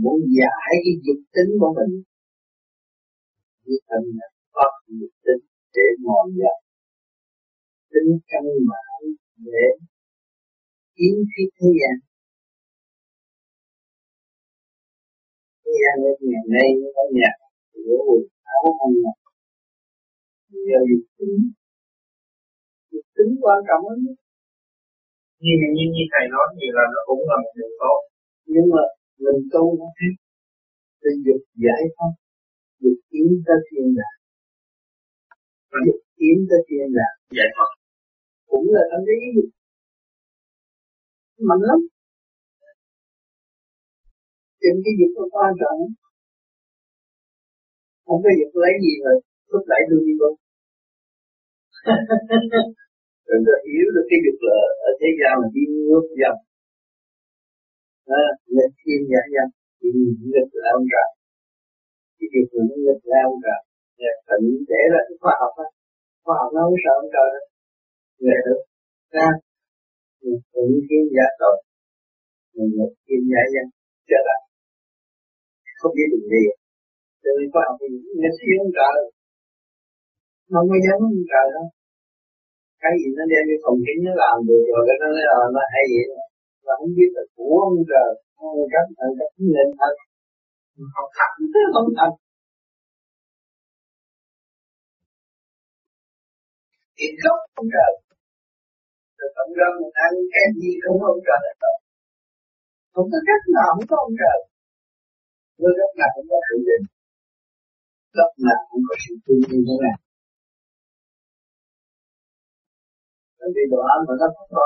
muốn 0.00 0.18
giải 0.38 0.70
cái 0.84 0.94
dục 1.04 1.20
tính 1.34 1.50
của 1.60 1.72
mình. 1.78 2.02
Với 3.64 3.78
thân 3.88 4.02
là 4.18 4.26
có 4.52 4.64
dục 4.98 5.14
tính 5.24 5.42
để 5.74 5.86
mòn 6.04 6.26
dập 6.38 6.58
tính 7.92 8.10
căn 8.30 8.44
bản 8.70 9.00
để 9.36 9.66
kiến 10.96 11.14
thiết 11.30 11.48
thế 11.58 11.68
gian. 11.78 11.96
Thế 15.62 15.72
gian 15.80 15.96
ở 16.10 16.12
ngày 16.30 16.46
nay 16.54 16.68
nó 16.80 16.88
có 16.96 17.04
nhà 17.18 17.30
của 17.72 17.98
quần 18.08 18.22
áo 18.54 18.64
ăn 18.84 18.92
mặc. 19.04 19.16
Nhờ 20.66 20.78
dục 20.90 21.04
tính. 21.16 21.36
Dục 22.92 23.06
tính 23.16 23.32
quan 23.42 23.58
trọng 23.68 23.82
lắm. 23.88 23.98
Nhưng 25.44 25.60
như, 25.76 25.84
như 25.94 26.04
thầy 26.12 26.24
nói 26.34 26.46
thì 26.56 26.66
là 26.76 26.84
nó 26.92 27.00
cũng 27.08 27.22
là 27.30 27.36
một 27.42 27.52
điều 27.58 27.70
tốt. 27.80 27.98
Nhưng 28.52 28.66
mà 28.72 28.82
mình 29.24 29.40
tu 29.52 29.64
nó 29.80 29.88
thích 29.98 30.16
thì 31.00 31.10
dục 31.26 31.42
giải 31.64 31.82
thoát, 31.94 32.12
dục 32.82 32.98
tiến 33.10 33.28
tới 33.46 33.58
thiên 33.68 33.86
đàng. 33.98 34.18
Dục 35.86 36.00
tiến 36.18 36.36
tới 36.48 36.60
thiên 36.68 36.86
đàng 36.98 37.16
giải 37.38 37.48
thoát. 37.54 37.70
Cũng 38.50 38.66
là 38.74 38.82
tâm 38.90 39.00
lý. 39.08 39.20
Mạnh 41.48 41.62
lắm 41.68 41.80
trên 44.62 44.74
cái 44.84 44.94
dục 44.98 45.12
nó 45.18 45.24
quan 45.34 45.52
trọng. 45.60 45.78
Không 48.06 48.20
có 48.24 48.30
dục 48.40 48.52
lấy 48.62 48.72
gì 48.84 48.92
mà 49.04 49.12
thúc 49.50 49.62
đẩy 49.70 49.82
tôi 49.88 50.00
đi 50.06 50.12
đâu 50.20 50.34
Đừng 53.28 53.42
có 53.46 53.54
hiểu 53.66 53.86
được 53.94 54.06
cái 54.10 54.20
dục 54.24 54.38
là 54.48 54.58
ở 54.88 54.90
thế 55.00 55.08
gian 55.18 55.34
là 55.42 55.48
đi 55.56 55.64
ngược 55.86 56.06
dòng 56.20 56.40
à, 58.20 58.22
nghịch 58.54 58.74
thiên 58.80 59.00
giả 59.10 59.22
nhân 59.32 59.48
thì 59.78 59.88
nghịch 60.32 60.52
là 60.62 60.68
ông 60.78 60.86
trời. 60.92 61.08
Cái 62.16 62.26
việc 62.32 62.48
là 62.54 62.62
nó 62.68 62.76
nghịch 62.84 63.02
là 63.10 63.18
ông 63.30 63.38
trời. 63.44 63.60
Dạ, 64.00 64.00
Nhà 64.00 64.12
tỉnh 64.28 64.48
để 64.70 64.82
là 64.92 65.00
cái 65.06 65.16
khoa 65.22 65.34
học 65.42 65.54
á. 65.66 65.68
Khoa 66.24 66.34
học 66.40 66.50
nó 66.54 66.60
không 66.66 66.78
sợ 66.84 66.92
ông 67.02 67.10
trời 67.14 67.28
đâu. 67.34 67.44
Nghề 68.24 68.38
được. 68.46 68.60
Ra. 69.14 69.28
Tự 70.52 70.62
thiên 70.86 71.04
giả 71.14 71.26
tội. 71.40 71.56
Nghịch 72.76 72.94
thiên 73.06 73.22
giả 73.32 73.42
nhân 73.54 73.66
trở 74.10 74.20
lại 74.28 74.42
không 75.82 75.94
biết 75.96 76.08
đường 76.12 76.28
đi 76.34 76.42
cho 77.22 77.30
nên 77.36 77.46
khoa 77.52 77.62
học 77.68 77.76
thì 77.80 77.88
nghịch 78.20 78.38
thiên 78.40 78.56
ông 78.64 78.72
trời 78.78 78.94
nó 80.50 80.56
không 80.60 80.68
có 80.72 80.78
dám 80.84 80.98
ông 81.08 81.18
trời 81.32 81.46
đâu. 81.56 81.66
Cái 82.82 82.92
gì 83.00 83.08
nó 83.18 83.24
đem 83.32 83.44
cái 83.50 83.58
phòng 83.64 83.78
kính 83.86 84.00
nó 84.06 84.12
làm 84.22 84.36
được 84.48 84.62
rồi 84.70 84.82
cái 84.88 84.96
nó 85.02 85.08
nói 85.14 85.24
là 85.30 85.46
nó 85.56 85.62
hay 85.72 85.84
vậy 85.92 86.06
và 86.64 86.72
không 86.78 86.92
biết 86.96 87.10
là 87.16 87.22
của 87.36 87.54
ông 87.68 87.78
trời 87.90 88.10
ông 88.36 88.68
cấp 88.72 88.86
ông 89.06 89.14
cấp 89.18 89.30
lên 89.54 89.68
thật. 89.78 89.94
Không 90.94 91.10
thật 91.16 91.30
không 91.74 91.90
thật. 91.98 92.12
Thì 96.96 97.06
gốc 97.22 97.38
ông 97.60 97.68
trời, 97.74 97.92
rồi 99.18 99.30
cộng 99.36 99.52
ra 99.58 99.66
mình 99.78 99.92
ăn 100.06 100.12
cái 100.32 100.46
gì 100.60 100.70
không 100.82 100.98
ông 101.12 101.20
trời 101.26 101.40
là 101.46 101.54
tốt 101.62 101.76
không 102.94 103.08
có 103.12 103.18
cách 103.28 103.44
nào 103.56 103.68
không 103.74 103.88
có 103.90 103.96
ông 104.06 104.14
trời. 104.20 104.38
Với 105.60 105.72
gốc 105.78 105.92
nào 106.00 106.10
cũng 106.14 106.26
có 106.30 106.38
sự 106.48 106.56
định 106.68 106.84
gốc 108.18 108.32
nào 108.46 108.60
cũng 108.70 108.82
có 108.88 108.94
sự 109.02 109.12
tương 109.24 109.42
như 109.50 109.60
thế 109.66 109.76
này. 109.84 109.96
Bởi 113.38 113.48
vì 113.54 113.62
đồ 113.72 113.80
ăn 113.94 113.98
mà 114.06 114.14
nó 114.20 114.26
không 114.36 114.50
có 114.56 114.64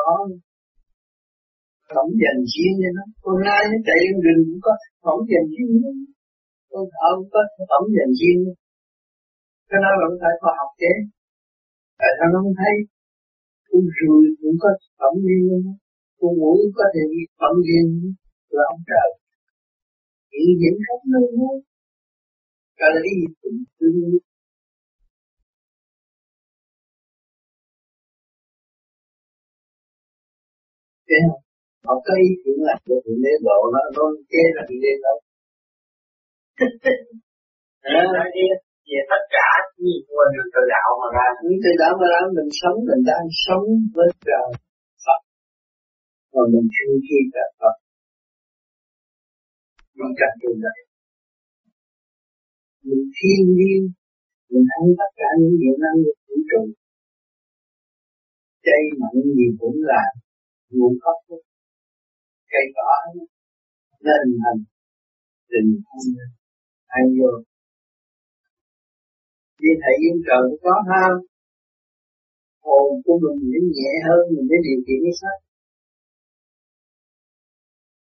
phẩm 1.95 2.07
dành 2.23 2.41
riêng 2.53 2.75
cho 2.83 2.91
nó. 2.97 3.05
Con 3.25 3.37
nai 3.47 3.63
nó 3.71 3.79
chạy 3.87 3.99
lên 4.05 4.17
rừng 4.25 4.43
cũng 4.49 4.63
có 4.67 4.73
phẩm 5.05 5.19
dành 5.31 5.49
riêng 5.55 5.73
nó. 5.83 5.91
Con 6.71 6.85
thợ 6.95 7.09
cũng 7.19 7.31
có 7.35 7.41
phẩm 7.71 7.83
dành 7.97 8.13
riêng 8.19 8.41
nó. 8.47 8.53
Cái 9.69 9.79
đó 9.85 9.91
là 10.01 10.07
phải 10.23 10.35
khoa 10.41 10.53
học 10.61 10.71
chế 10.81 10.93
tại 12.01 12.11
sao 12.17 12.29
nó 12.33 12.39
không 12.45 12.57
thấy? 12.61 12.75
Con 13.69 13.83
rùi 13.97 14.25
cũng 14.41 14.57
có 14.63 14.71
phẩm 14.99 15.15
riêng 15.27 15.45
nó. 15.67 15.73
Con 16.19 16.33
mũi 16.41 16.57
cũng 16.63 16.77
có 16.81 16.87
thể 16.95 17.03
phẩm 17.41 17.55
riêng 17.67 17.91
là 18.57 18.65
ông 18.75 18.83
trời 18.91 19.09
hiện 20.33 20.59
diện 20.61 20.75
khắp 20.87 21.01
nơi 21.13 21.27
nó 21.39 21.51
cái 22.79 22.89
là 22.95 23.01
cái 23.05 23.15
gì 23.21 23.27
cũng 23.43 23.59
tương 23.79 24.19
Thế 31.09 31.17
không? 31.29 31.46
Họ 31.87 31.95
có 32.07 32.13
ý 32.27 32.29
chuyện 32.43 32.59
là 32.69 32.75
của 32.87 32.99
Thượng 33.05 33.21
Đế 33.25 33.35
Bộ 33.47 33.59
nó 33.75 33.83
nó 33.97 34.05
chê 34.31 34.43
là 34.57 34.63
Thượng 34.69 34.83
Đế 34.85 34.93
đâu. 35.05 35.17
về 38.89 39.01
tất 39.13 39.23
cả 39.37 39.49
gì 39.79 39.95
nguồn 40.09 40.29
từ 40.55 40.63
đạo 40.73 40.91
mà 41.01 41.09
ra. 41.17 41.29
Những 41.43 41.61
từ 41.65 41.71
đạo 41.83 41.93
mà 42.01 42.07
ra 42.13 42.21
mình 42.37 42.51
sống 42.61 42.77
mình 42.89 43.03
đang 43.11 43.27
sống 43.45 43.67
với 43.95 44.09
trời 44.27 44.49
Phật. 45.05 45.21
Và 46.33 46.43
mình 46.53 46.67
thương 46.75 46.97
khi 47.07 47.19
cả 47.35 47.45
Phật. 47.59 47.77
Mình 49.99 50.13
cần 50.21 50.33
điều 50.41 50.55
này. 50.65 50.81
Mình 52.89 53.05
thiên 53.17 53.43
nhiên 53.57 53.81
mình 54.51 54.67
ăn 54.79 54.85
tất 54.99 55.11
cả 55.21 55.29
những 55.39 55.57
điện 55.61 55.77
năng 55.85 55.97
của 56.05 56.15
vũ 56.27 56.37
trụ 56.51 56.63
chay 58.67 58.83
mặn 59.01 59.15
gì 59.37 59.47
cũng 59.61 59.79
là 59.91 60.03
nguồn 60.71 60.93
gốc 61.03 61.19
của 61.27 61.41
cây 62.53 62.65
cỏ 62.77 62.91
nên 64.07 64.25
thành 64.43 64.61
tình 65.51 65.71
thân 65.87 66.05
hay 66.93 67.05
vô. 67.17 67.31
Đi 69.63 69.71
thầy 69.83 69.95
yên 70.03 70.17
trời 70.27 70.41
cũng 70.49 70.61
có 70.63 70.75
ha 70.91 71.05
hồn 72.67 72.89
của 73.05 73.17
mình 73.23 73.39
nó 73.53 73.61
nhẹ 73.77 73.93
hơn 74.07 74.23
mình 74.35 74.47
mới 74.51 74.59
điều 74.67 74.79
khiển 74.87 75.01
cái 75.05 75.15
sách 75.21 75.41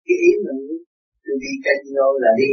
cái 0.05 0.17
ý 0.27 0.31
mình 0.45 0.61
từ 1.23 1.31
đi 1.43 1.51
casino 1.63 2.07
là 2.23 2.31
đi. 2.39 2.51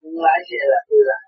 Không 0.00 0.16
lái 0.24 0.38
xe 0.48 0.60
là 0.72 0.80
tôi 0.88 1.00
lại. 1.10 1.24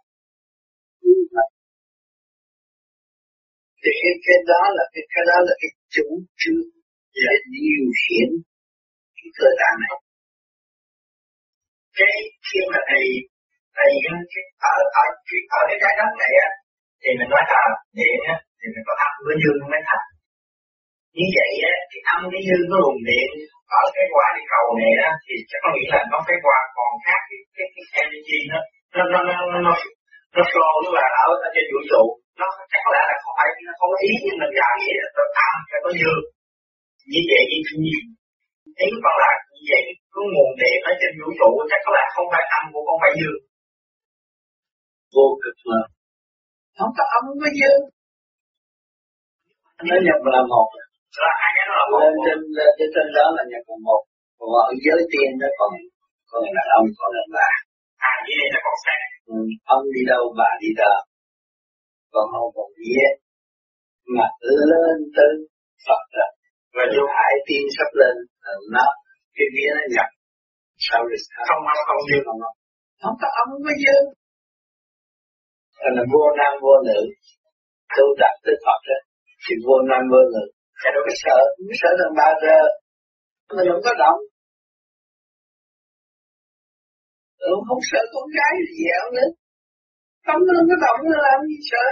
Thì 3.83 3.93
cái, 4.03 4.15
cái 4.27 4.39
đó 4.51 4.63
là 4.77 4.85
cái 4.93 5.05
cái 5.13 5.25
đó 5.31 5.37
là 5.47 5.55
cái 5.61 5.71
chủ 5.95 6.07
trương 6.41 6.67
là 7.25 7.35
điều 7.55 7.85
khiển 8.01 8.29
cái 9.17 9.29
cơ 9.39 9.49
tạng 9.61 9.77
này 9.83 9.95
cái 11.99 12.15
khi 12.47 12.61
mà 12.73 12.81
thầy 12.91 13.05
thầy 13.77 13.91
cái 14.33 14.45
ở 14.73 14.77
ở 15.03 15.05
ở 15.59 15.61
cái 15.69 15.79
trái 15.83 15.95
đất 16.01 16.11
này 16.23 16.33
á 16.47 16.51
thì 17.03 17.11
mình 17.19 17.31
nói 17.33 17.43
là 17.51 17.63
điện 17.99 18.19
á 18.33 18.37
thì 18.59 18.67
mình 18.75 18.85
có 18.89 18.95
âm 19.07 19.13
với 19.27 19.37
dương 19.43 19.61
mới 19.73 19.83
thành 19.89 20.07
như 21.17 21.27
vậy 21.39 21.53
á 21.73 21.75
thì 21.91 21.99
âm 22.15 22.21
với 22.33 22.43
dương 22.47 22.65
nó 22.71 22.77
luồng 22.83 23.01
điện 23.11 23.31
ở 23.81 23.83
cái 23.97 24.07
quả 24.15 24.27
địa 24.37 24.47
cầu 24.55 24.67
này 24.81 24.93
á 25.09 25.11
thì 25.27 25.35
chắc 25.51 25.61
có 25.65 25.69
nghĩa 25.75 25.91
là 25.95 26.01
nó 26.13 26.19
phải 26.27 26.39
qua 26.45 26.59
còn 26.77 26.93
khác 27.07 27.21
cái 27.29 27.41
cái 27.57 27.67
cái 27.75 27.85
energy 28.03 28.39
nó 28.53 28.59
nó 28.97 29.03
nó 29.13 29.21
nó 29.29 29.35
nó 29.53 29.59
nó, 29.67 29.75
nó 30.35 30.43
flow 30.51 30.75
nó 30.85 30.91
là 30.99 31.07
ở, 31.27 31.29
ở 31.47 31.49
trên 31.55 31.65
vũ 31.73 31.81
trụ 31.91 32.03
nó 32.41 32.47
chắc 32.71 32.81
có 32.85 32.91
lẽ 32.95 33.03
là 33.11 33.17
không 33.23 33.35
phải 33.39 33.49
nó 33.69 33.73
không 33.81 33.93
ý 34.09 34.11
nhưng 34.25 34.39
mình 34.41 34.53
giả 34.59 34.69
nghĩa 34.79 34.97
là 35.03 35.09
có 35.17 35.23
âm 35.47 35.57
phải 35.71 35.81
có 35.85 35.91
dương 36.01 36.23
như 37.13 37.21
vậy 37.31 37.43
như 37.51 37.59
như 37.85 37.97
ý 38.87 38.89
con 39.05 39.17
là 39.23 39.33
như 39.53 39.63
vậy 39.71 39.83
cái 40.15 40.25
nguồn 40.33 40.51
điện 40.61 40.79
ở 40.91 40.93
trên 41.01 41.13
vũ 41.19 41.29
trụ 41.39 41.49
chắc 41.71 41.81
có 41.85 41.91
lẽ 41.97 42.05
không 42.15 42.29
phải 42.33 42.45
âm 42.59 42.65
cũng 42.73 42.87
không 42.89 43.01
phải 43.03 43.13
dương 43.19 43.41
vô 45.15 45.27
cực 45.43 45.57
mà 45.71 45.81
không 46.79 46.93
có 46.97 47.05
âm 47.17 47.23
không 47.29 47.41
có 47.45 47.51
dương 47.59 47.83
nó 49.89 49.97
nhập 50.07 50.21
là 50.35 50.41
một. 50.53 50.69
Là 51.25 51.33
hai 51.41 51.51
cái 51.57 51.65
đó 51.69 51.75
là 51.81 51.87
một. 51.93 51.99
Lên 52.03 52.15
trên 52.25 52.39
trên 52.79 52.89
trên 52.95 53.07
đó 53.17 53.27
là 53.37 53.43
nhập 53.51 53.65
là 53.71 53.77
một. 53.89 54.01
Còn 54.39 54.49
ở 54.63 54.73
giới 54.85 55.01
tiên 55.13 55.29
nó 55.41 55.49
còn 55.59 55.71
còn 56.31 56.43
là 56.57 56.65
ông 56.79 56.87
còn 56.99 57.11
là 57.17 57.25
bà. 57.35 57.51
À 58.11 58.13
như 58.25 58.35
vậy 58.41 58.49
là 58.55 58.61
còn 58.67 58.77
khác 58.85 59.01
ừ, 59.33 59.37
ông 59.75 59.83
đi 59.95 60.03
đâu 60.13 60.23
bà 60.39 60.51
đi 60.63 60.71
đâu 60.81 60.97
còn 62.15 62.27
hồn 62.35 62.49
một 62.57 62.71
vía 62.81 63.07
mà 64.17 64.27
lên 64.69 64.99
tới 65.17 65.33
Phật 65.87 66.03
rồi 66.17 66.31
và 66.77 66.85
dù 66.95 67.03
hải 67.17 67.35
tiên 67.47 67.65
sắp 67.77 67.91
lên 68.01 68.15
nó 68.75 68.87
cái 69.37 69.47
vía 69.55 69.71
nó 69.79 69.85
nhập. 69.95 70.11
Sau 70.87 71.01
rồi 71.09 71.19
không 71.49 71.63
âm 71.73 71.79
không 71.89 72.03
dương 72.09 72.25
không 72.27 72.41
không. 73.03 73.17
Có 73.21 73.29
âm 73.41 73.49
có 73.67 73.73
dương 73.83 74.07
là 75.97 76.05
vô 76.13 76.25
nam 76.39 76.53
vô 76.65 76.75
nữ 76.89 77.01
tu 77.97 78.07
đạt 78.23 78.35
tới 78.45 78.57
Phật 78.65 78.81
đó. 78.89 78.99
Thì 79.43 79.53
vô 79.67 79.77
nam 79.91 80.03
vô 80.13 80.21
nữ. 80.35 80.45
Cái 80.81 80.91
đó 80.95 81.01
mới 81.07 81.17
sợ 81.25 81.39
mới 81.67 81.77
sợ 81.83 81.91
thằng 81.99 82.15
ba 82.21 82.29
giờ 82.43 82.59
mình 83.57 83.69
không 83.71 83.85
có 83.87 83.93
động. 84.03 84.21
Ừ, 87.51 87.53
không 87.69 87.83
sợ 87.91 88.01
con 88.13 88.27
gái 88.39 88.53
gì 88.77 88.85
nữa 89.17 89.31
không 90.27 90.41
nó 90.47 90.61
có 90.71 90.77
động 90.85 91.01
nó 91.13 91.19
làm 91.29 91.39
gì 91.51 91.59
sợ? 91.71 91.85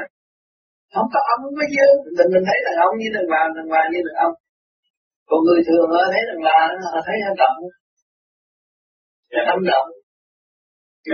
Không 0.95 1.09
có 1.13 1.21
ông 1.35 1.43
có 1.59 1.65
dương 1.75 1.97
mình 2.17 2.29
mình 2.35 2.45
thấy 2.49 2.59
là 2.67 2.73
ông 2.87 2.95
như 3.01 3.09
thằng 3.15 3.29
bà 3.33 3.43
thằng 3.57 3.69
bà 3.75 3.83
như 3.93 4.01
thằng 4.07 4.19
ông. 4.27 4.35
Còn 5.29 5.39
người 5.47 5.61
thường 5.67 5.87
họ 5.95 6.03
thấy 6.13 6.23
rằng 6.29 6.43
là 6.49 6.59
họ 6.93 6.99
thấy 7.07 7.17
hành 7.27 7.39
động. 7.43 7.57
Tâm 9.49 9.61
động. 9.73 9.89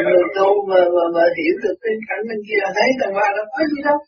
Người 0.05 0.23
tu 0.37 0.50
mà, 0.70 0.81
mà, 0.94 1.05
mà 1.15 1.25
hiểu 1.38 1.55
được 1.65 1.76
cái 1.82 1.94
cảnh 2.09 2.23
bên 2.29 2.41
kia 2.47 2.61
thấy 2.79 2.88
rằng 3.00 3.12
là 3.20 3.26
nó 3.37 3.43
có 3.55 3.61
gì 3.73 3.81
đâu. 3.88 3.99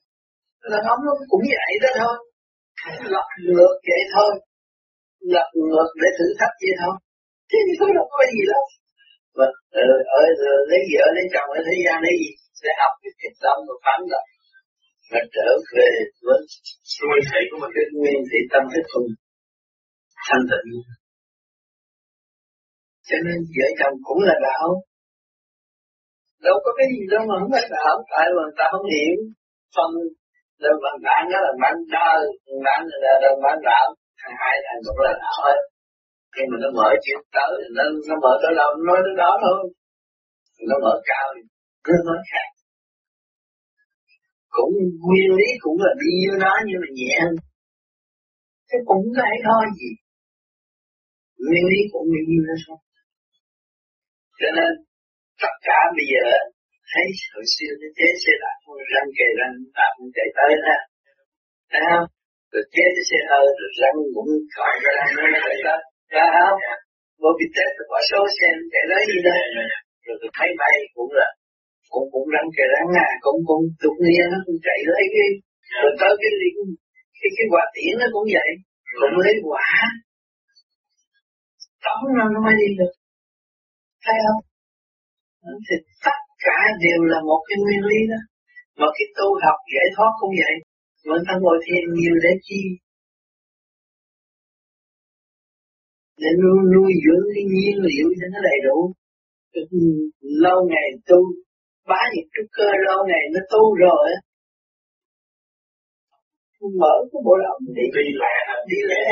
Là 0.72 0.78
ông 0.92 1.00
nó 1.06 1.12
cũng 1.30 1.44
vậy 1.54 1.72
đó 1.84 1.90
thôi. 2.00 2.16
Lật 3.14 3.28
ngược 3.46 3.74
vậy 3.88 4.02
thôi. 4.14 4.30
Lật 5.34 5.48
ngược 5.68 5.90
để 6.00 6.08
thử 6.18 6.26
thách 6.38 6.54
vậy 6.62 6.74
thôi. 6.82 6.94
Chứ 7.50 7.58
không 7.78 8.10
có 8.16 8.22
gì 8.34 8.42
đâu 8.52 8.64
mà 9.40 9.48
ở, 9.82 9.84
ở, 10.20 10.22
ở 10.50 10.54
lấy 10.70 10.82
vợ 10.92 11.04
lấy 11.16 11.26
chồng 11.34 11.48
ở 11.58 11.60
thế 11.66 11.76
gian 11.84 11.96
lấy 12.04 12.14
gì 12.22 12.30
sẽ 12.60 12.70
học 12.80 12.92
cái 13.02 13.12
kịch 13.20 13.36
tâm 13.44 13.56
và 13.68 13.74
phản 13.84 14.00
động 14.12 14.28
mà 15.12 15.20
trở 15.34 15.48
về 15.74 15.90
với 16.24 16.40
nguyên 17.06 17.22
thể 17.30 17.40
của 17.48 17.58
mình 17.62 17.72
cái 17.76 17.86
nguyên 18.00 18.20
thị 18.30 18.40
tâm 18.52 18.62
thức 18.72 18.84
của 18.90 19.00
mình. 19.04 19.18
Thanh 20.26 20.44
tịnh. 20.50 20.68
Cho 23.08 23.16
nên 23.26 23.38
vợ 23.56 23.68
chồng 23.78 23.94
cũng 24.08 24.20
là 24.28 24.36
đạo. 24.48 24.66
Đâu 26.46 26.56
có 26.64 26.70
cái 26.78 26.86
gì 26.92 27.02
đâu 27.12 27.22
mà 27.28 27.34
không 27.40 27.52
phải 27.54 27.66
đạo. 27.76 27.94
Tại 28.12 28.26
mà 28.36 28.44
ta 28.58 28.64
không 28.72 28.86
hiểu. 28.94 29.16
Phần 29.76 29.90
là 30.62 30.70
bằng 30.84 30.98
bạn 31.06 31.22
đó 31.32 31.38
là 31.46 31.52
bạn 31.62 31.74
đa 31.94 32.10
bạn 32.66 32.80
là 33.02 33.12
đồng 33.22 33.38
bạn 33.44 33.58
đạo. 33.68 33.86
Thằng 34.20 34.34
hai 34.42 34.54
thằng 34.66 34.80
cũng 34.86 35.00
là 35.06 35.12
đạo 35.22 35.38
hết 35.46 35.60
khi 36.34 36.42
mà 36.50 36.56
nó 36.62 36.68
mở 36.78 36.88
chuyện 37.04 37.20
tới, 37.36 37.52
nó 37.76 37.84
nó 38.08 38.14
mở 38.24 38.32
tới 38.42 38.52
đâu, 38.60 38.70
nó 38.76 38.82
nói 38.88 38.98
tới 39.04 39.14
đó 39.22 39.30
thôi. 39.42 39.58
Nó 40.68 40.76
mở 40.84 40.94
cao 41.10 41.26
nó 41.88 41.96
nói 42.08 42.20
khác. 42.30 42.48
Cũng 44.56 44.72
nguyên 45.06 45.30
lý 45.38 45.48
cũng 45.64 45.78
là 45.84 45.92
đi 46.02 46.12
như 46.22 46.32
nó 46.44 46.54
nhưng 46.66 46.80
mà 46.82 46.88
nhẹ 46.98 47.14
hơn. 47.22 47.34
Thế 48.68 48.76
cũng 48.88 49.04
có 49.16 49.22
hay 49.28 49.70
gì. 49.80 49.90
Nguyên 51.46 51.64
lý 51.70 51.80
cũng 51.92 52.06
như 52.10 52.20
như 52.28 52.38
nó 52.48 52.54
thôi 52.66 52.78
cho 54.40 54.50
nên, 54.58 54.72
tất 55.42 55.54
cả 55.66 55.78
bây 55.96 56.06
giờ, 56.12 56.26
thấy 56.90 57.06
hồi 57.32 57.46
xưa 57.54 57.72
nó 57.80 57.88
chế 57.98 58.08
xe 58.22 58.32
đạp, 58.42 58.58
răng 58.92 59.10
kề 59.18 59.28
răng 59.40 59.54
tạm 59.78 59.94
chạy 60.16 60.28
tới 60.36 60.50
ha 60.66 60.78
thấy 61.70 61.82
không? 61.90 62.06
Rồi 62.52 62.64
chế 62.74 62.84
cái 62.96 63.04
xe 63.10 63.18
hơi, 63.30 63.46
rồi 63.58 63.70
răng 63.80 63.98
cũng 64.14 64.30
khỏi 64.54 64.74
ra 64.84 64.90
răng 64.98 65.10
nó 65.34 65.38
chạy 65.46 65.56
tới 65.66 65.80
ra 66.14 66.26
không 66.36 66.58
vô 67.20 67.30
bị 67.38 67.46
tết 67.56 67.70
rồi 67.76 67.86
bỏ 67.90 67.98
số 68.10 68.20
xe 68.36 68.48
chạy 68.72 68.84
tới 68.90 69.02
gì 69.10 69.18
đó 69.26 69.34
rồi 70.06 70.16
tôi 70.20 70.30
thấy 70.36 70.48
bay 70.60 70.76
cũng 70.96 71.10
là 71.18 71.28
cũng 71.92 72.06
cũng 72.12 72.26
răng 72.34 72.48
kề 72.56 72.64
răng 72.74 72.90
à 73.06 73.08
cũng 73.24 73.38
cũng 73.48 73.62
tục 73.82 73.96
nia 74.06 74.24
nó 74.32 74.38
cũng 74.46 74.58
chạy 74.66 74.80
lấy 74.92 75.04
cái 75.14 75.28
rồi 75.82 75.92
tới 76.00 76.12
cái 76.20 76.32
cái 76.40 76.50
cái, 77.20 77.30
cái 77.36 77.46
quả 77.52 77.64
tiễn 77.74 77.92
nó 78.00 78.06
cũng 78.14 78.26
vậy. 78.36 78.50
Cũng 79.00 79.16
lấy 79.24 79.34
quả. 79.48 79.68
Tống 81.84 82.02
nó 82.18 82.24
nó 82.34 82.38
mới 82.46 82.54
đi 82.60 82.68
được. 82.78 82.94
Thấy 84.04 84.16
không? 84.24 84.42
Thì 85.66 85.76
tất 86.04 86.18
cả 86.44 86.58
đều 86.84 87.00
là 87.12 87.18
một 87.28 87.40
cái 87.48 87.56
nguyên 87.62 87.82
lý 87.90 88.00
đó. 88.12 88.20
Mà 88.78 88.86
cái 88.96 89.06
tu 89.16 89.26
học 89.44 89.58
giải 89.74 89.88
thoát 89.94 90.12
cũng 90.20 90.34
vậy. 90.42 90.54
Mà 91.08 91.16
ta 91.26 91.34
ngồi 91.42 91.58
thiền 91.64 91.84
nhiều 91.96 92.14
để 92.24 92.32
chi 92.46 92.60
để 96.22 96.30
nuôi, 96.42 96.60
nuôi 96.74 96.90
dưỡng 97.04 97.26
cái 97.34 97.44
nhiên 97.54 97.76
liệu 97.88 98.08
cho 98.18 98.26
nó 98.32 98.38
đầy 98.48 98.58
đủ. 98.66 98.78
Lâu 100.44 100.58
ngày 100.70 100.88
tu 101.08 101.20
bá 101.90 102.00
nhiệt 102.12 102.26
trúc 102.34 102.46
cơ 102.56 102.68
lâu 102.86 102.98
ngày 103.10 103.24
nó 103.34 103.40
tu 103.52 103.62
rồi 103.84 104.06
mở 106.82 106.94
cái 107.10 107.20
bộ 107.26 107.34
lòng 107.44 107.60
đi. 107.76 107.84
Đi 107.96 108.06
lẹ 108.22 108.36
đi 108.70 108.78
lẹ. 108.90 109.04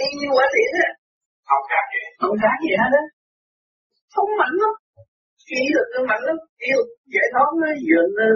Y 0.00 0.06
như 0.18 0.28
quả 0.36 0.46
tiễn 0.54 0.70
á. 0.86 0.88
Không 1.48 1.64
khác 1.70 1.84
gì. 1.94 2.02
Không 2.20 2.36
khác 2.42 2.56
gì 2.64 2.72
hết 2.82 2.92
á. 3.02 3.04
Không 4.14 4.30
mạnh 4.40 4.56
lắm. 4.62 4.74
Ý 5.60 5.62
lực 5.74 5.88
nó 5.94 6.00
mạnh 6.10 6.22
lắm. 6.28 6.36
Yêu 6.68 6.80
giải 7.14 7.28
thoát 7.32 7.50
nó 7.62 7.68
dường 7.86 8.10
nó 8.18 8.26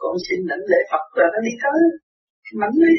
con 0.00 0.14
xin 0.26 0.38
lãnh 0.50 0.64
lễ 0.70 0.80
Phật 0.90 1.04
là 1.18 1.26
nó 1.34 1.38
đi 1.46 1.54
tới. 1.62 1.80
Mạnh 2.60 2.76
đi 2.82 2.94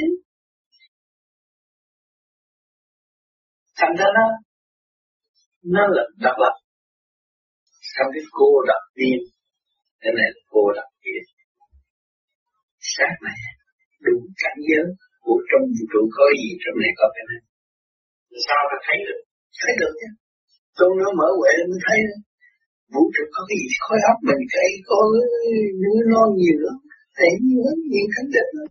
thành 3.80 3.94
ra 4.00 4.08
nó 4.18 4.26
nó 5.76 5.84
là 5.96 6.04
độc 6.26 6.36
lập. 6.44 6.56
Trong 7.96 8.08
cái 8.14 8.24
cô 8.38 8.50
độc 8.70 8.84
tiên 8.98 9.20
cái 10.02 10.12
này 10.18 10.28
là 10.36 10.42
cô 10.54 10.62
độc 10.78 10.90
tiên 11.04 11.24
sáng 12.94 13.18
này 13.28 13.40
đủ 14.06 14.16
cảnh 14.44 14.60
giới 14.70 14.86
của 15.26 15.38
trong 15.50 15.64
vũ 15.76 15.84
trụ 15.92 16.02
có 16.18 16.26
gì 16.40 16.50
trong 16.62 16.78
này 16.84 16.92
có 17.00 17.06
cái 17.16 17.26
này? 17.32 17.42
Sao 18.48 18.62
ta 18.70 18.78
thấy 18.86 18.98
được? 19.08 19.22
Thấy 19.62 19.74
được 19.82 19.94
chứ. 20.00 20.10
Tôi 20.78 20.90
nó 21.02 21.10
mở 21.20 21.30
huệ 21.40 21.54
mới 21.70 21.80
thấy. 21.86 22.00
Vũ 22.94 23.04
trụ 23.16 23.24
có 23.36 23.42
cái 23.48 23.58
gì? 23.62 23.70
Khối 23.84 24.00
óc 24.12 24.18
mình 24.28 24.42
cây 24.56 24.70
có 24.90 25.00
núi 25.84 26.00
non 26.12 26.30
nhiều 26.40 26.58
lắm. 26.66 26.78
Thấy 27.18 27.30
nhiều 27.46 27.62
lắm 27.68 27.78
nhiều 27.92 28.08
cảnh 28.14 28.28
đẹp 28.36 28.50
lắm. 28.58 28.68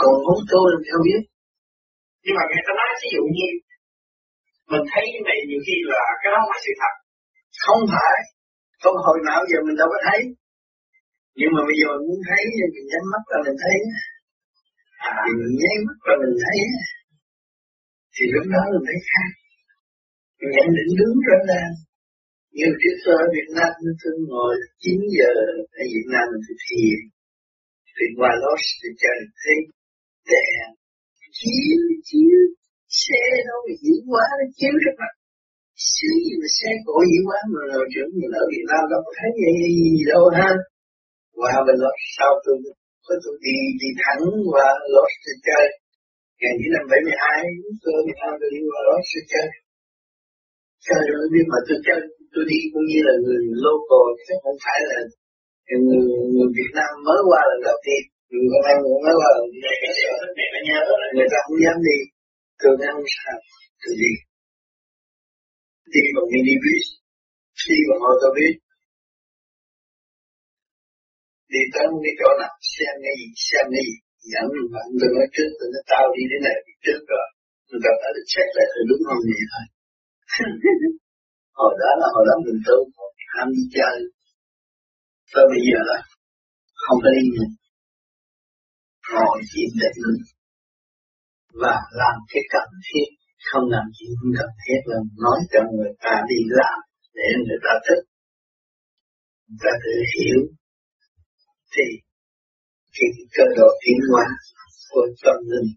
Còn 0.00 0.14
muốn 0.24 0.38
tôi 0.52 0.64
làm 0.72 0.82
sao 0.88 0.98
biết? 1.06 1.22
Nhưng 2.24 2.34
mà 2.38 2.42
người 2.48 2.64
ta 2.66 2.72
nói 2.80 2.90
ví 3.02 3.08
dụ 3.16 3.24
như 3.36 3.48
mình 4.72 4.84
thấy 4.90 5.04
cái 5.12 5.22
này 5.28 5.38
nhiều 5.48 5.60
khi 5.66 5.76
là 5.92 6.02
cái 6.20 6.28
đó 6.32 6.38
không 6.40 6.50
phải 6.52 6.62
sự 6.66 6.72
thật. 6.82 6.94
Không 7.64 7.82
phải. 7.94 8.18
Không, 8.82 8.96
hồi 9.06 9.18
nào 9.28 9.40
giờ 9.50 9.58
mình 9.66 9.76
đâu 9.80 9.88
có 9.92 9.98
thấy. 10.06 10.20
Nhưng 11.38 11.50
mà 11.54 11.60
bây 11.68 11.76
giờ 11.80 11.86
mình 11.92 12.04
muốn 12.08 12.20
thấy 12.28 12.42
thì 12.56 12.64
mình 12.74 12.86
nhắm 12.90 13.04
mắt 13.12 13.22
là 13.32 13.38
mình 13.46 13.58
thấy. 13.62 13.76
À. 15.08 15.12
mình 15.40 15.54
nháy 15.60 15.76
mắt 15.86 15.98
là 16.08 16.14
mình 16.22 16.36
thấy. 16.44 16.58
Thì 18.14 18.24
lúc 18.34 18.44
đó 18.54 18.62
mình 18.72 18.84
thấy 18.88 18.98
khác. 19.08 19.28
Nhận 20.54 20.66
định 20.76 20.90
đúng 20.98 21.16
rõ 21.28 21.38
ràng 21.50 21.72
như 22.56 22.66
trước 22.80 22.96
tôi 23.04 23.14
ở 23.24 23.26
Việt 23.36 23.48
Nam 23.56 23.70
tôi 24.00 24.14
ngồi 24.28 24.54
9 24.82 25.00
giờ 25.16 25.30
ở 25.80 25.84
Việt 25.94 26.06
Nam 26.12 26.24
mình 26.32 26.42
thực 26.46 26.58
thiền 26.66 26.98
thì 27.96 28.06
qua 28.18 28.30
đó 28.42 28.52
thì 28.80 28.88
chờ 29.02 29.12
thấy 29.42 29.56
đèn 30.30 30.64
chiếu 31.38 31.80
chiếu 32.08 32.40
xe 33.02 33.22
đâu 33.48 33.58
mà 33.66 33.74
diễn 33.82 34.00
quá 34.12 34.24
nó 34.38 34.46
chiếu 34.58 34.74
được 34.84 34.96
mà 35.00 35.08
xứ 35.94 36.10
gì 36.24 36.34
mà 36.42 36.48
xe 36.58 36.70
cổ 36.86 36.96
diễn 37.10 37.22
quá 37.28 37.38
mà 37.52 37.60
rồi 37.72 37.84
trưởng 37.92 38.10
mình 38.20 38.32
ở 38.42 38.44
Việt 38.52 38.64
Nam 38.70 38.82
đâu 38.92 39.00
có 39.06 39.12
thấy 39.18 39.30
gì, 39.38 39.46
đâu 40.12 40.22
ha. 40.38 40.50
Qua 41.38 41.52
bên 41.66 41.76
đó 41.82 41.90
sau 42.16 42.32
tôi 42.44 42.56
có 43.06 43.14
tôi 43.24 43.34
đi 43.46 43.56
đi 43.82 43.88
thẳng 44.02 44.24
qua 44.52 44.68
Los 44.94 45.12
thì 45.24 45.32
chơi 45.46 45.66
ngày 46.40 46.54
năm 46.74 46.84
bảy 46.90 47.00
mươi 47.06 47.16
hai 47.24 47.40
tôi 47.82 47.94
Việt 48.06 48.18
Nam 48.22 48.32
tôi 48.40 48.48
đi 48.54 48.60
qua 48.68 48.80
Los 48.88 49.04
thì 49.12 49.20
chơi 49.32 49.48
chơi 50.86 51.02
rồi 51.12 51.24
nhưng 51.34 51.48
mà 51.52 51.58
tôi 51.66 51.78
chơi 51.86 52.00
tôi 52.32 52.44
đi 52.50 52.58
cũng 52.72 52.86
như 52.90 53.00
là 53.08 53.14
người 53.24 53.40
local 53.64 54.06
chứ 54.26 54.34
không 54.42 54.58
phải 54.64 54.80
là 54.90 54.98
người, 55.84 56.02
người 56.34 56.50
Việt 56.58 56.72
Nam 56.78 56.90
mới 57.06 57.20
qua 57.28 57.40
lần 57.50 57.60
đầu 57.68 57.78
tiên 57.86 58.02
người 58.32 58.46
Việt 58.52 58.64
ăn 58.72 58.78
mới 58.82 59.14
qua 59.18 59.30
là 61.00 61.06
người 61.16 61.28
ta 61.32 61.38
không 61.44 61.58
dám 61.64 61.76
đi. 61.88 61.98
Tôi 62.60 62.72
nói 62.80 62.90
không 62.96 63.08
sao? 63.16 63.36
Tôi 63.82 63.94
đi. 64.02 64.12
Đi 65.92 66.02
bằng 66.14 66.28
minibus, 66.32 66.86
đi 67.66 67.76
bằng 67.88 68.02
ô 68.10 68.12
tô 68.22 68.28
bus 68.36 68.56
đi 71.54 71.62
tới 71.74 71.86
cái 72.04 72.14
chỗ 72.20 72.28
nào? 72.40 72.52
Xem 72.72 72.94
cái 73.04 73.14
gì? 73.20 73.26
Xem 73.48 73.64
cái 73.74 73.82
gì? 73.88 73.96
Dẫn 74.32 74.46
bạn 74.74 74.88
tôi 75.00 75.10
nói 75.16 75.28
trước 75.34 75.50
tôi 75.58 75.68
nói 75.74 75.84
tao 75.90 76.04
đi 76.14 76.22
đến 76.30 76.40
này 76.46 76.56
trước 76.84 77.00
rồi. 77.10 77.26
Tôi 77.68 77.78
gặp 77.84 77.96
lại 78.02 78.12
được 78.16 78.26
check 78.32 78.50
lại 78.56 78.66
tôi 78.72 78.84
đúng 78.90 79.02
không? 79.06 79.20
Vậy 79.28 79.44
thôi. 79.52 79.64
Hồi 81.60 81.72
đó 81.82 81.90
là 82.00 82.08
hồi 82.14 82.24
đó 82.28 82.34
mình 82.46 82.60
tu 82.66 82.78
ham 83.34 83.46
đi 83.56 83.64
chơi. 83.76 83.96
Tới 85.32 85.44
bây 85.52 85.62
giờ 85.68 85.80
là 85.90 85.98
không 86.84 86.98
có 87.04 87.10
đi 87.16 87.22
nữa 87.36 87.48
ngồi 89.10 89.38
thiền 89.50 89.70
định 89.82 90.00
và 91.62 91.74
làm 92.00 92.16
cái 92.30 92.42
cần 92.54 92.68
thiết, 92.86 93.08
không 93.48 93.64
làm 93.74 93.86
chuyện 93.96 94.10
không 94.18 94.32
cần 94.38 94.50
thiết 94.62 94.80
là 94.90 94.98
nói 95.24 95.38
cho 95.52 95.60
người 95.76 95.92
ta 96.04 96.14
đi 96.30 96.40
làm 96.58 96.78
để 97.16 97.28
người 97.46 97.60
ta 97.64 97.72
thích. 97.86 98.04
Người 99.46 99.60
ta 99.64 99.72
tự 99.84 99.94
hiểu. 100.12 100.40
Thì 101.74 101.86
khi 102.94 103.06
cơ 103.36 103.44
độ 103.58 103.68
tiến 103.82 103.98
hóa 104.10 104.26
của 104.90 105.06
tâm 105.22 105.38
linh, 105.52 105.70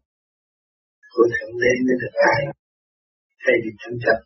của 1.13 1.25
thượng 1.34 1.53
đế 1.62 1.72
mới 1.86 1.96
được 2.01 2.15
ai 2.34 2.41
thay 3.41 3.55
vì 3.63 3.72
tranh 3.82 3.98
chấp. 4.03 4.17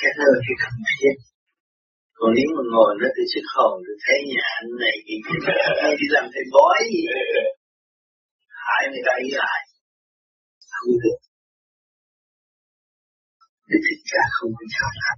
Cái 0.00 0.10
đó 0.18 0.24
là 0.32 0.40
cái 0.46 0.56
cần 0.62 0.74
thiết 0.92 1.14
còn 2.24 2.32
nếu 2.38 2.50
mà 2.56 2.62
ngồi 2.72 2.90
nó 3.00 3.08
thì 3.16 3.24
sức 3.32 3.46
hồn 3.54 3.74
thì 3.84 3.94
thấy 4.04 4.18
nhà 4.32 4.44
anh 4.58 4.70
này 4.84 4.96
gì 5.06 5.16
đi 6.00 6.06
làm 6.14 6.24
thầy 6.32 6.44
bói 6.54 6.78
gì? 6.92 7.02
Hại 8.66 8.82
người 8.90 9.04
ta 9.06 9.12
ý 9.26 9.28
lại. 9.40 9.60
Không 10.74 10.92
được. 11.02 11.18
Thì 13.68 13.76
thực 13.86 14.00
ra 14.10 14.22
không 14.36 14.50
có 14.58 14.64
sao 14.76 14.90
lắm. 15.02 15.16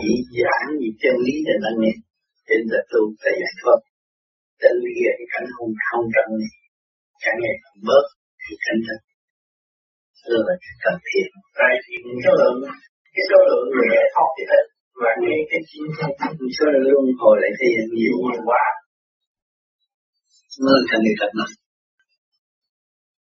Chỉ 0.00 0.12
giảng 0.38 0.68
gì 0.80 0.88
chân 1.02 1.16
lý 1.24 1.34
để 1.46 1.54
ta 1.62 1.70
nghe. 1.80 1.94
Trên 2.46 2.62
là 2.72 2.80
tu 2.90 3.00
phải 3.20 3.34
giải 3.42 3.54
thoát. 3.60 3.80
Tự 4.62 4.72
lìa 4.84 5.10
cái 5.18 5.28
cảnh 5.32 5.48
hùng 5.56 5.74
không 5.86 6.04
trong 6.14 6.30
này 6.40 6.52
càng 7.22 7.38
ngày 7.42 7.56
càng 7.62 7.78
bớt 7.88 8.04
thì 8.42 8.52
cảnh 8.64 8.80
thật 8.86 9.00
đó 10.30 10.38
là 10.48 10.54
cái 10.62 10.74
cần 10.84 10.96
thiết 11.06 11.26
tại 11.58 11.74
thì 11.84 11.94
số 12.24 12.32
lượng 12.40 12.58
cái 13.18 13.26
số 13.30 13.38
lượng 13.48 13.66
người 13.72 13.88
thoát 14.14 14.28
thì 14.36 14.44
ít 14.58 14.64
và 15.00 15.10
cái 15.22 15.36
cái 15.50 15.60
số 16.58 16.64
lượng 16.72 16.86
luân 16.92 17.06
hồi 17.20 17.34
lại 17.42 17.52
thì 17.58 17.68
nhiều 17.98 18.16
nhiều 18.26 18.42
quá. 18.48 18.64
Nó 20.64 20.72
thành 20.88 21.02
người 21.04 21.16
thật 21.20 21.30
mà 21.38 21.46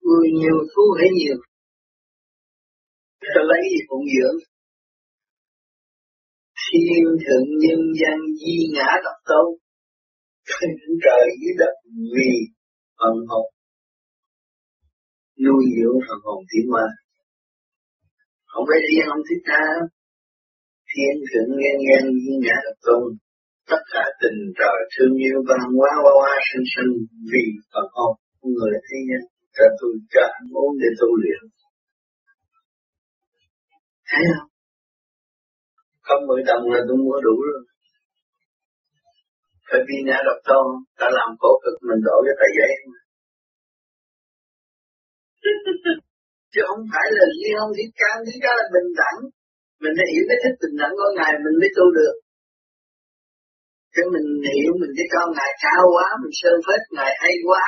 người 0.06 0.28
nhiều 0.40 0.58
thu 0.72 0.84
hay 0.98 1.08
nhiều? 1.18 1.36
Ta 3.34 3.40
lấy 3.50 3.62
gì 3.72 3.80
phụng 3.88 4.06
dưỡng 4.14 4.38
thiên 6.64 7.04
thượng 7.22 7.46
nhân 7.62 7.80
gian 8.00 8.18
di 8.40 8.56
ngã 8.74 8.90
độc 9.04 9.18
tôn. 9.28 9.46
Trời 11.04 11.24
dưới 11.40 11.54
đất 11.60 11.74
vì 12.14 12.30
phần 12.98 13.16
hồn. 13.28 13.46
Nuôi 15.44 15.64
dưỡng 15.76 15.98
phần 16.06 16.18
hồn 16.24 16.40
tiến 16.50 16.66
hóa 16.72 16.86
không 18.54 18.66
phải 18.68 18.80
riêng 18.88 19.08
ông 19.14 19.22
thích 19.28 19.42
ta 19.50 19.62
thiên 20.90 21.14
thượng 21.28 21.50
nhân 21.60 21.76
ngang 21.86 22.08
di 22.22 22.34
ngã 22.44 22.56
độc 22.66 22.78
tôn. 22.86 23.04
Tất 23.70 23.82
cả 23.92 24.04
tình 24.20 24.38
trời 24.58 24.78
thương 24.92 25.14
yêu 25.24 25.38
văn 25.48 25.60
hóa 25.76 25.90
hoa 26.02 26.12
hoa 26.20 26.34
sinh 26.48 26.66
sinh 26.72 26.90
vì 27.32 27.44
phật 27.72 27.88
hồn 27.96 28.14
của 28.40 28.48
người 28.56 28.72
thế 28.86 28.98
nhân. 29.08 29.22
Cho 29.56 29.66
tôi 29.78 29.92
cho 30.12 30.22
ăn 30.38 30.44
uống 30.58 30.72
để 30.80 30.88
tu 31.00 31.08
luyện. 31.22 31.40
Thấy 34.10 34.24
không? 34.34 34.50
Không 36.06 36.22
mười 36.28 36.42
đồng 36.48 36.64
là 36.72 36.80
tôi 36.88 36.96
mua 37.04 37.18
đủ 37.26 37.36
rồi. 37.48 37.62
Phải 39.68 39.80
vì 39.88 39.96
ngã 40.06 40.18
độc 40.28 40.40
tôn. 40.48 40.66
Ta 40.98 41.06
làm 41.18 41.28
khổ 41.40 41.52
cực, 41.64 41.76
mình 41.88 42.00
đổ 42.06 42.16
cho 42.26 42.34
tay 42.40 42.50
giấy 42.58 42.72
chứ 46.54 46.60
không 46.68 46.82
phải 46.92 47.06
là 47.18 47.24
riêng 47.38 47.62
ông 47.64 47.72
thích 47.76 47.92
ca 48.00 48.10
thích 48.26 48.40
ca 48.44 48.52
là 48.58 48.64
bình 48.74 48.90
đẳng. 49.00 49.18
Mình 49.82 49.94
phải 49.98 50.08
hiểu 50.12 50.24
cái 50.28 50.38
thích 50.42 50.56
bình 50.62 50.76
đẳng 50.80 50.94
của 50.98 51.10
ngài, 51.16 51.32
mình 51.44 51.56
mới 51.60 51.70
tu 51.76 51.86
được. 51.98 52.14
Chứ 53.94 54.02
mình 54.14 54.28
hiểu 54.54 54.70
mình 54.80 54.92
cái 54.98 55.08
con 55.14 55.26
ngài 55.36 55.52
cao 55.64 55.82
quá, 55.94 56.06
mình 56.22 56.34
sơn 56.40 56.56
phết, 56.66 56.80
ngài 56.96 57.12
hay 57.22 57.34
quá, 57.48 57.64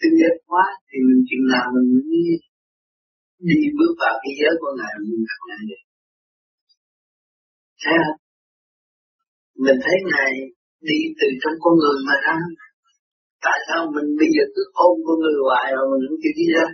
tinh 0.00 0.14
nhất 0.20 0.34
quá, 0.50 0.64
thì 0.88 0.96
mình 1.06 1.20
chừng 1.28 1.46
nào 1.54 1.66
mình 1.74 1.88
đi 2.12 2.24
đi 3.48 3.58
bước 3.78 3.94
vào 4.02 4.14
cái 4.22 4.32
giới 4.38 4.54
của 4.60 4.72
ngài, 4.78 4.92
mình 5.02 5.22
gặp 5.28 5.40
ngài 5.48 5.62
được. 5.70 5.82
Thấy 7.82 7.96
không? 8.02 8.18
Mình 9.64 9.78
thấy 9.84 9.96
ngài 10.10 10.30
đi 10.88 10.98
từ 11.18 11.26
trong 11.42 11.56
con 11.62 11.74
người 11.80 11.98
mà 12.06 12.14
ra. 12.24 12.36
Tại 13.46 13.58
sao 13.66 13.80
mình 13.94 14.08
bây 14.20 14.28
giờ 14.34 14.44
cứ 14.54 14.62
ôm 14.86 14.94
con 15.06 15.16
người 15.22 15.36
hoài 15.46 15.68
mà 15.76 15.84
mình 15.90 16.02
không 16.06 16.20
chịu 16.22 16.34
đi 16.40 16.46
ra? 16.56 16.66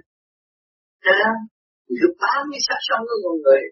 Thế 1.05 1.13
đó, 1.23 1.31
mình 1.87 1.99
cứ 2.01 2.09
bám 2.23 2.43
cái 2.53 2.61
sát 2.67 2.81
sống 2.89 3.03
của 3.09 3.19
con 3.25 3.37
người. 3.45 3.63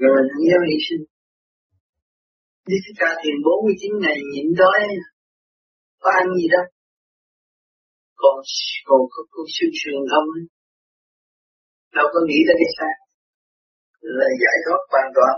Rồi 0.00 0.10
mình 0.16 0.28
không 0.32 0.46
giáo 0.50 0.62
hy 0.68 0.78
sinh 0.86 1.04
Đi 2.68 2.76
Thích 2.84 2.98
Ca 3.00 3.10
Thiền 3.20 3.36
49 3.44 3.92
ngày 4.02 4.18
nhịn 4.32 4.48
đói. 4.62 4.80
Có 6.02 6.08
ăn 6.20 6.26
gì 6.38 6.46
đâu. 6.54 6.66
Còn 8.22 8.36
còn 8.88 9.00
có, 9.12 9.20
có 9.32 9.40
xương 9.54 9.74
sườn 9.80 10.00
không 10.12 10.28
đâu 11.96 12.06
có 12.14 12.20
nghĩ 12.28 12.38
ra 12.48 12.54
cái 12.60 12.70
xác. 12.76 12.96
Là 14.18 14.28
giải 14.42 14.56
thoát 14.64 14.80
hoàn 14.92 15.08
toàn. 15.16 15.34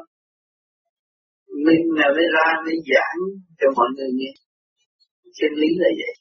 Mình 1.66 1.82
là 1.98 2.06
mới 2.16 2.26
ra 2.34 2.48
mới 2.64 2.76
giảng 2.90 3.18
cho 3.58 3.68
mọi 3.76 3.88
người 3.96 4.10
nghe. 4.18 4.32
Chân 5.38 5.52
lý 5.60 5.68
là 5.82 5.90
vậy. 6.00 6.14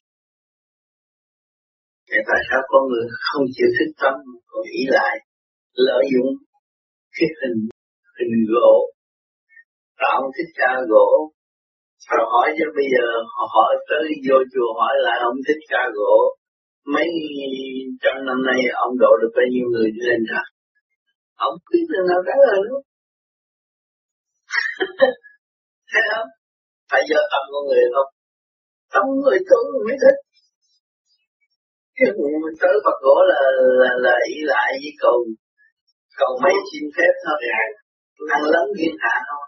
Thế 2.10 2.18
tại 2.28 2.42
sao 2.48 2.62
con 2.72 2.82
người 2.90 3.06
không 3.28 3.46
chịu 3.56 3.70
thức 3.76 3.90
tâm, 4.02 4.16
còn 4.50 4.62
nghĩ 4.72 4.84
lại, 4.98 5.16
lợi 5.88 6.04
dụng 6.14 6.32
cái 7.16 7.28
hình 7.40 7.58
hình 8.18 8.36
gỗ? 8.52 8.74
Tạo 10.02 10.20
thích 10.36 10.52
ca 10.60 10.72
gỗ. 10.92 11.10
Rồi 12.10 12.24
hỏi 12.34 12.48
cho 12.58 12.66
bây 12.78 12.88
giờ 12.94 13.06
họ 13.34 13.44
hỏi 13.56 13.74
tới 13.90 14.06
vô 14.26 14.38
chùa 14.54 14.70
hỏi 14.80 14.96
lại, 15.06 15.18
ông 15.30 15.38
thích 15.48 15.62
ca 15.70 15.84
gỗ. 15.98 16.16
Mấy 16.94 17.10
trăm 18.04 18.16
năm 18.28 18.40
nay 18.50 18.60
ông 18.86 18.94
độ 19.00 19.12
được 19.22 19.32
bao 19.36 19.48
nhiêu 19.54 19.68
người 19.74 19.90
đi 19.96 20.02
lên 20.10 20.22
ra 20.32 20.42
ông 21.46 21.54
biết 21.72 21.86
được 21.92 22.06
nào 22.10 22.22
trả 22.28 22.36
lời 22.46 22.60
luôn 22.68 22.82
thấy 25.92 26.04
không? 26.12 26.30
Phải 26.92 27.02
do 27.10 27.20
tâm 27.32 27.44
con 27.54 27.64
người 27.68 27.86
không? 27.96 28.12
Tâm 28.94 29.04
người 29.24 29.40
tu 29.50 29.60
mới 29.88 29.98
thích 30.04 30.20
cái 31.98 32.10
vụ 32.18 32.28
mình 32.44 32.56
tới 32.62 32.74
Phật 32.86 32.98
gỗ 33.06 33.18
là 33.32 33.42
là 33.82 33.92
là 34.06 34.16
ý 34.34 34.38
lại 34.54 34.70
với 34.82 34.94
cầu 35.04 35.18
cầu 36.20 36.32
mấy 36.44 36.56
xin 36.70 36.84
phép 36.96 37.14
thôi. 37.26 37.38
Ăn 38.38 38.42
lắm 38.54 38.66
thiên 38.78 38.96
hạ 39.04 39.16
thôi. 39.30 39.46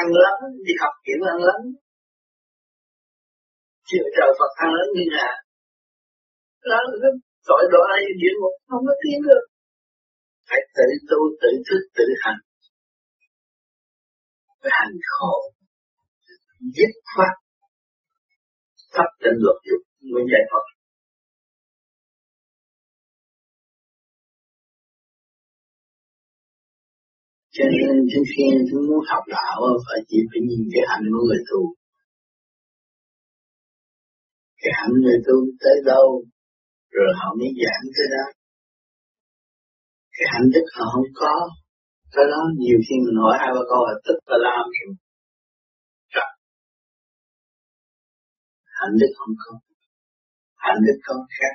Ăn 0.00 0.06
lắm 0.24 0.38
đi 0.66 0.72
học 0.82 0.94
kiểm 1.04 1.20
ăn 1.32 1.38
lắm 1.48 1.60
chịu 3.88 4.04
trời 4.16 4.30
Phật 4.38 4.52
ăn 4.64 4.70
lớn 4.78 4.88
như 4.96 5.06
hạ. 5.16 5.30
Đó 6.70 6.78
là 7.02 7.10
tội 7.48 7.62
đó 7.72 7.82
ai 7.94 8.02
địa 8.20 8.34
ngục 8.40 8.56
không 8.68 8.82
có 8.88 8.94
tiến 9.02 9.18
được. 9.28 9.44
Phải 10.48 10.60
tự 10.76 10.88
tu, 11.08 11.20
tự 11.42 11.50
thức, 11.66 11.82
tự 11.96 12.04
hành. 12.22 12.40
Phải 14.60 14.72
hành 14.80 14.96
khổ. 15.12 15.34
Dứt 16.76 16.92
khoát. 17.10 17.34
Pháp 18.94 19.10
tịnh 19.22 19.38
luật 19.44 19.58
dục 19.68 19.82
nguyện 20.00 20.26
giải 20.32 20.44
thoát. 20.50 20.64
Cho 27.56 27.64
nên 27.76 27.94
trước 28.10 28.24
khi 28.32 28.44
chúng 28.70 28.82
muốn 28.88 29.00
học 29.10 29.24
đạo 29.34 29.58
phải 29.86 30.00
chỉ 30.08 30.18
phải 30.30 30.40
nhìn 30.48 30.62
cái 30.72 30.84
hạnh 30.90 31.04
của 31.12 31.22
người 31.26 31.42
tu. 31.50 31.60
Cái 34.60 34.72
hạnh 34.78 34.94
người 35.02 35.18
tu 35.26 35.36
tới 35.62 35.76
đâu, 35.90 36.06
rồi 36.96 37.10
họ 37.18 37.28
mới 37.38 37.50
giảng 37.62 37.84
tới 37.94 38.06
đó. 38.14 38.24
Cái 40.16 40.26
hạnh 40.32 40.48
đức 40.54 40.66
họ 40.76 40.84
không 40.94 41.10
có 41.14 41.34
cái 42.14 42.24
đó 42.32 42.40
nhiều 42.62 42.78
khi 42.86 42.94
mình 43.04 43.18
hỏi 43.22 43.34
hai 43.40 43.50
ba 43.56 43.62
câu 43.70 43.80
là 43.88 43.94
tức 44.06 44.18
là 44.30 44.36
làm 44.46 44.64
rồi 46.14 46.30
hạnh 48.78 48.94
đức 49.00 49.12
không 49.18 49.34
có 49.42 49.67
hạnh 50.64 50.80
đức 50.86 50.98
con 51.06 51.20
khác. 51.36 51.54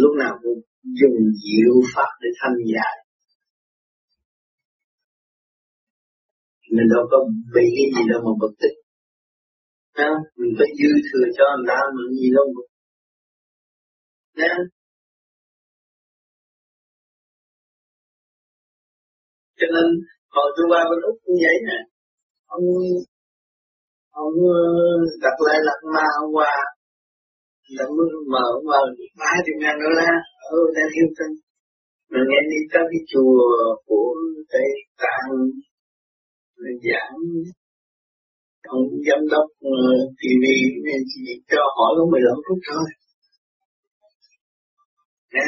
Lúc 0.00 0.12
nào 0.22 0.34
cũng 0.42 0.60
dùng 1.00 1.18
diệu 1.44 1.74
pháp 1.94 2.10
để 2.22 2.28
thanh 2.40 2.58
giải. 2.74 2.96
Mình 6.74 6.88
đâu 6.94 7.04
có 7.10 7.18
bị 7.54 7.66
cái 7.76 7.86
gì 7.94 8.02
đâu 8.10 8.20
mà 8.26 8.32
bực 8.40 8.54
tức. 8.60 8.74
Nha, 9.96 10.10
mình 10.38 10.52
phải 10.58 10.70
dư 10.78 10.90
thừa 11.06 11.26
cho 11.36 11.44
người 11.56 11.66
ta 11.68 11.78
mình 11.96 12.10
gì 12.20 12.28
đâu 12.36 12.46
mà 12.54 12.62
Nha. 14.38 14.54
Cho 19.58 19.66
nên 19.74 19.86
hồi 20.34 20.48
tôi 20.56 20.66
qua 20.70 20.80
bên 20.90 21.00
Úc 21.08 21.16
cũng 21.24 21.36
vậy 21.44 21.56
nè. 21.68 21.78
Ông 22.46 22.64
ông 24.22 24.34
ờ, 24.58 24.62
đặt 25.22 25.36
lại 25.46 25.58
lật 25.66 25.80
ma 25.94 26.06
hôm 26.20 26.30
là 27.76 27.84
mơ 27.96 28.06
mờ 28.32 28.42
ông 28.56 28.64
mờ 28.70 28.80
ba 29.20 29.30
chục 29.44 29.56
ngàn 29.62 29.76
đô 29.82 29.90
la 30.00 30.10
ở 30.50 30.58
đang 30.76 30.90
yêu 30.98 31.08
tân 31.18 31.30
mình 32.10 32.24
nghe 32.28 32.40
đi 32.50 32.60
tới 32.72 32.84
cái 32.90 33.00
chùa 33.10 33.40
của 33.86 34.14
Tây 34.52 34.68
Tạng 35.00 35.30
giảng. 36.86 37.16
Ông 38.74 38.82
giám 39.06 39.20
đốc 39.32 39.46
ờ, 39.60 39.76
TV 40.20 40.44
nên 40.86 41.00
chỉ 41.10 41.22
cho 41.50 41.62
hỏi 41.76 41.90
có 41.98 42.04
15 42.12 42.36
phút 42.46 42.58
thôi. 42.68 42.86
Nè 45.34 45.46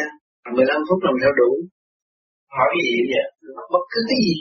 15 0.56 0.82
phút 0.88 0.98
làm 1.06 1.14
sao 1.22 1.32
đủ? 1.40 1.50
Hỏi 2.56 2.68
cái 2.72 2.82
gì 2.88 2.98
vậy? 3.12 3.26
Bất 3.72 3.84
cứ 3.92 4.00
cái 4.08 4.18
gì. 4.26 4.34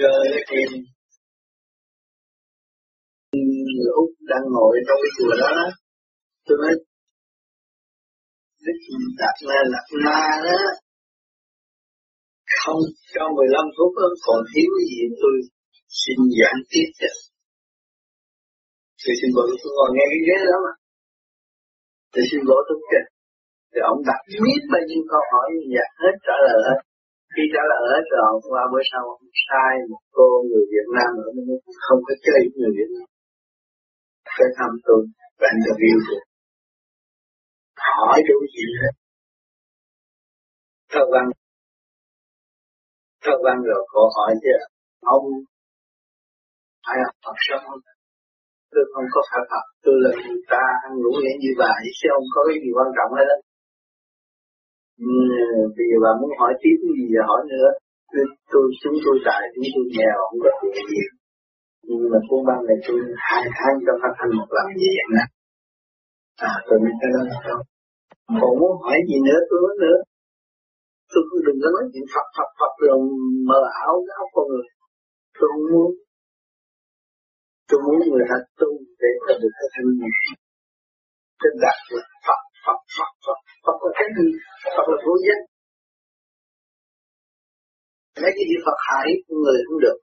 Rồi 0.00 0.24
thì 0.48 0.60
người 3.76 3.90
Úc 4.02 4.10
đang 4.30 4.44
ngồi 4.54 4.74
trong 4.86 4.98
cái 5.02 5.12
chùa 5.16 5.34
đó 5.42 5.48
đó 5.58 5.68
tôi 6.46 6.56
nói 6.62 6.74
Đức 8.64 8.78
Đạt 9.20 9.36
La 9.48 9.60
đặt 9.74 9.86
na 10.04 10.20
đó 10.44 10.58
không 12.64 12.80
cho 13.14 13.24
15 13.36 13.74
phút 13.76 13.90
đó, 14.00 14.08
còn 14.26 14.40
thiếu 14.50 14.70
gì 14.88 15.00
tôi 15.20 15.34
xin 16.00 16.18
giảng 16.38 16.60
tiếp 16.70 16.88
cho. 17.00 17.10
Tôi 19.02 19.14
xin 19.18 19.30
bộ 19.36 19.42
tôi 19.60 19.70
ngồi 19.76 19.90
nghe 19.94 20.04
cái 20.12 20.20
ghế 20.28 20.38
đó 20.50 20.56
mà. 20.66 20.72
Tôi 22.12 22.22
xin 22.28 22.40
bộ 22.48 22.58
tôi 22.68 22.78
kìa. 22.88 23.04
Thì 23.70 23.78
ông 23.90 24.00
đặt 24.08 24.20
biết 24.44 24.62
bao 24.72 24.82
nhiêu 24.88 25.02
câu 25.12 25.22
hỏi 25.30 25.46
như 25.54 25.66
vậy 25.76 25.88
hết 26.02 26.14
trả 26.26 26.36
lời 26.46 26.58
hết. 26.68 26.78
Khi 27.34 27.44
trả 27.54 27.62
lời 27.70 27.82
hết 27.92 28.04
rồi 28.12 28.22
qua 28.52 28.62
bữa 28.72 28.84
sau 28.90 29.04
sai 29.46 29.72
một 29.90 30.02
cô 30.16 30.26
người 30.48 30.64
Việt 30.72 30.88
Nam 30.96 31.10
ở 31.26 31.28
bên 31.34 31.46
không 31.86 32.00
có 32.06 32.14
chơi 32.24 32.40
người 32.58 32.72
Việt 32.78 32.90
Nam 32.96 33.08
tới 34.36 34.48
thăm 34.56 34.70
tôi 34.86 35.00
và 35.38 35.46
anh 35.52 35.60
được 35.66 35.78
yêu 35.88 35.98
thương. 36.06 36.26
Hỏi 37.88 38.18
đủ 38.28 38.38
gì 38.54 38.66
hết. 38.80 38.94
Thơ 40.92 41.02
văn 41.12 41.26
thơ 43.24 43.34
văn 43.44 43.56
rồi 43.68 43.80
cô 43.92 44.02
hỏi 44.16 44.32
chứ 44.42 44.54
ông 45.16 45.24
phải 46.84 46.96
học 47.04 47.16
Phật 47.24 47.36
sao 47.46 47.58
không? 47.66 47.80
Tôi 48.72 48.84
không 48.92 49.06
có 49.14 49.20
phải 49.30 49.42
Phật 49.50 49.64
tôi 49.84 49.96
là 50.04 50.10
người 50.22 50.42
ta 50.52 50.62
ăn 50.86 50.92
ngủ 51.00 51.12
nghỉ 51.20 51.34
như 51.44 51.52
vậy 51.62 51.80
chứ 51.98 52.06
ông 52.18 52.26
có 52.34 52.40
cái 52.48 52.56
gì 52.62 52.70
quan 52.76 52.90
trọng 52.96 53.12
hết 53.18 53.26
đó 53.32 53.38
Ừ, 55.08 55.12
bây 55.76 55.84
giờ 55.90 55.96
bà 56.04 56.12
muốn 56.20 56.30
hỏi 56.40 56.52
tiếp 56.62 56.76
cái 56.82 56.92
gì 56.98 57.04
giờ 57.14 57.22
hỏi 57.30 57.40
nữa 57.52 57.68
tôi, 58.12 58.24
tôi 58.52 58.64
chúng 58.82 58.96
tôi 59.04 59.16
tại 59.28 59.42
chúng 59.54 59.68
tôi 59.74 59.84
nghèo 59.94 60.16
không 60.26 60.38
có 60.44 60.50
tiền 60.60 60.84
gì 60.92 61.04
nhưng 61.86 62.10
mà 62.12 62.18
cuốn 62.28 62.40
băng 62.48 62.62
này 62.68 62.78
tôi 62.86 62.98
hai 63.28 63.44
tháng 63.58 63.76
cho 63.84 63.92
phát 64.00 64.12
thanh 64.18 64.30
một 64.38 64.48
lần 64.56 64.66
gì 64.80 64.90
vậy 64.98 65.08
nè. 65.16 65.24
À 66.50 66.52
tôi 66.66 66.76
mới 66.82 66.92
cái 67.00 67.10
đó 67.14 67.20
là 67.30 67.36
không 67.46 67.64
còn 68.40 68.52
muốn 68.60 68.72
hỏi 68.84 68.98
gì 69.08 69.18
nữa, 69.28 69.38
tôi 69.48 69.58
nói 69.64 69.74
nữa. 69.84 69.98
Tôi 71.12 71.22
cứ 71.28 71.36
đừng 71.46 71.58
có 71.62 71.68
nói 71.74 71.84
chuyện 71.92 72.06
Phật 72.14 72.26
Phật 72.36 72.50
Phật 72.58 72.72
rồi 72.84 72.98
mờ 73.48 73.60
ảo 73.84 73.94
áo 74.18 74.26
con 74.34 74.44
người. 74.50 74.68
Tôi 75.38 75.46
không 75.52 75.66
muốn. 75.72 75.90
Tôi 77.68 77.78
muốn 77.84 77.96
người 78.12 78.26
ta 78.30 78.36
tu 78.60 78.70
để 79.00 79.10
ta 79.26 79.32
được 79.42 79.52
cái 79.58 79.68
thanh 79.74 79.88
nhẹ. 80.00 80.12
Cái 81.40 81.50
đạt 81.62 81.78
được 81.90 82.06
Phật 82.26 82.40
Phật 82.64 82.80
Phật 82.96 83.12
Phật 83.24 83.38
Phật 83.64 83.78
là 83.84 83.90
cái 83.98 84.08
gì? 84.16 84.26
Phật 84.76 84.86
là 84.92 84.98
vô 85.06 85.14
danh 85.26 85.42
mấy 88.22 88.32
cái 88.36 88.44
gì 88.50 88.56
Phật 88.66 88.78
hại 88.88 89.08
người 89.42 89.58
cũng 89.66 89.80
được 89.84 89.98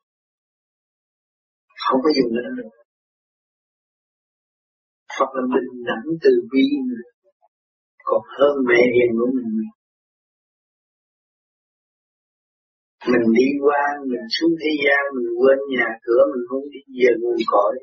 không 1.86 2.00
có 2.04 2.10
dùng 2.18 2.32
nữa. 2.38 2.50
Được 2.58 2.70
Phật 5.16 5.30
là 5.38 5.44
bình 5.54 5.70
đẳng 5.90 6.08
từ 6.24 6.32
bi 6.52 6.66
còn 8.08 8.22
hơn 8.38 8.54
mẹ 8.70 8.82
hiền 8.96 9.12
của 9.20 9.30
mình. 9.36 9.52
Mình 13.12 13.26
đi 13.38 13.48
qua, 13.66 13.84
mình 14.10 14.26
xuống 14.36 14.54
thế 14.62 14.72
gian, 14.84 15.02
mình 15.16 15.30
quên 15.40 15.60
nhà 15.76 15.88
cửa, 16.06 16.22
mình 16.32 16.44
không 16.50 16.64
biết 16.72 16.86
về 16.98 17.10
nguồn 17.20 17.38
cội. 17.52 17.74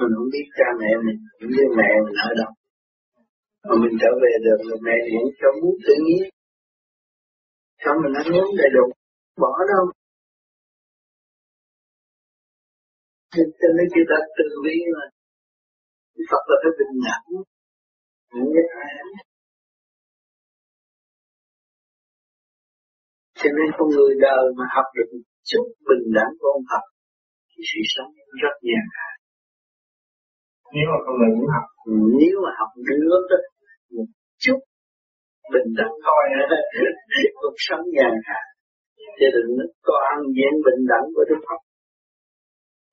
Mình 0.00 0.12
không 0.16 0.28
biết 0.34 0.46
cha 0.58 0.68
mẹ 0.80 0.90
mình, 1.06 1.18
không 1.38 1.50
biết 1.56 1.68
mẹ 1.78 1.90
mình 2.04 2.16
ở 2.28 2.30
đâu. 2.40 2.52
Mà 3.66 3.74
mình 3.82 3.94
trở 4.02 4.10
về 4.22 4.32
được 4.46 4.60
là 4.68 4.76
mẹ 4.86 4.96
hiển 5.08 5.24
cho 5.40 5.48
muốn 5.60 5.74
tự 5.86 5.94
nhiên. 6.06 6.24
Sao 7.82 7.94
mình 8.02 8.14
ăn 8.20 8.26
uống 8.36 8.50
đầy 8.60 8.70
đủ. 8.76 8.86
Bỏ 9.42 9.52
đâu. 9.72 9.84
Cho 13.60 13.68
nên 13.76 13.86
chúng 13.92 14.08
ta 14.10 14.18
tự 14.36 14.46
bi 14.64 14.76
mà 14.94 15.04
Phật 16.30 16.44
là 16.50 16.56
phải 16.62 16.72
bình 16.78 16.96
đẳng. 17.06 17.26
Ai 18.84 18.92
cho 23.40 23.48
nên 23.56 23.68
con 23.76 23.86
người 23.94 24.12
đời 24.26 24.44
mà 24.58 24.64
học 24.76 24.86
được 24.96 25.08
một 25.12 25.24
chút 25.50 25.66
bình 25.88 26.06
đẳng 26.16 26.32
của 26.38 26.48
ông 26.56 26.64
Phật 26.70 26.84
thì 27.50 27.60
sự 27.70 27.80
sống 27.94 28.10
rất 28.42 28.54
nhàn 28.68 28.84
hạ 28.96 29.08
nếu 30.74 30.86
mà 30.92 30.98
con 31.04 31.14
người 31.18 31.32
muốn 31.36 31.48
học 31.56 31.68
nếu 32.20 32.34
mà 32.44 32.50
học 32.60 32.70
được 33.30 33.44
một 33.96 34.08
chút 34.44 34.58
bình 35.52 35.68
đẳng 35.78 35.94
thôi. 36.06 36.22
Cuộc 37.40 37.56
sống 37.66 37.84
nhàn 37.96 38.14
hạ 38.28 38.40
chứ 39.18 39.26
đừng 39.36 39.50
toàn 39.88 40.16
diện 40.36 40.54
bình 40.66 40.80
đẳng 40.92 41.06
của 41.14 41.24
Đức 41.30 41.40
Phật 41.46 41.60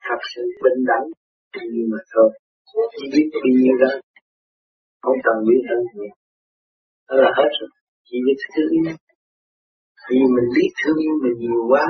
thật 0.10 0.22
sự 0.32 0.42
bình 0.63 0.80
đẳng 0.92 1.06
nhưng 1.74 1.88
mà 1.92 2.00
thôi. 2.13 2.30
Chỉ 2.98 3.05
biết 3.14 3.27
bao 3.33 3.50
nhiêu 3.62 3.75
đó, 3.83 3.92
không 5.03 5.20
cần 5.25 5.38
biết 5.48 5.62
hơn 5.70 5.81
nhiều 5.96 6.14
đó 7.07 7.16
là 7.24 7.29
hết 7.38 7.50
rồi. 7.60 7.70
Chỉ 8.07 8.18
biết 8.25 8.38
thương 8.53 8.72
yêu. 8.77 8.96
Vì 10.10 10.20
mình 10.36 10.50
biết 10.55 10.70
thương 10.79 10.98
yêu 11.05 11.14
mình 11.24 11.36
nhiều 11.42 11.62
quá 11.72 11.86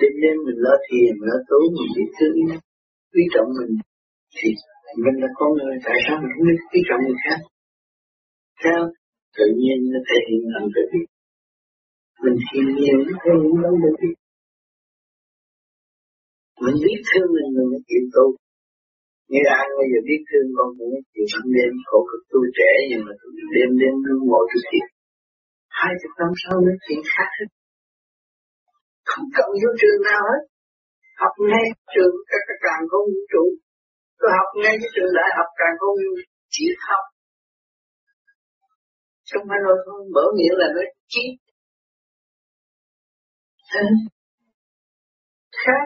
đêm 0.00 0.12
đêm 0.22 0.36
mình 0.46 0.58
lo 0.66 0.74
thiền, 0.86 1.12
lo 1.28 1.36
tối 1.50 1.64
mình 1.76 1.90
biết 1.96 2.10
thương 2.16 2.34
yêu. 2.42 2.58
Quý 3.12 3.22
trọng 3.34 3.48
mình 3.58 3.72
thì 4.36 4.48
mình 5.04 5.16
là 5.22 5.28
con 5.38 5.50
người, 5.58 5.74
tại 5.86 5.98
sao 6.04 6.16
mình 6.22 6.32
không 6.34 6.46
biết 6.48 6.60
quý 6.70 6.80
trọng 6.88 7.02
người 7.06 7.20
khác? 7.24 7.40
Sao? 8.62 8.80
Tự 9.38 9.46
nhiên 9.60 9.78
nó 9.92 10.00
thể 10.08 10.18
hiện 10.28 10.42
bằng 10.54 10.68
cái 10.74 10.84
việc 10.92 11.08
mình 12.22 12.36
thiền 12.46 12.64
nhiều, 12.78 12.98
nó 13.06 13.14
thể 13.22 13.32
hiện 13.42 13.54
bằng 13.64 13.76
cái 13.82 13.92
biết 14.00 14.14
mình 16.64 16.76
biết 16.84 17.00
thương 17.08 17.28
mình 17.36 17.48
mình 17.56 17.68
mới 17.72 17.82
chịu 17.88 18.04
tu. 18.14 18.26
Như 19.30 19.42
ai 19.58 19.66
bây 19.78 19.86
giờ 19.90 19.98
biết 20.08 20.20
thương 20.28 20.48
con 20.56 20.68
cũng 20.78 20.92
chịu 21.12 21.26
ban 21.32 21.46
đêm, 21.56 21.72
khổ 21.88 21.98
cực 22.10 22.22
tôi 22.32 22.46
trẻ, 22.58 22.70
nhưng 22.88 23.02
mà 23.06 23.12
tôi 23.20 23.30
đêm 23.54 23.70
đêm 23.80 23.94
luôn 24.06 24.20
ngồi 24.28 24.44
tôi 24.50 24.62
thiền. 24.68 24.86
Hai 25.78 25.92
chục 26.00 26.12
năm 26.20 26.32
sau 26.42 26.56
nó 26.66 26.72
chuyện 26.84 27.00
khác 27.12 27.30
hết. 27.38 27.48
Không 29.10 29.26
cần 29.36 29.48
vô 29.60 29.70
trường 29.80 30.00
nào 30.08 30.22
hết. 30.30 30.42
Học 31.22 31.34
ngay 31.50 31.66
trường 31.92 32.14
các 32.30 32.42
các 32.48 32.58
càng 32.66 32.82
không 32.90 33.06
vũ 33.12 33.22
trụ. 33.32 33.44
Tôi 34.18 34.30
học 34.38 34.50
ngay 34.62 34.74
cái 34.80 34.90
trường 34.94 35.12
đại 35.18 35.30
học 35.36 35.48
càng 35.60 35.74
không 35.80 35.98
chỉ 36.54 36.66
học. 36.88 37.04
Không 39.30 39.44
phải 39.48 39.58
nói 39.64 39.76
không 39.84 40.02
mở 40.14 40.24
miệng 40.38 40.56
là 40.60 40.68
nói 40.76 40.86
chi 41.12 41.24
khác 45.64 45.84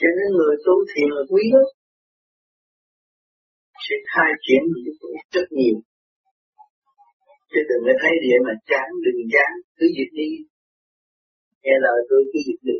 cho 0.00 0.08
nên 0.16 0.28
người 0.38 0.54
tu 0.64 0.74
thiền 0.90 1.08
là 1.16 1.22
quý 1.32 1.42
lắm 1.54 1.66
sẽ 3.84 3.96
khai 4.12 4.30
triển 4.44 4.62
những 4.84 4.98
cái 5.00 5.12
rất 5.34 5.46
nhiều. 5.58 5.76
Chứ 7.50 7.60
đừng 7.70 7.82
có 7.86 7.94
thấy 8.02 8.14
địa 8.24 8.38
mà 8.46 8.54
chán, 8.70 8.86
đừng 9.04 9.20
chán, 9.34 9.50
cứ 9.76 9.86
việc 9.96 10.10
đi. 10.20 10.30
Nghe 11.62 11.74
lời 11.84 11.98
tôi 12.08 12.20
cứ 12.30 12.38
việc 12.46 12.60
đi. 12.68 12.78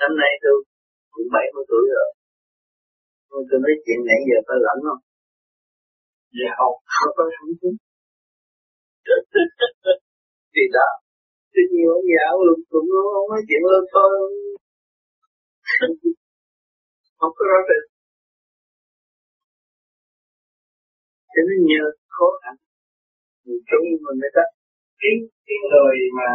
Năm 0.00 0.12
nay 0.20 0.32
tôi 0.44 0.56
cũng 1.12 1.28
bảy 1.36 1.46
mươi 1.54 1.64
tuổi 1.70 1.84
rồi. 1.96 2.10
Nhưng 3.30 3.44
tôi 3.48 3.58
nói 3.64 3.74
chuyện 3.84 3.98
nãy 4.08 4.20
giờ 4.28 4.38
có 4.48 4.54
lẫn 4.66 4.78
không? 4.86 5.00
Dạ 6.38 6.48
giờ 6.48 6.48
học 6.58 6.74
không 6.94 7.12
có 7.16 7.24
hứng 7.36 7.54
thú 7.60 7.70
thì 10.54 10.62
đó. 10.76 10.88
Thì 11.52 11.62
nhiều 11.72 11.88
ông 11.98 12.06
già 12.10 12.22
ông 12.34 12.42
lục 12.48 12.60
cũng 12.72 12.86
không 13.14 13.28
nói 13.32 13.42
chuyện 13.48 13.62
lên 13.72 13.84
thôi 13.94 14.10
không 17.18 17.32
có 17.36 17.42
rõ 17.50 17.58
rệt. 17.68 17.84
Cho 21.34 21.40
nên 21.48 21.58
nhờ 21.70 21.84
khó 22.16 22.26
khăn 22.42 22.54
chung 23.70 23.86
mình 24.04 24.18
mới 24.22 24.30
ta 24.36 24.44
cái 25.00 25.12
cái 25.46 25.58
người 25.70 25.96
mà 26.18 26.30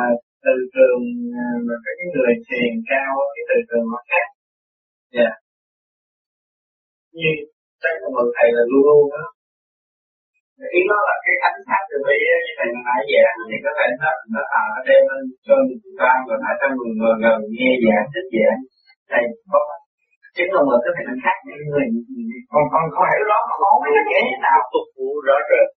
từ 0.46 0.56
trường 0.74 1.04
à, 1.44 1.48
mà 1.68 1.76
cái 1.86 2.08
người 2.14 2.34
thiền 2.48 2.74
cao 2.92 3.12
cái 3.36 3.44
từ 3.50 3.58
trường 3.70 3.86
nó 3.94 4.00
khác. 4.10 4.28
Dạ. 5.18 5.32
Như, 7.18 7.32
chắc 7.82 7.94
là 8.02 8.08
một 8.16 8.28
thầy 8.36 8.50
là 8.58 8.64
luôn 8.72 8.84
luôn 8.90 9.04
đó. 9.16 9.26
Ý 10.78 10.82
nó 10.92 10.98
là 11.10 11.16
cái 11.26 11.36
ánh 11.50 11.60
sáng 11.68 11.84
từ 11.90 11.98
bi 12.08 12.18
như 12.46 12.54
thầy 12.60 12.70
nãy 12.86 13.02
giảng 13.12 13.38
thì 13.50 13.58
có 13.66 13.72
thể 13.78 13.88
nó 14.02 14.12
nó 14.34 14.42
à 14.62 14.66
đem 14.88 15.02
lên 15.10 15.24
cho 15.46 15.56
người 15.66 15.96
ta 16.02 16.12
và 16.28 16.36
ở 16.52 16.54
trong 16.60 16.74
người 16.78 16.94
ngồi 17.00 17.16
gần 17.24 17.38
nghe 17.58 17.72
giảng, 17.86 18.06
thích 18.14 18.30
giảng 18.36 18.62
thầy 19.12 19.24
có 19.52 19.60
chứng 20.36 20.52
là 20.56 20.62
một 20.68 20.80
cái 20.84 20.92
thầy 20.96 21.06
khác 21.24 21.38
những 21.48 21.64
người 21.70 21.86
còn 22.52 22.64
còn 22.72 22.84
không 22.94 23.08
hiểu 23.12 23.24
đó 23.32 23.40
mà 23.50 23.56
không 23.62 23.82
biết 23.84 24.04
cái 24.12 24.24
nào. 24.46 24.60
Phục 24.74 24.88
vụ 24.96 25.10
rõ 25.28 25.38
rệt 25.50 25.68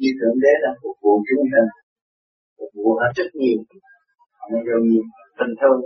như 0.00 0.10
thượng 0.18 0.36
đế 0.44 0.52
là 0.64 0.70
phục 0.80 0.96
vụ 1.02 1.12
chúng 1.28 1.46
ta 1.52 1.62
phục 2.58 2.70
vụ 2.76 2.88
hết 3.00 3.10
rất 3.18 3.30
nhiều 3.40 3.58
nhưng 4.50 4.64
rồi 4.68 4.80
nhiều 4.88 5.04
tình 5.38 5.54
thương 5.60 5.80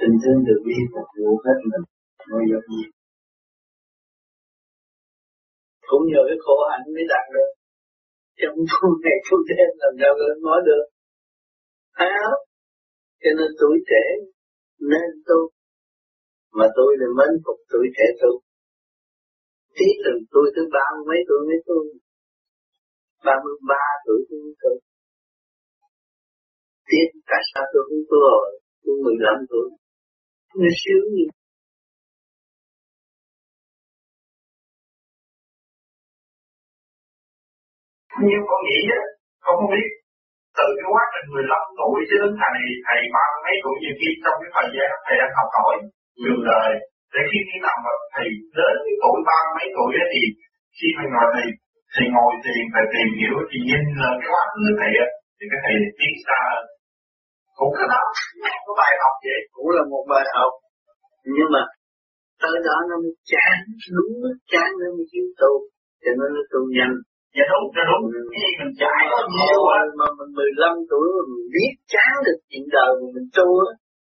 tình 0.00 0.14
thương 0.22 0.38
được 0.48 0.60
đi 0.70 0.78
phục 0.92 1.08
vụ 1.16 1.28
hết 1.44 1.58
mình 1.70 1.84
mới 2.30 2.44
được 2.52 2.64
nhiều 2.72 2.90
cũng 5.90 6.04
nhờ 6.10 6.20
cái 6.28 6.38
khổ 6.44 6.56
hạnh 6.70 6.84
mới 6.94 7.04
đạt 7.12 7.24
được. 7.34 7.50
Trong 8.40 8.56
tu 8.70 8.88
ngày 9.02 9.18
tu 9.26 9.36
đêm 9.48 9.68
làm 9.82 9.92
sao 10.00 10.12
nói 10.46 10.60
được. 10.68 10.84
Thấy 11.96 12.08
không 12.20 12.42
cho 13.22 13.30
nên 13.38 13.50
tuổi 13.60 13.76
trẻ 13.90 14.04
nên 14.90 15.08
tu, 15.28 15.40
mà 16.58 16.66
tôi 16.76 16.90
là 17.00 17.06
mến 17.18 17.32
phục 17.44 17.58
tuổi 17.70 17.86
trẻ 17.96 18.06
tu. 18.22 18.32
Tí 19.76 19.88
từ 20.04 20.12
tôi 20.32 20.46
tới 20.54 20.64
ba 20.74 20.86
mươi 20.94 21.04
mấy 21.08 21.20
tuổi 21.28 21.40
mới 21.48 21.60
tu? 21.68 21.78
Ba 23.26 23.34
mươi 23.44 23.56
ba 23.70 23.84
tuổi 24.04 24.20
tôi 24.28 24.38
mới 24.44 24.54
tu. 24.62 24.72
Tiếc 26.88 27.08
tại 27.30 27.42
sao 27.50 27.64
tôi 27.72 27.82
không 27.88 28.04
tu 28.10 28.18
rồi 28.28 28.48
tôi 28.82 28.94
mười 29.04 29.16
lăm 29.24 29.38
tuổi. 29.50 29.68
Nó 30.60 30.70
sướng 30.82 31.06
như 38.28 38.38
con 38.48 38.60
nghĩ 38.66 38.80
á 39.00 39.02
con 39.44 39.54
không 39.58 39.70
biết 39.74 39.88
từ 40.60 40.68
cái 40.78 40.88
quá 40.92 41.04
trình 41.12 41.28
15 41.34 41.78
tuổi 41.78 41.96
cho 42.08 42.16
đến 42.22 42.32
thầy 42.40 42.60
thầy 42.86 43.00
ba 43.14 43.24
mấy 43.44 43.54
tuổi 43.62 43.76
nhiều 43.82 43.94
khi 44.00 44.10
trong 44.22 44.36
cái 44.40 44.50
thời 44.56 44.68
gian 44.74 44.90
thầy 45.06 45.16
đang 45.20 45.32
học 45.38 45.48
hỏi 45.56 45.74
đường 46.24 46.42
đời 46.50 46.70
để 47.12 47.20
khi 47.30 47.38
đi 47.48 47.56
nằm 47.66 47.78
thầy 48.14 48.28
đến 48.58 48.74
cái 48.84 48.96
tuổi 49.02 49.18
ba 49.28 49.38
mấy 49.56 49.66
tuổi 49.76 49.90
ấy, 50.02 50.08
thì 50.12 50.22
khi 50.76 50.88
mà 50.96 51.04
ngồi 51.12 51.28
thầy 51.34 51.48
thầy 51.94 52.06
ngồi 52.14 52.32
thiền 52.44 52.64
thầy 52.74 52.84
tìm 52.94 53.08
hiểu 53.20 53.36
thì 53.48 53.58
nhìn 53.68 53.82
lên 54.00 54.14
cái 54.20 54.28
quá 54.34 54.42
khứ 54.52 54.64
thầy 54.80 54.92
á 55.04 55.08
thì 55.36 55.44
cái 55.50 55.60
thầy 55.64 55.74
tiến 55.98 56.14
xa 56.24 56.38
hơn. 56.48 56.64
Cũng 57.58 57.72
cái 57.78 57.88
đó 57.92 58.02
có 58.66 58.72
bài 58.80 58.92
học 59.02 59.14
vậy. 59.26 59.40
Cũng 59.54 59.68
là 59.76 59.82
một 59.92 60.04
bài 60.12 60.26
học. 60.36 60.52
Nhưng 61.36 61.50
mà 61.54 61.62
tới 62.42 62.56
đó 62.66 62.76
nó 62.90 62.96
mới 63.02 63.14
chán 63.30 63.56
đúng 63.96 64.12
nó 64.22 64.30
chán 64.52 64.68
nó 64.80 64.86
mới 64.96 65.06
chịu 65.12 65.26
tu 65.40 65.52
cho 66.02 66.10
nên 66.18 66.28
nó 66.36 66.42
tu 66.52 66.60
nhanh 66.76 66.94
dạ 67.36 67.44
đúng 67.52 67.66
dạ 67.74 67.82
đúng. 67.90 68.04
Cái 68.32 68.40
gì 68.42 68.50
mình 68.60 68.72
trải 68.80 69.00
có 69.12 69.20
nhiều 69.36 69.58
mà, 69.68 69.78
mà 69.98 70.06
mình 70.18 70.30
15 70.38 70.74
tuổi 70.90 71.06
mình 71.30 71.46
biết 71.54 71.72
chán 71.92 72.12
được 72.26 72.38
chuyện 72.48 72.64
đời 72.76 72.90
mà 73.00 73.06
mình 73.16 73.28
tu 73.36 73.48
á 73.68 73.70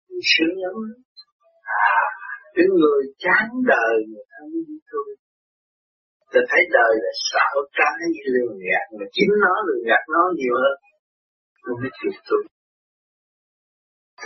mình 0.09 0.23
sướng 0.31 0.55
lắm 0.63 0.75
à. 1.85 1.95
Cái 2.55 2.65
người 2.79 3.01
chán 3.23 3.45
đời 3.73 3.93
người 4.09 4.25
ta 4.31 4.39
mới 4.49 4.61
đi 4.69 4.77
tu 4.91 5.01
ta 6.33 6.41
thấy 6.49 6.63
đời 6.77 6.93
là 7.03 7.11
xạo 7.29 7.55
trá 7.77 7.89
như 8.13 8.23
lường 8.35 8.55
gạt 8.67 8.85
mà 8.97 9.05
chính 9.15 9.31
nó 9.43 9.53
lường 9.67 9.83
gạt 9.89 10.03
nó 10.13 10.21
nhiều 10.39 10.55
hơn. 10.63 10.77
Nó 11.65 11.71
mới 11.81 11.91
chịu 11.97 12.13
tu. 12.29 12.39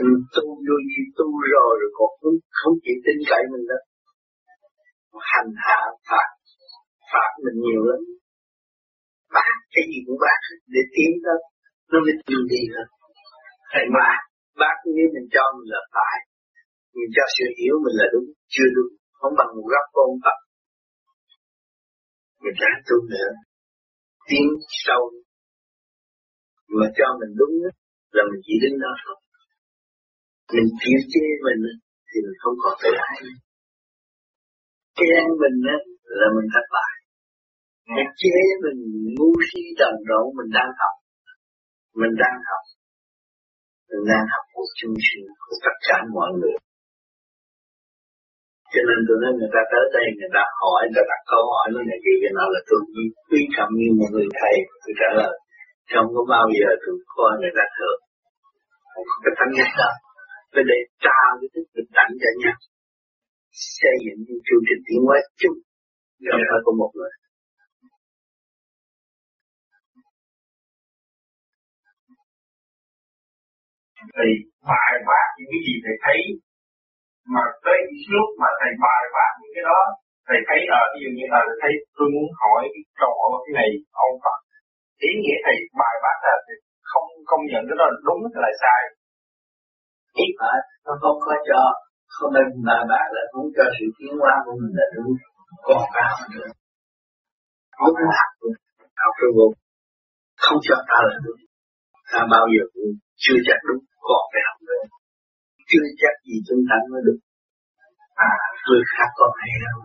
Mình 0.05 0.23
tu 0.35 0.45
vô 0.65 0.75
gì 0.91 1.03
tu 1.17 1.27
rồi 1.53 1.71
rồi 1.81 1.91
còn 1.97 2.11
không, 2.21 2.37
không 2.59 2.75
chịu 2.83 2.97
tin 3.05 3.17
cậy 3.29 3.43
mình 3.53 3.65
đó 3.71 3.79
hành 5.31 5.51
hạ 5.65 5.79
phạt 6.09 6.29
phạt 7.11 7.31
mình 7.43 7.57
nhiều 7.65 7.81
lắm 7.89 8.01
bác 9.35 9.53
cái 9.73 9.83
gì 9.89 9.97
cũng 10.05 10.19
bác 10.25 10.39
để 10.73 10.81
tiến 10.95 11.11
đó 11.25 11.35
nó 11.91 11.97
mới 12.05 12.15
tiến 12.25 12.41
đi 12.51 12.61
hơn 12.73 12.87
thầy 13.71 13.85
mà 13.95 14.09
bác 14.61 14.75
nếu 14.95 15.07
mình 15.15 15.27
cho 15.35 15.43
mình 15.55 15.69
là 15.73 15.81
phải 15.95 16.17
mình 16.95 17.11
cho 17.15 17.25
sự 17.35 17.45
hiểu 17.59 17.75
mình 17.83 17.95
là 18.01 18.07
đúng 18.13 18.27
chưa 18.53 18.69
đúng 18.77 18.91
không 19.21 19.33
bằng 19.39 19.51
một 19.55 19.67
góc 19.73 19.85
con 19.95 20.09
tập. 20.25 20.37
Mình 22.43 22.55
ráng 22.61 22.79
tu 22.87 22.97
nữa. 23.13 23.29
Tiến 24.27 24.45
sâu. 24.85 25.03
Mà 26.77 26.87
cho 26.97 27.07
mình 27.19 27.31
đúng 27.39 27.53
đó, 27.63 27.71
là 28.15 28.23
mình 28.29 28.41
chỉ 28.45 28.53
đứng 28.63 28.75
đó 28.83 28.91
thôi. 29.03 29.17
Mình 30.55 30.69
chịu 30.81 30.99
chê 31.11 31.25
mình 31.45 31.61
thì 32.09 32.17
mình 32.25 32.37
không 32.41 32.55
còn 32.63 32.73
tự 32.83 32.91
ái 33.09 33.17
chê 34.97 35.13
mình 35.41 35.55
đó 35.67 35.77
là 36.19 36.27
mình 36.35 36.47
thất 36.53 36.65
bại 36.75 36.93
nó 37.95 38.03
chế 38.21 38.37
mình 38.63 38.79
ngu 39.15 39.31
si 39.47 39.61
trần 39.79 39.93
rộn 40.09 40.25
mình 40.37 40.49
đang 40.57 40.71
học. 40.81 40.95
Mình 42.01 42.13
đang 42.21 42.37
học. 42.49 42.63
Mình 43.89 44.03
đang 44.11 44.25
học 44.33 44.45
của 44.53 44.65
chung 44.79 44.95
sinh 45.07 45.25
của 45.43 45.55
tất 45.65 45.75
cả 45.87 45.97
mọi 46.17 46.29
người. 46.37 46.57
Cho 48.73 48.81
nên 48.87 48.99
tôi 49.07 49.17
nói 49.21 49.31
người 49.37 49.51
ta 49.55 49.61
tới 49.71 49.83
đây, 49.95 50.07
người 50.17 50.31
ta 50.37 50.43
hỏi, 50.59 50.79
người 50.83 50.95
ta 50.97 51.03
đặt 51.11 51.21
câu 51.31 51.43
hỏi 51.51 51.65
nó 51.73 51.79
này 51.89 51.99
kia, 52.03 52.17
cái 52.23 52.33
nào 52.37 52.47
là 52.53 52.61
tôi 52.69 52.79
quý 53.29 53.41
trọng 53.55 53.71
như 53.79 53.87
một 53.99 54.09
người 54.13 54.27
thầy 54.39 54.55
tôi 54.81 54.93
trả 54.99 55.09
lời, 55.19 55.33
không 55.91 56.07
có 56.15 56.21
bao 56.33 56.45
giờ 56.57 56.69
tôi 56.83 56.95
coi 57.15 57.31
người 57.41 57.55
ta 57.59 57.65
thử 57.77 57.91
không 58.91 59.05
có 59.09 59.15
cái 59.23 59.33
thánh 59.37 59.51
nhất 59.57 59.69
đó. 59.81 59.91
Phải 60.53 60.63
để 60.71 60.79
trao 61.05 61.29
cái 61.39 61.49
thức 61.53 61.65
bình 61.75 61.89
đẳng 61.97 62.11
cho 62.21 62.29
nhau. 62.41 62.57
Xây 63.77 63.95
dựng 64.03 64.19
những 64.25 64.41
chương 64.47 64.63
trình 64.67 64.81
tiến 64.87 65.01
hóa 65.07 65.17
chung. 65.41 65.57
Không 66.31 66.43
phải 66.49 66.61
của 66.65 66.75
một 66.81 66.91
người. 66.97 67.13
Thì 74.17 74.29
bài 74.69 74.93
bác 75.09 75.27
những 75.37 75.49
cái 75.53 75.61
gì 75.67 75.75
thầy 75.83 75.95
thấy, 76.05 76.19
mà 77.33 77.43
tới 77.65 77.79
lúc 78.15 78.27
mà 78.41 78.49
thầy 78.59 78.71
bài 78.85 79.03
bác 79.15 79.31
những 79.39 79.53
cái 79.55 79.63
đó, 79.69 79.81
thầy 80.27 80.39
thấy 80.47 80.59
ở 80.81 80.83
ví 80.91 80.99
dụ 81.03 81.09
như 81.17 81.25
là 81.33 81.41
thầy 81.61 81.73
tôi 81.95 82.07
muốn 82.13 82.27
hỏi 82.41 82.61
cái 82.73 82.83
trò 82.99 83.13
cái 83.43 83.53
này, 83.59 83.69
ông 84.05 84.15
Phật. 84.23 84.37
Ý 85.09 85.11
nghĩa 85.21 85.37
thầy 85.45 85.57
bài 85.81 85.95
bác 86.03 86.17
là 86.27 86.35
không 86.91 87.07
công 87.31 87.43
nhận 87.49 87.61
cái 87.67 87.77
đó 87.79 87.85
là 87.91 87.97
đúng 88.07 88.21
hay 88.33 88.41
là 88.45 88.51
sai? 88.61 88.81
Ít 90.23 90.31
mà 90.41 90.53
nó 90.85 90.93
không 91.01 91.17
có 91.25 91.33
cho, 91.49 91.61
không 92.15 92.31
nên 92.35 92.47
bài 92.67 92.83
bác 92.91 93.05
là 93.15 93.23
muốn 93.33 93.47
cho 93.55 93.65
sự 93.75 93.85
tiến 93.97 94.13
hóa 94.21 94.33
của 94.45 94.55
mình 94.59 94.73
là 94.79 94.87
đúng. 94.95 95.11
Còn 95.67 95.81
cao 95.95 96.15
nữa 96.35 96.51
không 97.81 97.93
có 97.97 98.05
học 98.19 98.31
học 99.03 99.13
rồi 99.21 99.31
vô 99.37 99.47
không 100.43 100.59
cho 100.67 100.75
ta 100.89 100.97
là 101.09 101.15
đúng. 101.25 101.41
Ta 102.11 102.21
bao 102.33 102.45
giờ 102.53 102.63
cũng 102.73 102.91
chưa 103.23 103.39
chắc 103.47 103.59
đúng 103.67 103.81
còn 104.07 104.23
phải 104.31 104.41
học 104.47 104.57
nữa. 104.69 104.83
Chưa 105.69 105.85
chắc 106.01 106.13
gì 106.27 106.35
chúng 106.47 106.61
ta 106.69 106.75
mới 106.91 107.01
được. 107.07 107.19
À 108.29 108.33
người 108.65 108.83
khác 108.93 109.09
còn 109.19 109.31
hay 109.41 109.53
đâu. 109.65 109.77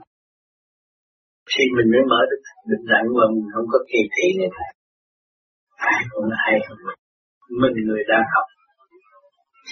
Khi 1.51 1.65
mình 1.77 1.89
mới 1.93 2.05
mở 2.11 2.21
được 2.31 2.43
định 2.71 2.85
đẳng 2.93 3.09
mà 3.19 3.25
mình 3.35 3.49
không 3.53 3.67
có 3.73 3.79
kỳ 3.91 4.01
thị 4.15 4.27
người 4.39 4.53
ta 4.57 4.67
ai 5.93 6.01
cũng 6.11 6.29
hay 6.45 6.57
hơn 6.67 6.79
mình. 6.87 7.01
Mình 7.63 7.77
người 7.87 8.03
đang 8.11 8.27
học 8.35 8.47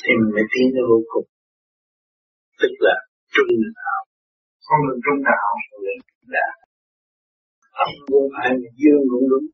thì 0.02 0.10
mình 0.20 0.32
mới 0.36 0.46
tiến 0.52 0.66
tới 0.74 0.84
vô 0.90 0.98
cùng. 1.10 1.26
Tức 2.60 2.72
là 2.86 2.94
trung 3.34 3.50
đạo. 3.78 4.00
Không 4.66 4.82
được 4.86 4.98
trung 5.04 5.20
đạo. 5.28 5.48
Là 6.34 6.46
âm 7.84 7.90
cũng 8.10 8.28
phải 8.34 8.48
dương 8.80 9.02
cũng 9.10 9.26
đúng. 9.32 9.46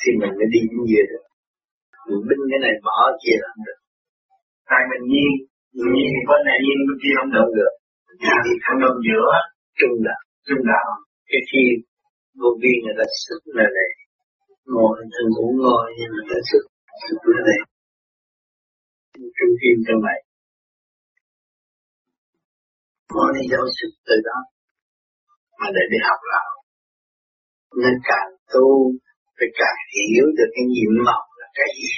Thì 0.00 0.08
mình 0.20 0.32
mới 0.38 0.48
đi 0.54 0.60
đến 0.70 0.80
về 0.92 1.02
được 1.10 1.25
mình 2.06 2.22
binh 2.28 2.42
cái 2.50 2.60
này 2.66 2.74
bỏ 2.86 2.98
kia 3.22 3.36
là 3.42 3.48
không 3.52 3.64
được. 3.68 3.78
Tại 4.70 4.82
mình 4.90 5.04
nhiên 5.12 5.30
nhiên 5.82 6.12
bên 6.28 6.40
này 6.48 6.58
nhiên 6.64 6.78
bên 6.86 6.96
kia 7.02 7.14
không 7.18 7.32
được. 7.36 7.48
Được. 7.58 7.72
Thì 8.44 8.52
không 8.64 8.78
đồng 8.84 8.98
giữa. 9.06 9.28
Trung 9.78 9.96
đạo. 10.06 10.22
Trung 10.46 10.62
đạo. 10.72 10.88
Cái 11.30 11.42
khi 11.48 11.64
vô 12.40 12.50
vi 12.60 12.72
người 12.82 12.96
ta 12.98 13.06
sức 13.24 13.40
là 13.58 13.66
này. 13.78 13.90
Ngồi 14.72 14.94
thân 15.12 15.26
cũng 15.36 15.54
ngồi 15.62 15.84
nhưng 15.96 16.10
mà 16.14 16.22
ta 16.30 16.38
sức 16.50 16.62
sức 17.04 17.20
là 17.32 17.40
này. 17.48 17.60
Trung 19.36 19.54
tim 19.60 19.76
trong 19.86 20.00
này 20.08 20.18
có 23.16 23.24
đi 23.36 23.42
dấu 23.52 23.64
sức 23.78 23.90
từ 24.08 24.16
đó 24.28 24.38
mà 25.58 25.68
để 25.76 25.84
đi 25.92 25.98
học 26.08 26.20
lại 26.32 26.48
nên 27.82 27.94
càng 28.08 28.30
tu 28.52 28.68
phải 29.36 29.48
càng 29.60 29.78
hiểu 29.94 30.26
được 30.38 30.50
cái 30.54 30.64
nhiệm 30.74 30.92
màu 31.06 31.22
là 31.35 31.35
cái 31.58 31.68
gì? 31.78 31.92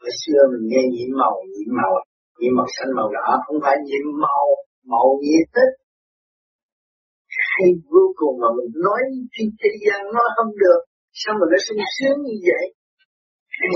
Hồi 0.00 0.12
xưa 0.20 0.40
mình 0.52 0.64
nghe 0.70 0.82
nhiễm 0.92 1.10
màu 1.20 1.34
nhiễm 1.52 1.70
màu 1.80 1.92
nhiễm 2.38 2.52
màu 2.58 2.68
xanh 2.74 2.90
màu 2.98 3.08
đỏ 3.16 3.28
không 3.44 3.58
phải 3.64 3.76
nhiễm 3.86 4.04
màu 4.24 4.46
màu 4.92 5.06
nhiễm 5.22 5.44
tích. 5.54 5.74
Hay 7.52 7.68
vô 7.92 8.04
cùng 8.20 8.34
mà 8.42 8.48
mình 8.58 8.70
nói 8.86 9.00
trên 9.34 9.46
thế 9.60 9.70
gian 9.82 10.00
nói 10.16 10.28
không 10.36 10.52
được. 10.62 10.80
Sao 11.20 11.32
mà 11.38 11.44
nó 11.52 11.58
sung 11.66 11.82
sướng 11.96 12.18
như 12.26 12.36
vậy? 12.48 12.64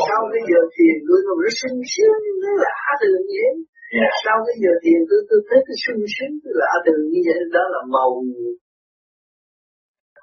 Sau 0.09 0.21
cái 0.33 0.43
giờ 0.51 0.61
thiền 0.75 0.97
tôi 1.07 1.21
mà 1.27 1.35
nó 1.43 1.51
sung 1.61 1.79
sướng 1.93 2.19
nó 2.43 2.51
lạ 2.65 2.81
thường 3.01 3.25
vậy? 3.35 3.53
Yeah. 3.97 4.13
sau 4.25 4.37
cái 4.47 4.57
giờ 4.63 4.73
thiền 4.83 5.01
tôi 5.09 5.21
tôi 5.29 5.41
thấy 5.49 5.59
cái 5.67 5.77
sung 5.85 6.03
sướng 6.15 6.33
tôi 6.43 6.53
lạ 6.63 6.73
thường 6.85 7.03
như 7.13 7.21
vậy 7.29 7.39
đó 7.57 7.65
là 7.75 7.81
màu 7.95 8.11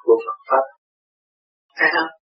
của 0.05 0.17
Phật 0.25 0.37
pháp. 0.49 0.65
Thấy 1.77 1.89
không 1.95 2.16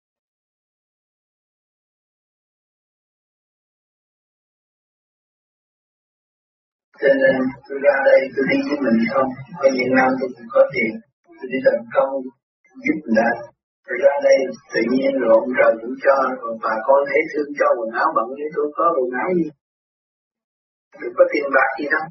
cho 7.00 7.10
nên 7.22 7.36
tôi 7.66 7.78
ra 7.86 7.94
đây, 8.08 8.20
tôi 8.34 8.44
đi 8.50 8.58
với 8.68 8.78
mình 8.84 8.98
không? 9.12 9.28
Ở 9.64 9.68
Việt 9.78 9.90
Nam 9.98 10.10
tôi 10.18 10.28
cũng 10.34 10.48
có 10.54 10.62
tiền. 10.72 10.92
Tôi 11.36 11.46
đi 11.52 11.58
tận 11.66 11.78
công, 11.94 12.12
giúp 12.84 12.96
người 13.02 13.16
ta. 13.20 13.30
Rồi 13.86 13.98
ra 14.04 14.14
đây, 14.26 14.38
tự 14.72 14.80
nhiên 14.92 15.10
rồi 15.20 15.30
ông 15.38 15.48
trời 15.58 15.72
cũng 15.80 15.96
cho, 16.04 16.16
rồi 16.40 16.54
bà 16.64 16.74
con 16.86 17.00
thấy 17.08 17.22
thương 17.30 17.50
cho, 17.58 17.68
quần 17.78 17.90
áo 18.02 18.08
bận 18.16 18.26
với 18.38 18.48
tôi 18.56 18.66
có 18.76 18.84
quần 18.96 19.10
áo 19.22 19.28
gì. 19.38 19.48
Tôi 21.00 21.10
có 21.16 21.24
tiền 21.32 21.46
bạc 21.56 21.70
gì 21.78 21.86
đâu. 21.94 22.06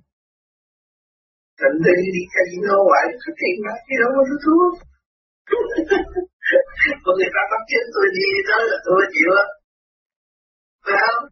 Thành 1.59 1.77
đi 1.85 1.95
đi 2.15 2.23
casino 2.33 2.75
hoài, 2.87 3.05
có 3.23 3.29
tiền 3.39 3.55
bạc 3.65 3.79
gì 3.87 3.95
đâu 4.01 4.09
mà 4.17 4.23
tôi 4.29 4.39
thua. 4.45 4.65
Mà 7.05 7.11
người 7.17 7.31
ta 7.35 7.41
bắt 7.51 7.61
chết 7.69 7.83
tôi 7.95 8.07
đi, 8.17 8.27
đó 8.49 8.57
là 8.69 8.77
tôi 8.85 8.99
chịu 9.13 9.29
á. 9.43 9.45
Phải 10.85 10.97
không? 11.05 11.23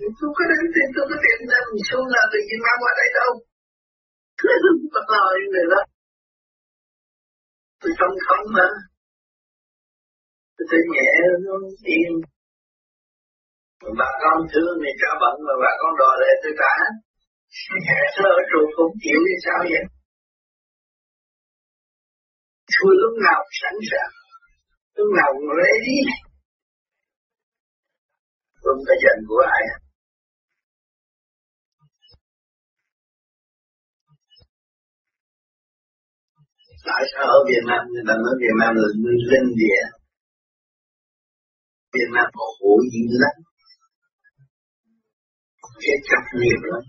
Tôi 0.00 0.30
có 0.36 0.42
đến 0.50 0.64
tiền 0.74 0.88
tôi 0.94 1.04
có 1.10 1.16
tiền 1.24 1.40
ra 1.50 1.58
mình 1.68 1.82
xuống 1.88 2.06
là 2.14 2.22
tự 2.32 2.38
nhiên 2.46 2.60
mang 2.66 2.78
qua 2.82 2.92
đây 3.00 3.08
đâu. 3.18 3.30
Bắt 4.94 5.06
lời 5.14 5.34
người 5.52 5.66
đó. 5.72 5.82
Tôi 7.80 7.92
không 7.98 8.14
không 8.26 8.46
mà. 8.56 8.68
Tôi 10.70 10.80
nhẹ, 10.92 11.10
nó 11.46 11.54
yên. 11.94 12.12
Bà 14.00 14.10
con 14.22 14.38
thương 14.52 14.76
thì 14.82 14.90
trả 15.00 15.10
bận 15.22 15.34
mà 15.46 15.54
bà 15.62 15.72
con 15.80 15.92
đòi 16.00 16.14
lại 16.22 16.34
tôi 16.42 16.52
trả 16.60 16.74
nó 18.18 18.28
ở 18.38 18.40
trụ 18.50 18.60
cũng 18.76 18.94
chịu 19.02 19.20
thì 19.26 19.36
sao 19.46 19.60
vậy? 19.72 19.84
Tôi 22.74 22.92
lúc 23.02 23.14
nào 23.26 23.40
sẵn 23.60 23.74
sàng. 23.90 24.12
Lúc 24.96 25.08
nào 25.18 25.30
cũng 25.36 25.50
lấy 25.60 25.74
đi. 25.86 25.98
Không 28.62 28.80
có 28.86 28.94
giận 29.02 29.18
của 29.28 29.42
ai. 29.56 29.64
Tại 36.88 37.02
sao 37.12 37.26
ở 37.38 37.40
Việt 37.50 37.64
Nam 37.70 37.80
người 37.90 38.04
ta 38.08 38.14
nói 38.24 38.34
Việt 38.44 38.56
Nam 38.60 38.72
là 38.80 38.88
nguyên 39.00 39.20
linh 39.30 39.48
địa? 39.62 39.82
Việt 41.96 42.10
Nam 42.16 42.26
có 42.36 42.44
khổ 42.56 42.72
dữ 42.92 43.04
lắm. 43.22 43.36
Cái 45.82 45.96
chấp 46.08 46.22
nghiệp 46.40 46.60
lắm. 46.70 46.82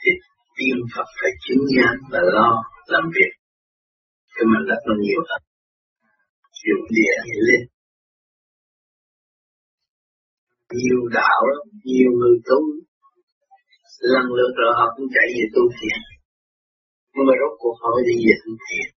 Thì 0.00 0.10
tiên 0.56 0.76
Phật 0.92 1.08
phải 1.18 1.32
chứng 1.44 1.64
nhận 1.76 1.94
và 2.12 2.20
lo 2.36 2.50
làm 2.86 3.04
việc. 3.16 3.32
Cho 4.34 4.42
mình 4.50 4.64
rất 4.68 4.80
là 4.88 4.94
nhiều 5.06 5.22
hơn 5.28 5.42
dùng 6.64 6.84
địa 6.96 7.16
thì 7.26 7.36
lên. 7.48 7.62
Nhiều 10.78 11.00
đạo 11.18 11.40
lắm, 11.54 11.66
nhiều 11.84 12.10
người 12.18 12.36
tu. 12.48 12.60
Lần 14.12 14.26
lượt 14.36 14.52
rồi 14.60 14.72
họ 14.78 14.86
cũng 14.96 15.06
chạy 15.14 15.28
về 15.36 15.44
tu 15.54 15.62
thiền 15.76 16.00
nhưng 17.12 17.26
mà 17.28 17.34
rốt 17.40 17.52
cuộc 17.60 17.76
họ 17.82 17.90
đi 18.08 18.14
về 18.24 18.34
thân 18.42 18.54
thiện. 18.64 18.88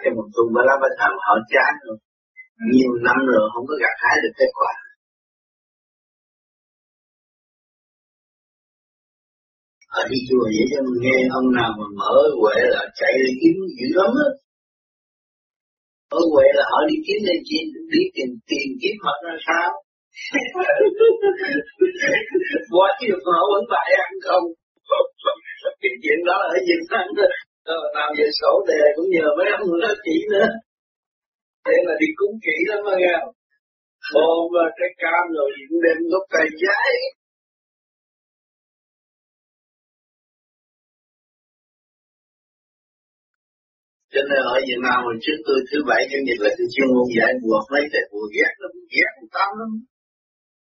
Cái 0.00 0.10
một 0.16 0.26
tu 0.34 0.42
ba 0.54 0.62
la 0.68 0.74
ba 0.82 0.88
thầm 1.00 1.12
họ 1.26 1.34
chán 1.52 1.72
rồi. 1.84 1.96
Nhiều 2.72 2.92
năm 3.06 3.18
rồi 3.30 3.42
không 3.52 3.66
có 3.70 3.74
gặt 3.82 3.94
hái 4.02 4.16
được 4.22 4.34
kết 4.38 4.50
quả. 4.58 4.72
Ở 9.98 10.00
đi 10.10 10.18
chùa 10.28 10.44
vậy 10.54 10.64
cho 10.70 10.78
mình 10.86 10.98
nghe 11.04 11.16
ông 11.38 11.48
nào 11.58 11.70
mà 11.78 11.86
mở 12.00 12.14
huệ 12.40 12.58
là 12.74 12.82
chạy 12.98 13.12
đi 13.24 13.32
kiếm 13.40 13.54
dữ 13.78 13.88
lắm 14.00 14.10
á. 14.26 14.28
Ở 16.18 16.20
huệ 16.32 16.46
là 16.58 16.64
họ 16.70 16.78
đi 16.90 16.96
kiếm 17.06 17.20
lên 17.28 17.40
chi, 17.48 17.58
đi 17.92 18.02
tìm 18.14 18.28
tìm 18.50 18.68
kiếm 18.80 18.94
mặt 19.06 19.18
ra 19.24 19.34
sao? 19.48 19.68
Quá 22.74 22.88
nhiều 23.00 23.16
họ 23.26 23.38
vẫn 23.52 23.62
phải 23.72 23.88
ăn 24.04 24.12
không. 24.26 24.44
cái 25.82 25.92
chuyện 26.02 26.18
đó 26.28 26.36
là 26.48 26.56
ở 26.58 26.60
Việt 26.68 26.82
Nam 26.92 27.06
làm 27.96 28.10
về 28.18 28.26
sổ 28.40 28.52
đề 28.68 28.82
cũng 28.96 29.08
nhờ 29.14 29.26
mấy 29.38 29.48
ông 29.58 29.66
nó 29.82 29.90
chỉ 30.04 30.16
nữa. 30.32 30.48
Thế 31.66 31.76
là 31.86 31.94
đi 32.00 32.08
cúng 32.18 32.34
kỹ 32.44 32.56
lắm 32.68 32.80
mà 32.86 32.94
nghe 32.98 33.14
ôm 34.14 34.52
cái 34.78 34.90
cam 35.02 35.24
rồi 35.36 35.50
cũng 35.68 35.80
đem 35.86 35.98
gốc 36.12 36.24
cây 36.34 36.46
giấy. 36.62 36.92
Cho 44.12 44.22
nên 44.28 44.40
ở 44.54 44.56
Việt 44.68 44.80
Nam 44.86 44.98
hồi 45.06 45.16
trước 45.24 45.38
tôi, 45.46 45.58
thứ 45.68 45.78
bảy 45.88 46.02
chủ 46.10 46.18
nhật 46.26 46.38
là 46.44 46.50
tôi 46.56 46.66
chuyên 46.74 46.88
môn 46.94 47.06
giải 47.16 47.32
buộc 47.42 47.64
mấy 47.72 47.84
thầy 47.92 48.04
buộc 48.10 48.28
ghét 48.36 48.52
lắm, 48.62 48.72
ghét 48.94 49.12
tâm 49.34 49.50
lắm. 49.60 49.70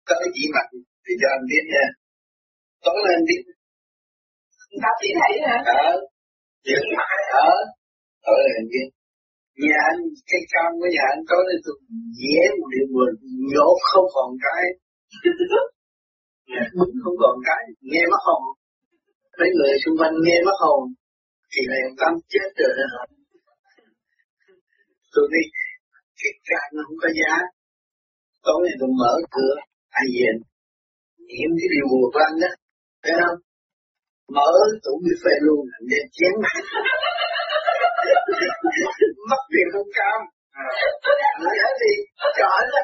Có 0.06 0.14
cái 0.20 0.30
gì 0.36 0.44
mặt 0.54 0.66
thì 1.04 1.12
cho 1.20 1.28
anh 1.36 1.44
biết 1.50 1.64
nha. 1.72 1.86
Tối 2.84 2.98
nay 3.04 3.14
anh 3.18 3.26
biết 3.28 3.42
Tao 4.82 4.94
chỉ 5.00 5.08
thấy 5.18 5.32
hả? 5.46 5.56
Ờ, 5.80 5.84
chuyện 6.64 6.84
mặt 6.98 7.10
ở 7.46 7.50
tối 8.24 8.40
lên 8.44 8.64
biết 8.72 8.88
nhà 9.62 9.78
anh 9.90 10.00
cái 10.30 10.42
cam 10.52 10.70
của 10.80 10.90
nhà 10.96 11.04
anh 11.14 11.22
tối 11.30 11.42
lên 11.48 11.58
tôi 11.64 11.76
dễ 12.20 12.38
một 12.58 12.68
điều 12.74 12.86
buồn 12.92 13.10
nhổ 13.52 13.68
không 13.90 14.08
còn 14.14 14.30
cái. 14.44 14.62
Bứng 16.78 16.94
không 17.02 17.16
còn 17.22 17.36
cái 17.48 17.62
nghe 17.90 18.02
mất 18.12 18.22
hồn. 18.28 18.42
Mấy 19.38 19.50
người 19.56 19.72
xung 19.82 19.96
quanh 19.98 20.14
nghe 20.24 20.36
mất 20.46 20.56
hồn. 20.62 20.82
Thì 21.52 21.60
này 21.70 21.80
ông 21.88 21.96
tâm 22.00 22.12
chết 22.32 22.48
rồi 22.60 22.72
hả? 22.92 23.02
Tôi 25.12 25.24
đi 25.34 25.42
cái 26.20 26.32
cam 26.48 26.66
nó 26.74 26.80
không 26.86 26.98
có 27.02 27.08
giá. 27.18 27.34
Tối 28.46 28.58
nay 28.64 28.74
tôi 28.80 28.90
mở 29.00 29.12
cửa 29.34 29.54
ai 30.00 30.06
về? 30.16 30.30
Nghiệm 31.28 31.50
cái 31.58 31.68
điều 31.74 31.86
buồn 31.90 32.06
của 32.14 32.22
anh 32.28 32.36
đó 32.42 32.50
thấy 33.02 33.14
không 33.20 33.38
mở 34.36 34.50
tủ 34.84 34.92
phê 35.24 35.34
luôn 35.46 35.62
nên 35.90 36.04
chén. 36.16 36.34
Mất 39.30 39.42
tiền 39.52 39.66
không 39.72 39.90
cam. 39.98 40.20
À, 40.50 40.66
nói 41.42 41.54
hết 41.62 41.74
đi 41.82 41.94
cho 42.38 42.46
anh 42.60 42.68
đó 42.74 42.82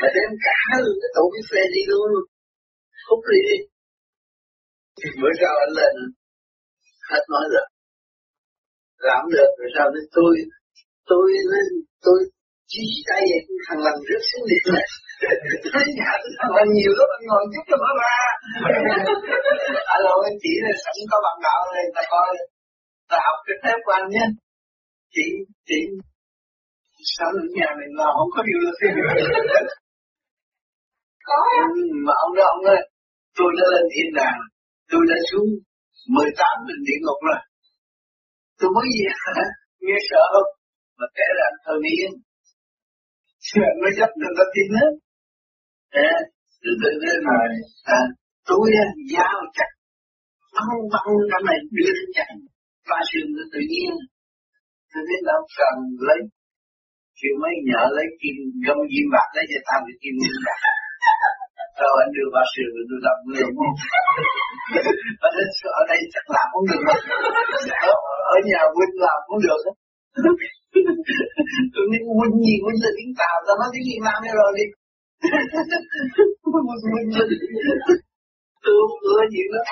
mà 0.00 0.08
đem 0.16 0.30
cả 0.46 0.58
cái 1.02 1.10
tủ 1.16 1.24
phê 1.50 1.60
đi 1.74 1.82
luôn. 1.90 2.10
Hút 3.08 3.20
đi. 3.32 3.40
Đi 3.50 3.56
thì 4.98 5.08
bữa 5.22 5.32
sau 5.40 5.54
anh 5.64 5.72
lên, 5.78 5.94
hết 7.10 7.22
nói 7.32 7.44
rồi. 7.54 7.66
Làm 9.08 9.22
được, 9.34 9.50
rồi 9.58 9.70
sao 9.76 9.86
nên 9.94 10.04
tôi 10.16 10.32
tôi 11.10 11.26
tôi 12.06 12.18
chỉ 12.72 12.84
tay 13.08 13.24
thằng 13.64 13.80
làm 13.86 13.96
rất 14.08 14.22
xinh 14.28 14.44
đẹp 14.50 14.64
này. 14.76 14.88
Thấy 15.72 15.84
nhà 15.98 16.10
thằng 16.38 16.52
làm 16.58 16.68
nhiều 16.76 16.92
lắm 16.98 17.08
anh 17.16 17.24
ngồi 17.28 17.42
giúp 17.52 17.64
cho 17.70 17.76
nó 17.84 17.90
ra 18.02 18.16
alo 19.96 20.14
anh 20.28 20.36
chỉ 20.42 20.52
là 20.64 20.72
sẵn 20.82 20.96
có 21.10 21.16
bạn 21.24 21.36
đạo 21.46 21.60
này 21.74 21.84
ta 21.96 22.02
coi. 22.12 22.30
Ta 23.10 23.16
học 23.26 23.38
cái 23.46 23.56
phép 23.62 23.78
của 23.84 23.94
anh 23.98 24.06
nhé. 24.14 24.26
Chị 25.14 25.26
chị. 25.68 25.80
Sao 27.14 27.28
ở 27.42 27.44
nhà 27.56 27.68
mình 27.78 27.92
làm 27.98 28.12
không 28.18 28.32
có 28.34 28.40
điều 28.48 28.58
là 28.64 28.72
có 31.28 31.38
ừ, 31.58 31.66
mà 32.06 32.14
ông 32.24 32.32
đó 32.36 32.44
ông 32.54 32.64
ơi 32.74 32.80
tôi 33.36 33.50
đã 33.58 33.64
lên 33.72 33.84
thiên 33.92 34.08
đàng 34.18 34.38
tôi 34.90 35.02
đã 35.10 35.16
xuống 35.28 35.48
18 36.08 36.66
bình 36.68 36.82
địa 36.88 37.00
ngục 37.02 37.20
rồi. 37.28 37.40
Tôi 38.58 38.70
mới 38.74 38.86
gì 38.96 39.04
hả 39.22 39.44
nghe 39.84 39.96
sợ 40.10 40.22
không? 40.34 40.50
Mà 40.98 41.06
kể 41.16 41.26
là 41.38 41.44
anh 41.50 41.58
thơ 41.64 41.74
miên 41.84 42.10
chuyện 43.48 43.72
mới 43.82 43.92
chấp 43.98 44.10
được 44.20 44.32
ta 44.38 44.44
tin 44.54 44.68
hết 44.80 44.92
Thế, 45.94 46.08
từ 46.62 46.70
từ 46.82 46.90
thế 47.02 47.12
này, 47.28 47.48
à, 47.98 48.00
tôi 48.48 48.66
à, 48.84 48.86
giao 49.12 49.38
chặt 49.56 49.70
băng 50.56 50.74
băng 50.94 51.10
năm 51.30 51.42
này 51.48 51.58
đưa 51.76 51.90
lên 51.96 52.08
chặt 52.16 52.28
ba 52.90 52.98
sườn 53.08 53.26
nó 53.36 53.44
tự 53.52 53.60
nhiên. 53.72 53.94
Thế 54.90 55.00
nên 55.08 55.20
đâu 55.30 55.40
cần 55.58 55.76
lấy 56.08 56.20
kêu 57.18 57.34
mấy 57.42 57.54
nhờ 57.68 57.82
lấy 57.96 58.06
kim 58.20 58.36
gông 58.64 58.82
diêm 58.92 59.06
bạc 59.14 59.28
lấy 59.36 59.44
cho 59.50 59.60
tao 59.68 59.78
cái 59.86 59.96
kim 60.02 60.14
diêm 60.22 60.36
bạc. 60.46 60.60
Rồi 61.80 61.94
anh 62.04 62.12
đưa 62.16 62.28
ba 62.36 62.42
sườn 62.52 62.68
rồi 62.74 62.84
tôi 62.90 63.00
làm 63.06 63.16
người 63.26 63.46
không 63.56 63.74
ở 65.26 65.28
đây 65.36 65.46
ở 65.80 65.82
đây 65.90 66.00
chắc 66.14 66.24
làm 66.34 66.46
cũng 66.52 66.66
được. 66.70 66.82
Ở, 67.90 67.94
ở 68.34 68.36
nhà 68.50 68.60
Vinh 68.76 68.94
làm 69.04 69.18
cũng 69.28 69.40
được 69.46 69.60
tôi 71.74 71.84
nói 71.90 72.00
huynh 72.18 72.36
gì 72.46 72.54
huynh 72.64 72.78
là 72.84 72.90
tiếng 72.96 73.12
tàu 73.20 73.36
tao 73.46 73.56
nói 73.60 73.68
tiếng 73.72 73.86
việt 73.90 74.02
nam 74.06 74.18
đây 74.24 74.32
rồi 74.40 74.50
đi. 74.58 74.66
Huynh 76.92 77.10
là 77.16 77.24
tôi 78.62 78.74
không 78.78 78.94
ưa 79.10 79.22
gì 79.32 79.42
đó 79.54 79.62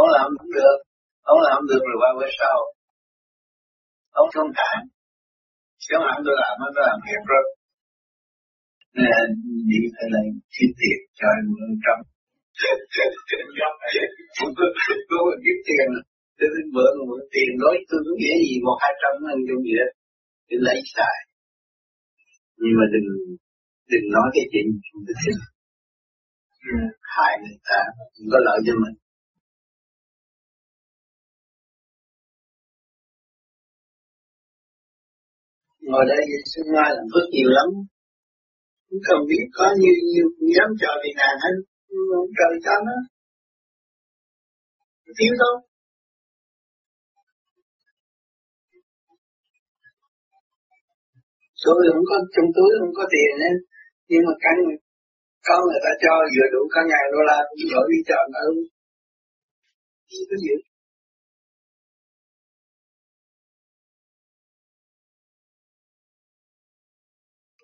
ông 0.00 0.08
làm 0.16 0.28
không 0.38 0.52
được. 0.58 0.76
Ông 1.32 1.40
làm 1.48 1.60
được 1.70 1.82
rồi 1.88 1.96
qua 2.00 2.10
bữa 2.18 2.30
sau. 2.40 2.56
Ông 4.20 4.28
thông 4.34 4.50
cảm 4.58 4.78
chứ 5.82 5.92
không 5.96 6.22
tôi 6.26 6.34
làm 6.42 6.54
nó 6.60 6.68
làm 6.88 6.98
việc 7.06 7.22
rồi. 7.32 7.44
Nên 9.04 9.26
đi 9.70 9.80
phải 9.94 10.06
lấy 10.14 10.26
kiếm 10.54 10.70
tiền 10.78 10.98
cho 11.18 11.26
anh 11.36 11.46
mượn 11.54 11.72
trăm 11.84 11.98
có 15.10 15.16
một 15.24 15.38
kiếm 15.44 15.58
tiền 15.66 15.88
tôi 16.40 16.50
đến 16.54 16.66
mượn 16.74 16.92
mượn 17.08 17.22
tiền 17.32 17.50
nói 17.62 17.74
tôi 17.88 18.00
cũng 18.04 18.18
nghĩa 18.20 18.36
gì 18.44 18.54
một 18.66 18.76
hai 18.82 18.92
trăm 19.00 19.12
anh 19.32 19.40
dùng 19.48 19.62
gì 19.66 19.74
đó, 19.80 19.88
để 20.48 20.56
lấy 20.66 20.78
xài. 20.94 21.16
Nhưng 22.60 22.74
mà 22.78 22.84
đừng 22.94 23.08
đừng 23.92 24.06
nói 24.16 24.26
cái 24.34 24.44
chuyện 24.50 24.66
không 24.86 25.02
được 25.06 25.18
thích. 25.22 25.38
Hại 27.14 27.32
người 27.42 27.58
ta 27.68 27.80
không 28.14 28.28
có 28.32 28.38
lợi 28.46 28.58
cho 28.66 28.74
mình. 28.82 28.96
Ngồi 35.88 36.04
đây 36.12 36.20
vậy 36.30 36.42
sư 36.52 36.60
mai 36.74 36.90
làm 36.96 37.06
phước 37.12 37.26
nhiều 37.34 37.50
lắm. 37.58 37.68
Cũng 38.88 39.02
không 39.06 39.22
biết 39.30 39.44
có 39.58 39.66
nhiều 39.80 39.96
nhiều 40.10 40.26
cũng 40.36 40.50
dám 40.56 40.70
cho 40.80 40.90
vì 41.02 41.10
nàng 41.20 41.36
hết 41.42 41.54
không 42.10 42.30
trời 42.38 42.52
cho 42.64 42.74
nó. 42.86 42.96
Thiếu 45.18 45.34
đâu 45.42 45.69
tôi 51.64 51.80
không 51.92 52.04
có, 52.10 52.16
trong 52.34 52.48
túi 52.56 52.70
không 52.78 52.94
có 52.98 53.04
tiền 53.12 53.30
nên 53.42 53.54
nhưng 54.10 54.22
mà 54.26 54.34
căn, 54.44 54.56
có 55.48 55.54
người 55.66 55.80
ta 55.84 55.92
cho 56.02 56.12
vừa 56.34 56.48
đủ 56.54 56.62
cả 56.74 56.80
ngàn 56.90 57.04
đô 57.12 57.20
la 57.28 57.38
cũng 57.48 57.70
đổi 57.72 57.86
đi 57.92 57.98
chợ 58.08 58.20
nó 58.32 58.40
luôn 58.46 58.64
có 60.30 60.36
gì. 60.44 60.54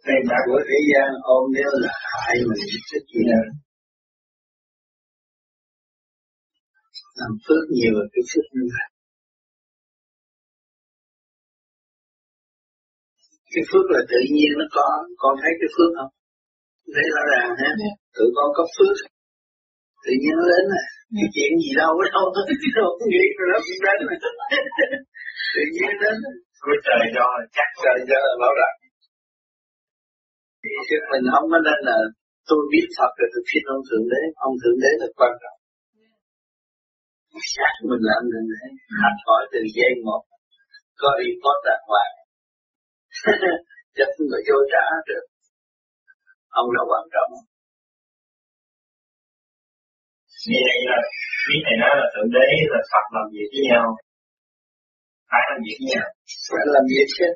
Thầy 0.05 0.19
ta 0.31 0.37
của 0.47 0.61
thế 0.69 0.79
gian 0.91 1.09
ôm 1.23 1.43
nếu 1.57 1.71
là 1.85 1.93
hại 2.13 2.37
mình 2.49 2.65
thích 2.91 3.07
gì 3.15 3.23
nữa 3.31 3.47
làm 7.21 7.33
phước 7.49 7.65
nhiều 7.71 7.93
rồi 7.95 8.09
cái 8.13 8.23
phước 8.31 8.47
như 8.55 8.65
vậy. 8.75 8.96
Cái 13.57 13.65
phước 13.71 13.87
là 13.95 14.01
tự 14.13 14.21
nhiên 14.35 14.51
nó 14.61 14.67
có 14.77 14.87
con 15.23 15.33
thấy 15.43 15.53
cái 15.61 15.71
phước 15.75 15.91
không? 15.99 16.13
Thấy 16.95 17.07
rõ 17.15 17.23
ràng 17.33 17.49
ha 17.61 17.71
yeah. 17.71 17.79
Dạ. 17.81 17.93
tự 18.17 18.25
con 18.37 18.49
có 18.59 18.65
phước. 18.75 18.97
Tự 20.05 20.13
nhiên 20.21 20.35
nó 20.41 20.45
đến 20.53 20.65
này 20.75 20.87
yeah. 20.89 21.17
cái 21.19 21.29
chuyện 21.35 21.51
gì 21.63 21.71
đâu 21.83 21.93
đâu 22.15 22.25
đâu 22.79 22.91
nghĩ 23.13 23.25
rồi 23.37 23.47
nó 23.53 23.59
cũng 23.67 23.81
đến 23.87 23.99
này 24.09 24.19
tự 25.55 25.63
nhiên 25.75 25.93
đến 26.03 26.17
của 26.65 26.77
trời 26.87 27.05
cho 27.17 27.27
chắc 27.57 27.69
trời 27.83 27.99
cho 28.09 28.19
là 28.27 28.35
bảo 28.45 28.55
đảm 28.61 28.75
chứ 30.89 30.97
mình 31.13 31.25
không 31.33 31.47
có 31.53 31.59
nên 31.69 31.81
là 31.89 31.99
tôi 32.49 32.61
biết 32.73 32.87
Phật 32.97 33.13
rồi 33.19 33.29
tôi 33.33 33.43
xin 33.51 33.63
ông 33.75 33.83
Thượng 33.89 34.07
Đế. 34.13 34.23
Ông 34.49 34.55
Thượng 34.61 34.79
Đế 34.83 34.93
là 35.01 35.09
quan 35.19 35.33
trọng. 35.43 35.59
Xác 37.55 37.73
mình 37.91 38.05
làm 38.11 38.23
Thượng 38.31 38.49
Đế 38.53 38.65
học 39.03 39.17
hỏi 39.27 39.43
từ 39.53 39.61
giây 39.77 39.93
một. 40.07 40.23
Có 41.01 41.11
report 41.21 41.59
đàng 41.69 41.85
hoàng 41.91 42.15
không 44.15 44.29
có 44.33 44.39
vô 44.49 44.59
trả 44.73 44.85
được. 45.09 45.25
Ông 46.61 46.69
là 46.75 46.83
quan 46.91 47.05
trọng. 47.15 47.31
Như 50.51 50.59
vậy 50.67 50.79
là 50.91 50.99
quý 51.45 51.57
thầy 51.65 51.77
nói 51.83 51.93
là 52.01 52.07
thượng 52.13 52.31
đế 52.37 52.49
là 52.73 52.81
Phật 52.91 53.07
làm 53.17 53.27
việc 53.35 53.49
với 53.55 53.65
nhau. 53.71 53.87
Phải 55.31 55.43
làm 55.51 55.59
việc 55.67 55.77
với 55.81 55.89
nhau? 55.95 56.07
Phải 56.53 56.65
làm 56.75 56.85
việc 56.93 57.07
chứ. 57.17 57.29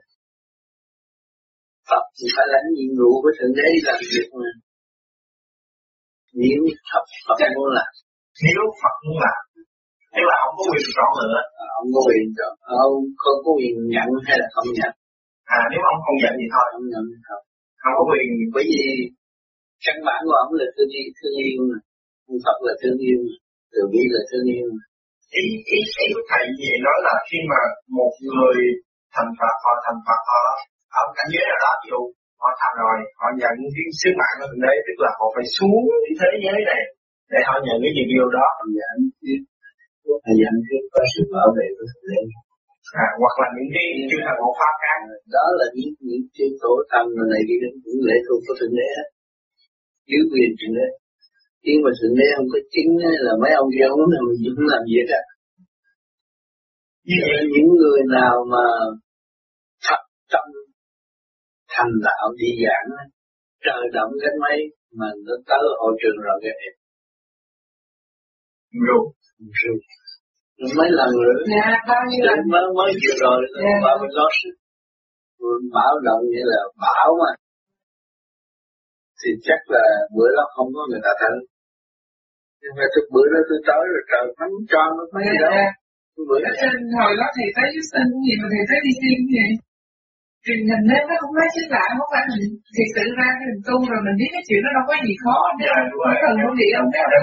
Phật 1.88 2.05
thì 2.16 2.27
phải 2.35 2.47
lãnh 2.53 2.69
nhiệm 2.77 2.93
vụ 2.99 3.12
với 3.23 3.33
thượng 3.37 3.55
đế 3.59 3.69
làm 3.88 3.99
việc 4.12 4.29
mà. 4.40 4.51
Nếu 6.43 6.61
Phật 6.90 7.05
Phật 7.27 7.38
muốn 7.57 7.69
làm. 7.79 7.93
Nếu 8.47 8.62
Phật 8.81 8.95
muốn 9.05 9.19
làm. 9.27 9.43
Tức 10.14 10.25
là 10.31 10.37
ông 10.47 10.53
có 10.59 10.62
quyền 10.71 10.87
chọn 10.97 11.11
lựa. 11.21 11.43
À, 11.64 11.66
ông 11.81 11.88
có 11.95 12.01
quyền 12.09 12.27
chọn 12.38 12.53
ông 12.85 12.95
không 13.23 13.38
có 13.45 13.51
quyền 13.59 13.75
nhận 13.95 14.11
hay 14.27 14.37
là 14.43 14.47
không 14.55 14.69
nhận 14.79 14.93
à 15.59 15.61
nếu 15.71 15.81
ông 15.93 16.01
không 16.05 16.19
nhận 16.23 16.35
thì 16.41 16.47
thôi. 16.55 16.67
Không 16.73 16.87
nhận 16.93 17.05
thì 17.11 17.19
thôi. 17.29 17.41
Không 17.81 17.95
có 17.97 18.03
quyền. 18.09 18.27
Bởi 18.55 18.65
vì 18.71 18.83
căn 19.85 19.97
bản 20.07 20.21
của 20.27 20.37
ông 20.43 20.51
là 20.59 20.67
thương 20.75 20.91
yêu 20.99 21.07
thương 21.19 21.37
yêu 21.47 21.59
mà. 21.71 21.79
Phật 22.45 22.59
là 22.67 22.75
thương 22.81 22.99
yêu 23.09 23.19
mà. 23.27 23.35
Từ 23.73 23.81
bi 23.93 24.03
là 24.15 24.21
thương 24.29 24.47
yêu 24.55 24.67
mà. 24.77 24.85
Ý 25.43 25.45
ý 25.77 25.79
ý 26.05 26.07
của 26.15 26.25
thầy 26.31 26.45
vậy 26.61 26.79
nói 26.87 26.99
là 27.07 27.15
khi 27.29 27.39
mà 27.53 27.61
một 27.99 28.13
người 28.29 28.59
thành 29.15 29.31
Phật 29.39 29.55
họ 29.65 29.73
thành 29.85 30.01
Phật 30.07 30.21
họ 30.31 30.43
ở 31.01 31.03
cảnh 31.17 31.31
giới 31.33 31.45
nào 31.51 31.59
đó 31.65 31.73
ví 31.83 31.89
dụ 31.93 32.03
họ 32.43 32.49
thành 32.61 32.77
rồi 32.83 32.97
họ 33.21 33.29
nhận 33.41 33.55
cái 33.75 33.85
sứ 34.01 34.09
mạng 34.21 34.35
của 34.39 34.47
thượng 34.51 34.63
đế 34.65 34.75
tức 34.87 34.97
là 35.05 35.11
họ 35.19 35.27
phải 35.35 35.47
xuống 35.57 35.81
cái 36.05 36.15
thế 36.21 36.31
giới 36.45 36.61
này 36.71 36.83
để 37.33 37.41
họ 37.49 37.55
nhận 37.67 37.77
cái 37.85 37.93
gì 37.97 38.03
điều 38.13 38.27
đó. 38.37 38.47
Họ 38.59 38.65
nhận 38.79 38.97
họ 40.25 40.33
nhận 40.41 40.55
cái 40.67 40.79
có 40.93 41.01
sự 41.13 41.21
bảo 41.35 41.49
vệ 41.57 41.67
của 41.77 41.87
thượng 41.91 42.07
đế 42.11 42.21
à, 43.05 43.07
hoặc 43.20 43.35
là 43.42 43.48
những 43.57 43.70
cái 43.74 43.85
chư 44.11 44.18
thần 44.24 44.37
hộ 44.42 44.50
pháp 44.61 44.74
khác. 44.83 44.98
Đó 45.37 45.44
là 45.59 45.66
những 45.76 45.92
những 46.09 46.24
chư 46.37 46.46
tổ 46.62 46.72
tâm 46.92 47.05
này 47.33 47.42
kia 47.48 47.59
cũng 47.85 48.00
lệ 48.09 48.16
thuộc 48.26 48.40
của 48.46 48.55
thượng 48.59 48.74
đế 48.81 48.90
dưới 50.09 50.22
quyền 50.31 50.50
thượng 50.59 50.74
đế. 50.79 50.88
Nhưng 51.64 51.79
mà 51.85 51.90
thượng 51.98 52.16
đế 52.18 52.26
không 52.37 52.48
có 52.53 52.59
chính 52.74 52.90
là 53.26 53.33
mấy 53.42 53.53
ông 53.61 53.68
kia 53.74 53.87
không 53.90 54.05
làm 54.14 54.24
cũng 54.57 54.68
làm 54.74 54.83
việc 54.92 55.07
vậy. 55.12 55.24
Những 57.53 57.68
người 57.81 58.00
nào 58.18 58.35
mà 58.53 58.64
thật 59.87 60.03
tâm 60.33 60.46
thành 61.74 61.92
đạo 62.07 62.26
đi 62.40 62.50
giảng 62.64 62.88
trời 63.64 63.85
động 63.96 64.12
cái 64.22 64.33
mấy 64.42 64.59
mà 64.98 65.07
nó 65.26 65.35
tới 65.48 65.62
hội 65.81 65.92
trường 66.00 66.18
rồi 66.26 66.37
cái 66.42 66.55
em. 66.66 66.74
Rồi. 68.87 69.05
Rồi 69.61 69.76
mấy 70.79 70.88
lần 70.99 71.11
nữa 71.23 71.35
dạ 71.53 71.66
bao 71.90 72.03
nhiêu 72.09 72.23
lần? 72.29 72.38
Mới 72.53 72.64
mới 72.79 72.90
vừa 73.03 73.16
rồi 73.25 73.38
dạ. 73.64 73.75
ba 73.85 73.92
mươi 74.01 74.11
lót 74.18 74.33
bảo 75.77 75.94
động 76.07 76.23
như 76.33 76.42
là 76.53 76.61
bảo 76.85 77.09
mà. 77.20 77.31
Thì 79.20 79.31
chắc 79.46 79.61
là 79.75 79.85
bữa 80.16 80.31
đó 80.37 80.44
không 80.55 80.68
có 80.77 80.83
người 80.90 81.03
ta 81.07 81.12
tới 81.20 81.37
nhưng 82.62 82.75
mà 82.79 82.85
thực 82.94 83.07
bữa 83.14 83.27
đó 83.33 83.40
tôi 83.49 83.61
tới 83.68 83.83
rồi 83.92 84.03
trời 84.11 84.25
nắng 84.40 84.55
tròn 84.73 84.88
nó 84.99 85.05
mấy 85.14 85.25
dạ, 85.27 85.35
đó. 85.44 85.51
dạ. 85.57 85.68
bữa 86.29 86.38
đó 86.44 86.51
hồi 87.01 87.12
đó 87.20 87.27
thầy 87.37 87.49
thấy 87.57 87.66
Justin 87.75 88.07
gì 88.27 88.35
mà 88.40 88.46
thầy 88.53 88.62
thấy 88.68 88.79
đi 88.87 88.92
xem 89.01 89.18
vậy 89.35 89.51
truyền 90.44 90.61
hình 90.70 90.85
lên 90.90 91.03
nó 91.09 91.14
không 91.20 91.35
nói 91.38 91.49
chứ 91.55 91.62
lạ 91.75 91.85
không 91.99 92.11
phải 92.12 92.25
mình 92.31 92.44
thiệt 92.75 92.88
sự 92.94 93.05
ra 93.18 93.29
cái 93.38 93.46
mình 93.51 93.62
tu 93.68 93.77
rồi 93.90 94.01
mình 94.07 94.16
biết 94.20 94.31
cái 94.35 94.42
chuyện 94.46 94.61
nó 94.64 94.70
đâu 94.77 94.85
có 94.88 94.94
gì 95.07 95.14
khó. 95.23 95.37
Nếu 95.59 95.70
không 95.77 96.16
cần 96.23 96.35
không 96.42 96.57
gì 96.61 96.68
ông 96.81 96.88
biết 96.92 97.07
nó 97.12 97.18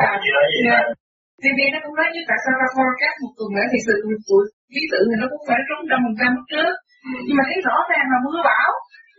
làm 1.43 1.53
TV 1.55 1.59
nó 1.73 1.79
cũng 1.83 1.95
nói 1.99 2.09
như 2.13 2.21
tại 2.29 2.39
sao 2.43 2.53
ra 2.61 2.67
forecast 2.75 3.17
một 3.23 3.33
tuần 3.37 3.49
lễ 3.55 3.63
thì 3.71 3.79
sự 3.87 3.95
của 4.27 4.41
ký 4.73 4.81
tự 4.91 4.99
thì 5.09 5.15
nó 5.21 5.27
cũng 5.31 5.43
phải 5.47 5.59
trúng 5.67 5.83
trăm 5.89 5.99
phần 6.05 6.15
trăm 6.21 6.31
trước. 6.51 6.73
Ừ. 7.07 7.11
nhưng 7.25 7.37
mà 7.39 7.43
thấy 7.49 7.59
rõ 7.67 7.77
ràng 7.91 8.05
là 8.13 8.17
mưa 8.25 8.39
bão. 8.49 8.69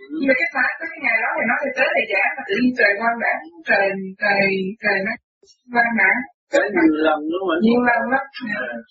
Ừ. 0.00 0.04
nhưng 0.18 0.28
mà 0.31 0.35
cái 0.40 0.48
sáng 0.54 0.72
tới 0.78 0.88
cái 0.92 1.00
ngày 1.04 1.18
đó 1.24 1.31
thì 1.37 1.44
nó 1.50 1.54
thì 1.62 1.70
tới 1.78 1.88
thì 1.94 2.02
giảng 2.12 2.33
mà 2.37 2.42
tự 2.48 2.54
nhiên 2.61 2.72
trời 2.78 2.92
quang 3.00 3.18
đảng 3.24 3.40
trời 3.68 3.87
trời 4.22 4.40
trời 4.83 4.98
nó 5.07 5.12
quang 5.74 5.94
đảng 6.02 6.18
cái 6.52 6.66
nhiều 6.76 6.96
lần 7.07 7.18
đúng 7.31 7.44
không? 7.48 7.61
nhiều 7.66 7.81
lần 7.88 8.00
lắm. 8.14 8.24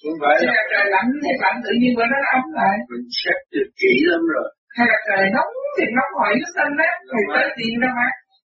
Không 0.01 0.17
phải 0.21 0.35
là 0.49 0.59
trời 0.71 0.85
lạnh 0.95 1.09
thì 1.23 1.31
lạnh 1.43 1.57
tự 1.65 1.71
nhiên 1.79 1.91
bữa 1.97 2.07
nó 2.13 2.19
ấm 2.37 2.45
lại. 2.59 2.75
Mình 2.91 3.07
xét 3.19 3.39
được 3.53 3.69
kỹ 3.81 3.93
lắm 4.11 4.21
rồi. 4.33 4.47
Hay 4.75 4.85
là 4.91 4.97
trời 5.07 5.23
nóng 5.35 5.51
thì 5.75 5.85
nóng 5.97 6.11
hỏi 6.19 6.33
nó 6.41 6.47
xanh 6.55 6.73
á 6.89 6.91
thì 7.11 7.21
tới 7.33 7.47
tiền 7.57 7.73
đâu 7.83 7.93
mà 7.99 8.07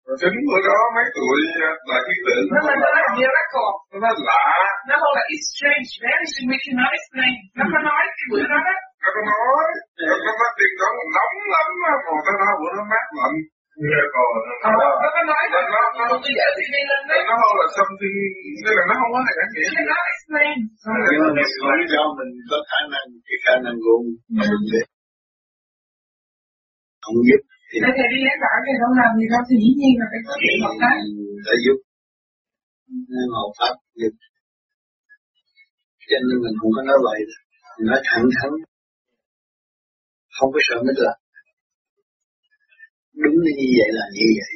rồi 0.06 0.16
tính 0.22 0.36
bữa 0.48 0.60
đó 0.68 0.78
mấy 0.96 1.06
tuổi 1.16 1.38
là 1.90 1.98
khí 2.06 2.16
tượng 2.26 2.44
nó 2.54 2.60
là 2.68 2.74
nó 2.82 2.88
là 2.96 3.04
miracle. 3.16 3.70
Nó 4.02 4.10
lạ. 4.28 4.44
Nó 4.88 4.94
không 5.02 5.14
là 5.18 5.24
it's 5.32 5.46
strange 5.54 5.88
very 6.04 6.26
strange 6.32 6.48
we 6.50 6.56
cannot 6.64 6.90
explain 6.98 7.34
nó 7.58 7.64
có 7.72 7.78
nói 7.88 8.02
cái 8.18 8.26
bữa 8.30 8.44
đó 8.52 8.58
đó. 8.68 8.74
Nó 9.02 9.08
có 9.16 9.20
nói 9.30 9.64
nó 10.08 10.16
có 10.24 10.32
nói 10.40 10.50
tiền 10.58 10.72
đó 10.80 10.88
nóng 11.16 11.36
lắm 11.54 11.66
mà 11.82 11.92
còn 12.04 12.16
nó 12.26 12.32
nói 12.42 12.54
bữa 12.60 12.72
nó 12.78 12.84
mát 12.92 13.06
lạnh. 13.20 13.38
Miracle. 13.82 14.32
Ờ, 14.68 14.72
nó 15.02 15.08
có 15.16 15.22
nói 15.30 15.42
nó 15.52 15.60
nó 15.74 15.82
nó 15.98 16.04
tôi 16.10 16.18
dễ 16.36 16.46
thì 16.56 16.64
đi 16.74 16.82
lên 16.90 17.02
đấy 17.10 17.20
nó 17.28 17.34
không 17.40 17.54
là 17.60 17.66
something 17.76 18.16
nên 18.64 18.72
là 18.78 18.84
nó 18.90 18.94
không 19.00 19.10
có 19.14 19.20
hề 19.26 19.34
nghĩa 19.52 19.70
cannot 19.76 20.04
explain 20.12 20.56
nhưng 21.10 21.20
mà 21.22 21.28
mình 21.38 21.52
nói 21.64 21.78
cho 21.92 22.00
mình 22.18 22.30
có 22.50 22.58
khả 22.70 22.80
năng 22.92 23.08
cái 23.26 23.36
khả 23.44 23.54
năng 23.64 23.76
mình 24.38 24.62
để 24.72 24.82
không 27.04 27.18
giúp 27.28 27.42
thì 27.76 27.80
Thế 27.84 27.90
thầy 27.96 28.08
đi 28.12 28.18
lấy 28.26 28.36
bảo 28.44 28.58
thì 28.64 28.72
không 28.80 28.94
làm 29.00 29.10
gì 29.18 29.26
đâu 29.32 29.42
thì 29.48 29.54
dĩ 29.62 29.70
nhiên 29.80 29.94
là 30.00 30.06
phải 30.12 30.20
có 30.26 30.32
chuyện 30.40 30.56
một 30.64 30.74
cái. 30.82 30.96
Đã 31.46 31.54
giúp 31.64 31.78
ngộ 33.32 33.44
pháp 33.58 33.74
giúp. 34.00 34.14
Cho 36.08 36.18
nên 36.26 36.36
mình 36.44 36.56
không 36.60 36.72
có 36.76 36.82
nói 36.88 36.98
vậy. 37.06 37.18
Mình 37.76 37.86
nói 37.90 38.00
thẳng 38.08 38.26
thắn. 38.36 38.50
Không 40.36 40.50
có 40.54 40.60
sợ 40.66 40.76
mất 40.86 40.96
là 41.06 41.14
Đúng 43.22 43.36
như 43.58 43.66
vậy 43.78 43.90
là 43.98 44.04
như 44.16 44.26
vậy. 44.38 44.54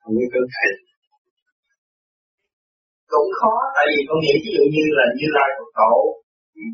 Không 0.00 0.14
có 0.18 0.24
cơ 0.34 0.42
thể. 0.54 0.68
Cũng 3.12 3.30
khó, 3.38 3.54
tại 3.76 3.84
vì 3.90 3.98
con 4.08 4.18
nghĩ 4.22 4.34
ví 4.44 4.50
dụ 4.56 4.64
như 4.74 4.84
là 4.98 5.04
Như 5.18 5.26
Lai 5.36 5.48
Phật 5.56 5.70
Tổ, 5.80 5.94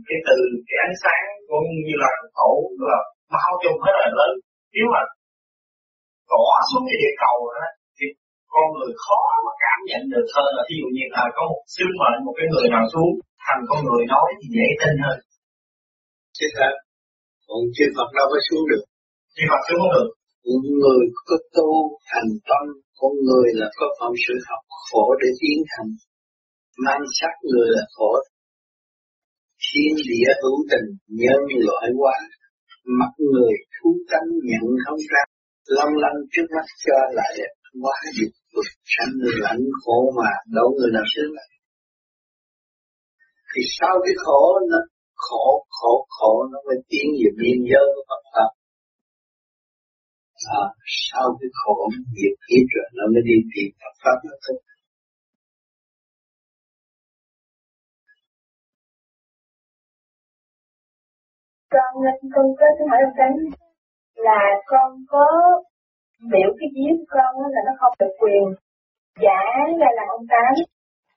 cái 0.09 0.19
từ 0.29 0.39
cái 0.69 0.79
ánh 0.87 0.97
sáng 1.03 1.25
của 1.49 1.61
Như 1.87 1.95
Lai 2.03 2.13
Phật 2.19 2.31
Tổ 2.39 2.51
là 2.91 2.99
bao 3.35 3.53
trùm 3.63 3.77
hết 3.85 3.95
là 4.03 4.09
lớn. 4.19 4.33
Nếu 4.75 4.87
mà 4.95 5.03
tỏ 6.39 6.57
xuống 6.69 6.85
cái 6.89 6.97
địa 7.03 7.15
cầu 7.25 7.37
đó 7.57 7.67
thì 7.97 8.07
con 8.53 8.67
người 8.75 8.93
khó 9.05 9.23
mà 9.45 9.53
cảm 9.65 9.79
nhận 9.89 10.03
được 10.13 10.27
hơn 10.35 10.49
là 10.57 10.63
ví 10.69 10.77
dụ 10.81 10.89
như 10.97 11.05
là 11.15 11.25
có 11.37 11.43
một 11.51 11.63
sứ 11.75 11.85
mệnh 12.01 12.19
một 12.27 12.35
cái 12.39 12.47
người 12.53 12.67
nào 12.75 12.85
xuống 12.93 13.11
thành 13.45 13.63
con 13.69 13.81
người 13.87 14.03
nói 14.15 14.29
thì 14.39 14.47
dễ 14.57 14.69
tin 14.81 14.95
hơn. 15.05 15.19
Chứ 16.37 16.47
thật 16.57 16.75
còn 17.47 17.63
chư 17.75 17.87
Phật 17.97 18.09
đâu 18.19 18.27
có 18.33 18.39
xuống 18.47 18.65
được. 18.71 18.85
Chư 19.35 19.45
Phật 19.51 19.63
xuống 19.67 19.81
không 19.83 19.95
được. 19.97 20.09
Con 20.45 20.63
người 20.83 21.03
có 21.29 21.37
tu 21.57 21.71
thành 22.11 22.31
tâm 22.49 22.65
con 23.01 23.13
người 23.27 23.49
là 23.61 23.69
có 23.79 23.87
phận 23.99 24.13
sự 24.25 24.35
học 24.49 24.63
khổ 24.87 25.05
để 25.21 25.29
tiến 25.41 25.59
thành 25.73 25.91
mang 26.85 27.05
sắc 27.19 27.35
người 27.51 27.69
là 27.77 27.85
khổ. 27.95 28.11
Thiên 29.65 29.93
địa 30.09 30.31
hữu 30.43 30.59
tình 30.71 30.89
nhân 31.21 31.41
loại 31.67 31.87
quá 32.01 32.17
mặt 33.01 33.13
người 33.33 33.55
thú 33.75 33.91
tánh 34.11 34.29
nhận 34.49 34.67
không 34.85 35.01
ra 35.13 35.23
long 35.77 35.95
lanh 36.03 36.19
trước 36.33 36.47
mắt 36.55 36.67
cho 36.85 36.99
lại 37.19 37.33
quá 37.83 37.97
dục 38.17 38.33
vực 38.55 38.69
sanh 38.95 39.15
lạnh 39.45 39.65
khổ 39.81 39.99
mà 40.19 40.31
đâu 40.57 40.69
người 40.77 40.91
nào 40.97 41.07
sướng 41.13 41.33
lại. 41.37 41.49
Thì 43.51 43.63
sau 43.79 43.95
cái 44.05 44.15
khổ 44.25 44.43
nó 44.71 44.81
khổ 45.27 45.47
khổ 45.79 46.07
khổ 46.17 46.33
nó 46.53 46.59
mới 46.67 46.79
tiến 46.91 47.07
về 47.21 47.31
biên 47.41 47.59
giới 47.71 47.85
của 47.95 48.05
Phật 48.11 48.23
pháp. 48.33 48.51
À, 50.61 50.63
sau 51.07 51.27
cái 51.41 51.51
khổ 51.61 51.77
nghiệp 52.15 52.35
kiếp 52.47 52.65
rồi 52.75 52.89
nó 52.97 53.05
mới 53.13 53.23
đi 53.29 53.37
tìm 53.53 53.69
Phật 53.81 53.95
pháp 54.03 54.19
nó 54.29 54.35
thôi 54.45 54.57
con 61.75 61.93
con 62.35 62.47
có 62.59 62.67
cái 62.79 62.87
hỏi 62.91 63.01
ông 63.07 63.68
là 64.27 64.41
con 64.67 64.89
có 65.13 65.27
biểu 66.33 66.51
cái 66.59 66.69
giếng 66.77 66.99
con 67.15 67.33
là 67.55 67.61
nó 67.67 67.73
không 67.81 67.95
được 67.99 68.13
quyền 68.21 68.45
giả 69.25 69.41
ra 69.81 69.89
làm 69.99 70.07
ông 70.17 70.27
tám 70.33 70.53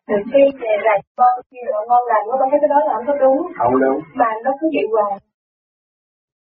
Từ 0.08 0.16
khi 0.32 0.44
về 0.62 0.74
là 0.88 0.96
con 1.20 1.34
khi 1.50 1.60
mà 1.74 1.80
con 1.90 2.02
làm 2.12 2.22
con 2.30 2.50
thấy 2.52 2.60
cái 2.62 2.70
đó 2.74 2.80
là 2.88 2.94
không 2.96 3.08
có 3.08 3.16
đúng. 3.24 3.40
Không 3.60 3.76
đúng. 3.84 4.00
Mà 4.20 4.30
nó 4.44 4.52
cứ 4.60 4.66
vậy 4.76 4.86
hoài. 4.94 5.14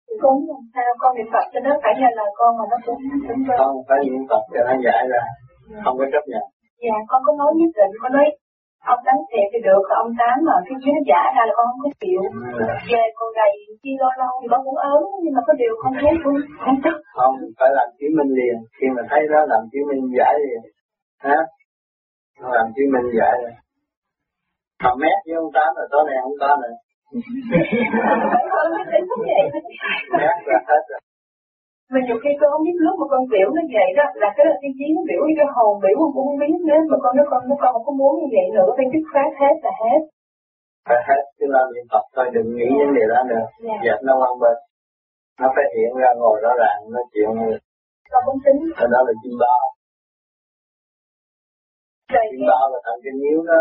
Thì 0.06 0.14
con 0.22 0.34
làm 0.50 0.62
sao 0.74 0.88
con 1.02 1.10
niệm 1.16 1.28
Phật 1.32 1.46
cho 1.52 1.60
nó 1.66 1.72
phải 1.82 1.92
nghe 1.98 2.08
lời 2.18 2.30
con 2.38 2.50
mà 2.58 2.64
nó 2.72 2.76
cũng 2.86 3.02
cũng 3.28 3.40
Không 3.58 3.76
phải 3.88 3.98
niệm 4.02 4.24
Phật 4.30 4.42
cho 4.52 4.60
nó 4.68 4.74
giải 4.86 5.02
ra. 5.12 5.22
Không 5.84 5.96
có 6.00 6.06
chấp 6.12 6.24
nhận. 6.32 6.44
Dạ 6.84 6.96
con 7.10 7.20
có 7.26 7.32
nói 7.40 7.50
nhất 7.58 7.70
định 7.78 7.92
con 8.02 8.12
nói 8.16 8.26
ông 8.92 9.00
tám 9.06 9.18
thiệt 9.30 9.46
thì 9.52 9.58
được 9.68 9.84
ông 10.02 10.12
tám 10.20 10.36
mà 10.48 10.54
cái 10.66 10.76
chuyến 10.82 10.98
giả 11.08 11.22
ra 11.36 11.42
là 11.48 11.52
con 11.58 11.66
không 11.70 11.82
có 11.84 11.90
chịu. 12.02 12.22
Về 12.92 13.04
con 13.18 13.28
gầy 13.38 13.52
chi 13.82 13.92
lâu 14.00 14.12
lâu 14.20 14.32
thì 14.40 14.46
con 14.52 14.60
cũng 14.66 14.80
ớn 14.92 15.00
nhưng 15.22 15.34
mà 15.36 15.42
có 15.46 15.52
điều 15.60 15.72
con 15.82 15.92
thấy 16.00 16.12
cũng 16.24 16.38
không 16.62 16.78
tức 16.84 16.96
không 17.18 17.34
phải 17.58 17.70
làm 17.78 17.88
chứng 17.98 18.14
minh 18.18 18.30
liền. 18.38 18.56
Khi 18.76 18.86
mà 18.96 19.02
thấy 19.10 19.20
đó 19.32 19.40
làm 19.52 19.62
chứng 19.72 19.86
minh 19.90 20.02
giải 20.18 20.34
liền. 20.44 20.60
Hả? 21.26 21.38
Nó 22.40 22.48
làm 22.58 22.66
chứng 22.74 22.90
minh 22.94 23.08
giải 23.18 23.34
rồi 23.42 23.54
mà 24.84 24.90
mét 25.02 25.18
với 25.26 25.34
ông 25.42 25.50
tám 25.56 25.70
là 25.76 25.84
tối 25.92 26.02
nay 26.06 26.16
không 26.22 26.38
có 26.42 26.50
nữa. 26.62 26.74
Mét 30.18 30.36
là 30.50 30.58
hết 30.68 30.82
rồi 30.90 31.00
mình 31.92 32.04
nhiều 32.06 32.18
khi 32.22 32.30
con 32.40 32.48
không 32.52 32.64
biết 32.66 32.76
lúc 32.86 32.94
mà 33.00 33.06
con 33.12 33.22
biểu 33.32 33.48
nó 33.56 33.62
vậy 33.76 33.88
đó 33.98 34.04
là 34.22 34.28
cái 34.36 34.44
là 34.48 34.56
chí 34.78 34.86
nó 34.96 35.02
biểu 35.10 35.22
cái 35.38 35.48
hồn 35.56 35.72
biểu 35.84 35.96
con 36.00 36.10
cũng 36.16 36.28
biết 36.40 36.58
nếu 36.70 36.80
mà 36.90 36.96
con 37.02 37.12
nói 37.16 37.26
con 37.30 37.40
nó 37.48 37.54
con 37.62 37.70
không 37.74 37.84
có 37.88 37.92
muốn 38.00 38.12
như 38.20 38.28
vậy 38.36 38.46
nữa 38.56 38.70
phải 38.76 38.86
dứt 38.92 39.04
khoát 39.10 39.30
hết 39.40 39.54
là 39.64 39.72
hết. 39.82 40.00
Phải 40.88 41.00
hết 41.08 41.22
chứ 41.36 41.46
làm 41.54 41.66
niệm 41.74 41.86
Phật 41.92 42.04
thôi 42.14 42.26
đừng 42.36 42.48
nghĩ 42.56 42.68
vấn 42.80 42.90
đề 42.98 43.04
đó 43.12 43.20
nữa. 43.30 43.44
Dạ. 43.66 43.76
dẹp 43.84 43.98
nó 44.06 44.12
quan 44.20 44.34
bên. 44.42 44.56
Nó 45.40 45.48
phải 45.54 45.66
hiện 45.74 45.90
ra 46.02 46.10
ngồi 46.20 46.36
rõ 46.44 46.52
ràng 46.62 46.78
nói 46.94 47.04
chuyện 47.12 47.30
con 48.12 48.22
cũng 48.26 48.40
tính. 48.44 48.60
ở 48.82 48.86
đó 48.94 49.00
là 49.06 49.12
chim 49.22 49.34
bao. 49.42 49.62
Chim 52.30 52.40
bao 52.50 52.64
là 52.72 52.78
thần 52.86 52.96
kinh 53.04 53.18
yếu 53.30 53.40
đó 53.50 53.60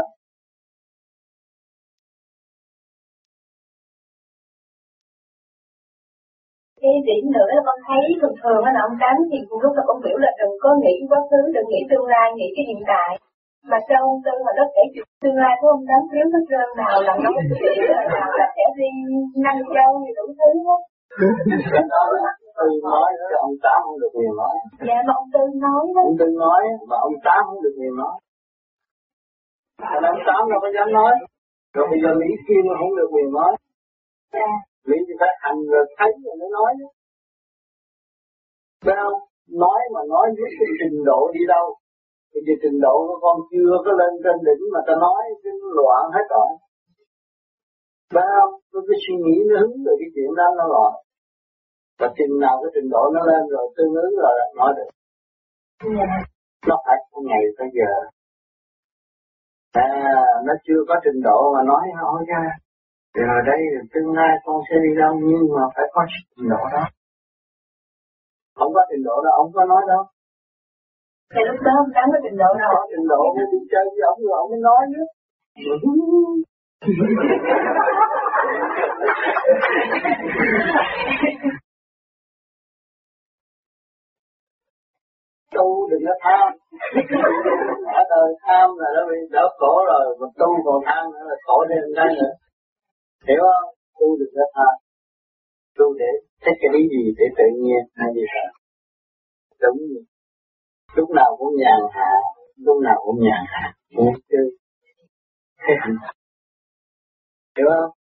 cái 6.86 6.96
điểm 7.10 7.24
nữa 7.38 7.50
là 7.58 7.62
con 7.68 7.80
thấy 7.88 8.04
thường 8.22 8.38
thường 8.42 8.62
là 8.76 8.82
ông 8.88 8.96
tám 9.02 9.16
thì 9.30 9.38
cũng 9.50 9.62
lúc 9.64 9.74
là 9.78 9.84
con 9.90 9.98
biểu 10.04 10.18
là 10.24 10.32
đừng 10.40 10.56
có 10.64 10.70
nghĩ 10.82 10.96
quá 11.10 11.20
khứ 11.30 11.42
đừng 11.56 11.68
nghĩ 11.70 11.82
tương 11.90 12.08
lai 12.14 12.28
nghĩ 12.36 12.48
cái 12.56 12.66
hiện 12.70 12.82
tại 12.92 13.12
mà 13.70 13.78
sao 13.88 14.00
ông 14.12 14.22
tư 14.26 14.34
mà 14.46 14.52
nó 14.60 14.64
kể 14.76 14.84
chuyện 14.94 15.08
tương 15.24 15.40
lai 15.44 15.54
của 15.60 15.68
ông 15.76 15.84
tám 15.90 16.02
thiếu 16.12 16.26
hết 16.34 16.44
trơn 16.50 16.68
nào 16.82 16.96
là 17.08 17.14
nó 17.24 17.32
chuyện 17.60 17.78
nào 18.18 18.30
là 18.40 18.46
sẽ 18.56 18.66
đi 18.80 18.90
năm 19.46 19.56
châu 19.76 19.90
gì 20.04 20.12
đủ 20.18 20.26
thứ 20.40 20.50
hết 20.68 20.82
Tư 22.58 22.68
nói 22.84 23.10
chứ 23.30 23.36
ông 23.48 23.56
Tám 23.64 23.80
không 23.86 24.00
được 24.02 24.12
quyền 24.18 24.34
nói. 24.42 24.56
Dạ 24.88 24.98
mà 25.08 25.14
ông 25.22 25.30
Tư 25.34 25.44
nói 25.66 25.82
đó. 25.96 26.02
Ông 26.10 26.18
Tư 26.20 26.28
nói 26.44 26.62
mà 26.90 26.98
ông 27.08 27.16
Tám 27.26 27.40
không 27.48 27.62
được 27.64 27.76
quyền 27.80 27.94
nói. 28.02 28.16
Thành 29.90 30.04
ông 30.12 30.22
Tám 30.28 30.42
đâu 30.52 30.60
có 30.64 30.70
dám 30.76 30.88
nói. 31.00 31.14
Rồi 31.76 31.86
bây 31.92 32.00
giờ 32.04 32.10
Mỹ 32.20 32.30
Kim 32.48 32.64
không 32.80 32.96
được 32.98 33.10
quyền 33.14 33.30
nói. 33.38 33.52
Dạ. 34.34 34.52
Mỹ 34.88 34.98
thì 35.08 35.14
phải 35.22 35.32
hành 35.44 35.60
rồi 35.72 35.84
thấy 35.98 36.12
rồi 36.24 36.36
mới 36.40 36.50
nói. 36.58 36.72
Phải 38.86 38.96
không? 39.02 39.20
Nói 39.64 39.80
mà 39.94 40.02
nói 40.14 40.26
với 40.38 40.50
cái 40.58 40.68
trình 40.80 40.98
độ 41.10 41.20
đi 41.36 41.44
đâu. 41.54 41.66
Bây 42.34 42.42
giờ 42.46 42.54
trình 42.64 42.78
độ 42.86 42.96
của 43.08 43.18
con 43.26 43.36
chưa 43.52 43.74
có 43.86 43.92
lên 44.00 44.12
trên 44.24 44.38
đỉnh 44.48 44.64
mà 44.74 44.80
ta 44.88 44.94
nói 45.06 45.22
cái 45.44 45.54
loạn 45.80 46.04
hết 46.16 46.26
rồi. 46.36 46.50
Phải 48.14 48.28
không? 48.36 48.54
Cái 48.90 48.98
suy 49.04 49.16
nghĩ 49.24 49.38
nó 49.50 49.56
hứng 49.62 49.76
về 49.86 49.94
cái 50.00 50.10
chuyện 50.14 50.30
đó, 50.40 50.48
nó 50.60 50.66
loạn 50.74 50.94
và 52.00 52.08
chừng 52.18 52.40
nào 52.44 52.56
cái 52.62 52.72
trình 52.76 52.90
độ 52.94 53.04
nó 53.16 53.22
lên 53.30 53.44
rồi, 53.54 53.66
tương 53.78 53.94
ứng 54.06 54.14
rồi 54.24 54.34
nói 54.56 54.74
được 54.78 54.90
nó 56.68 56.76
phải 56.86 56.98
có 57.12 57.22
ngày 57.26 57.44
tới 57.58 57.68
giờ 57.74 57.92
à 59.72 59.90
nó 60.46 60.54
chưa 60.68 60.82
có 60.88 60.96
trình 61.04 61.22
độ 61.24 61.54
mà 61.54 61.64
nói 61.64 61.84
hỏi 62.02 62.24
ra 62.28 62.42
rồi 63.24 63.42
đây 63.46 63.60
tương 63.94 64.12
lai 64.18 64.32
con 64.46 64.56
sẽ 64.70 64.76
đi 64.84 64.92
đâu 65.02 65.14
nhưng 65.30 65.46
mà 65.56 65.64
phải 65.76 65.86
có 65.94 66.02
trình 66.12 66.50
độ 66.50 66.62
đó. 66.74 66.84
Không 68.56 68.74
có 68.74 68.82
trình 68.90 69.04
độ 69.04 69.16
đó 69.26 69.32
ông 69.42 69.52
có 69.54 69.66
nói 69.66 69.82
đâu. 69.88 70.04
Thì 71.34 71.42
lúc 71.48 71.60
đó 71.66 71.72
ông 71.84 71.92
dám 71.96 72.08
có 72.14 72.20
trình 72.24 72.38
độ 72.38 72.50
nào? 72.60 72.72
Trình 72.92 73.08
độ 73.08 73.22
mới 73.36 73.46
đi 73.52 73.60
chơi 73.72 73.86
với 73.94 74.04
ông 74.12 74.20
rồi 74.28 74.38
ông 74.44 74.50
mới 74.52 74.60
nói 74.70 74.82
nữa 74.94 75.06
tu 85.56 85.90
đừng 85.90 86.04
có 86.08 86.16
tham. 86.24 86.48
Ở 88.00 88.02
đời 88.10 88.30
tham 88.46 88.70
là 88.78 88.88
nó 88.96 89.02
bị 89.10 89.18
đỡ 89.32 89.46
khổ 89.58 89.86
rồi 89.86 90.18
mà 90.20 90.28
tu 90.38 90.50
còn 90.66 90.82
tham 90.86 91.04
nữa 91.14 91.24
là 91.30 91.36
khổ 91.46 91.66
thêm 91.70 91.84
cái 91.96 92.08
nữa 92.20 92.34
hiểu 93.28 93.42
không 93.52 93.70
ờ, 93.70 94.00
tu 94.00 94.18
được 94.20 94.32
có 94.36 94.46
tha 94.56 94.70
tu 95.78 95.86
để 96.00 96.10
thích 96.44 96.58
cái 96.62 96.70
lý 96.74 96.82
gì 96.94 97.04
để 97.18 97.26
tự 97.38 97.44
nhiên 97.64 97.82
hay 97.94 98.08
gì 98.16 98.22
đó 98.36 98.46
đúng. 99.62 99.78
Như 99.78 100.02
lúc 100.96 101.10
nào 101.10 101.36
cũng 101.38 101.56
nhàn 101.58 101.80
hạ 101.92 102.12
lúc 102.58 102.78
nào 102.84 102.98
cũng 103.06 103.20
nhàn 103.24 103.44
hạ. 103.48 103.74
Muốn 103.96 104.14
chơi 104.30 104.46
hiểu 107.58 107.68
không? 107.70 107.92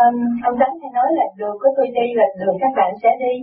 Um, 0.00 0.16
ông 0.48 0.56
Tám 0.60 0.70
hay 0.82 0.90
nói 0.94 1.08
là 1.18 1.24
đường 1.38 1.56
của 1.60 1.70
tôi 1.76 1.86
đi 1.86 2.06
là 2.14 2.26
đường 2.40 2.56
các 2.60 2.72
bạn 2.76 2.90
sẽ 3.02 3.08
đi. 3.24 3.34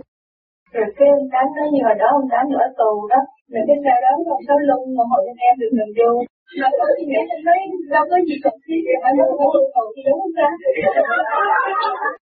Rồi 0.72 0.86
cái 0.96 1.08
ông 1.16 1.28
Tám 1.32 1.46
nói 1.56 1.66
như 1.72 1.80
hồi 1.86 1.96
đó 2.02 2.06
ông 2.18 2.28
Tám 2.32 2.44
ở 2.64 2.66
tù 2.78 3.08
đó, 3.12 3.20
rồi 3.52 3.62
cái 3.68 3.78
sau 3.84 3.96
đó 4.02 4.08
ông 4.16 4.42
Sáu 4.46 4.58
lưng 4.68 4.84
mà 4.96 5.04
hội 5.10 5.22
anh 5.32 5.40
em 5.48 5.54
được 5.60 5.72
mình 5.78 5.92
vô. 5.98 6.10
Nó 6.60 6.68
có 6.78 6.84
gì 6.96 7.04
nghĩa 7.10 7.24
anh 7.34 7.42
nói 7.48 7.58
đâu 7.94 8.04
có 8.10 8.16
gì 8.28 8.36
cần 8.44 8.56
thiết 8.64 8.80
để 8.86 8.94
anh 9.06 9.14
nói 9.18 9.26
không 9.38 9.52
yêu 9.56 9.66
cầu 9.74 9.86
gì 9.94 10.02
đúng 10.08 10.20
không 10.22 10.34
ta? 10.38 10.48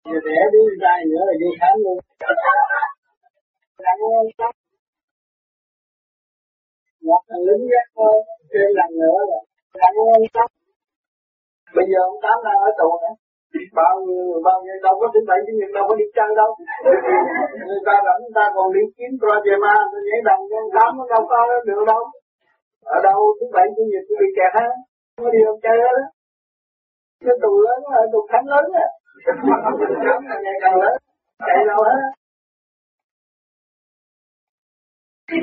Giờ 0.10 0.18
để 0.26 0.42
đi 0.54 0.64
ra 0.84 0.94
nữa 1.12 1.24
là 1.30 1.36
đi 1.42 1.50
khám 1.60 1.76
luôn. 1.84 1.98
Một 7.08 7.22
thằng 7.30 7.44
lính 7.48 7.64
gác 7.72 7.88
thôi, 7.96 8.16
thêm 8.52 8.70
lần 8.80 8.92
nữa 9.02 9.20
là 9.32 9.40
cảm 9.82 9.94
ơn 10.14 10.22
Bây 11.76 11.86
giờ 11.92 12.00
ông 12.10 12.20
Tám 12.24 12.38
đang 12.46 12.60
ở 12.68 12.70
tù 12.80 12.90
nữa 13.04 13.14
bao 13.80 13.94
nhiêu 14.06 14.26
bao 14.48 14.58
nhiêu 14.64 14.76
đâu 14.86 14.96
có 15.02 15.08
bảy 15.30 15.40
chủ 15.46 15.54
nhật 15.60 15.72
đâu 15.78 15.86
có 15.90 15.94
đi 16.02 16.06
chơi 16.18 16.32
đâu. 16.42 16.50
Người 17.68 17.84
ta 17.88 17.96
rảnh 18.06 18.20
người 18.24 18.36
ta 18.40 18.46
còn 18.56 18.68
đi 18.76 18.84
kiếm 18.98 19.12
project 19.22 19.60
ma 19.66 19.76
nhảy 20.08 20.22
đồng 20.28 20.42
con 20.52 20.66
tám 20.76 20.90
nó 20.98 21.04
đâu 21.14 21.24
có 21.32 21.40
được 21.68 21.84
đâu. 21.92 22.04
Ở 22.96 22.98
đâu 23.08 23.20
thứ 23.38 23.46
bảy 23.56 23.66
chủ 23.76 23.84
nhật 23.92 24.04
bị 24.22 24.28
kẹt 24.38 24.52
hết 24.58 24.72
không 25.14 25.24
có 25.26 25.30
đi 25.36 25.42
đâu 25.48 25.56
chơi 25.64 25.78
hết 25.86 26.02
cái 27.26 27.36
tù 27.44 27.52
lớn 27.66 27.80
là 27.94 28.02
tù 28.14 28.20
thánh 28.32 28.46
lớn 28.54 28.66
á. 28.86 28.88
Ngày 30.44 30.58
càng 30.64 30.76
lớn 30.82 30.94
chạy 31.48 31.60
đâu 31.72 31.82
hết 31.90 32.02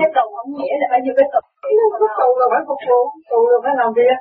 cái 0.00 0.10
tù 0.16 0.24
không 0.36 0.50
nghĩa 0.58 0.74
là 0.80 0.86
phải 0.90 1.00
như 1.04 1.12
cái 1.18 1.26
tù 1.32 1.40
tù 2.20 2.28
là 2.40 2.46
phải 2.52 2.62
phục 2.68 2.80
vụ 2.88 3.00
tù 3.30 3.40
là 3.52 3.58
phải 3.64 3.74
làm 3.80 3.90
việc. 3.98 4.18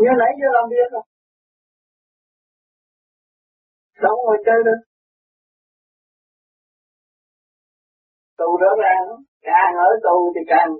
Như 0.00 0.10
nãy 0.20 0.30
giờ 0.40 0.48
làm 0.56 0.66
việc 0.74 0.88
rồi 0.94 1.04
đâu 4.02 4.16
ngồi 4.24 4.38
chơi 4.46 4.60
được 4.64 4.80
tù 8.38 8.56
rõ 8.62 8.70
ràng 8.82 9.04
càng 9.42 9.72
ở 9.86 9.88
tù 10.02 10.32
thì 10.34 10.40
càng 10.46 10.70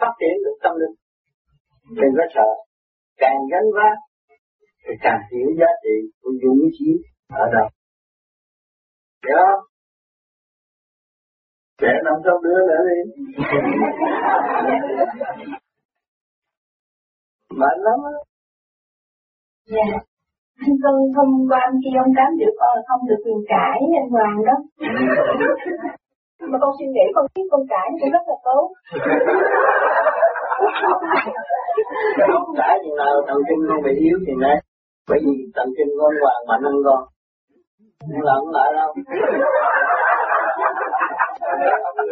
phát 0.00 0.12
triển 0.20 0.34
được 0.44 0.56
tâm 0.62 0.72
linh. 0.80 0.96
Đừng 1.98 2.14
có 2.18 2.24
sợ. 2.34 2.48
Càng 3.16 3.38
gánh 3.50 3.68
vác, 3.76 3.96
thì 4.84 4.92
càng 5.00 5.20
hiểu 5.32 5.48
giá 5.60 5.70
trị 5.82 5.96
của 6.22 6.30
dũng 6.42 6.68
chí 6.78 6.90
ở 7.28 7.44
đâu. 7.52 7.68
Hiểu 9.26 9.38
không? 9.46 9.64
Trẻ 11.78 11.92
năm 12.04 12.14
sáu 12.24 12.38
đứa 12.44 12.58
nữa 12.68 12.82
đi. 12.88 12.98
Mệt 17.60 17.76
lắm 17.78 17.98
á. 18.04 18.14
Dạ. 19.66 20.13
Vân 20.60 20.96
hôm 21.16 21.28
qua 21.48 21.60
anh 21.68 21.76
kia 21.82 21.96
ông 22.04 22.12
Tám 22.16 22.30
được 22.40 22.54
con 22.60 22.70
là 22.76 22.82
không 22.88 23.08
được 23.08 23.20
quyền 23.24 23.40
cãi 23.48 23.78
anh 24.00 24.08
Hoàng 24.14 24.38
đó. 24.48 24.56
mà 26.50 26.58
con 26.62 26.70
suy 26.78 26.86
nghĩ 26.86 27.04
con 27.14 27.26
biết 27.34 27.46
con 27.50 27.62
cãi 27.72 27.86
cũng 28.00 28.10
rất 28.16 28.24
là 28.30 28.36
tốt. 28.44 28.64
không 32.32 32.56
cãi 32.56 32.78
chừng 32.82 32.96
nào 32.96 33.14
thần 33.28 33.38
kinh 33.48 33.60
không 33.68 33.82
bị 33.86 33.92
yếu 34.06 34.18
thì 34.26 34.32
đấy. 34.40 34.56
Bởi 35.08 35.18
vì 35.24 35.32
thần 35.56 35.68
kinh 35.76 35.90
ông 36.06 36.16
Hoàng 36.22 36.42
mạnh 36.48 36.62
hơn 36.62 36.76
con. 36.86 37.02
Nhưng 38.08 38.22
là 38.26 38.32
không 38.38 38.50
lại 38.56 38.72
đâu. 38.78 38.90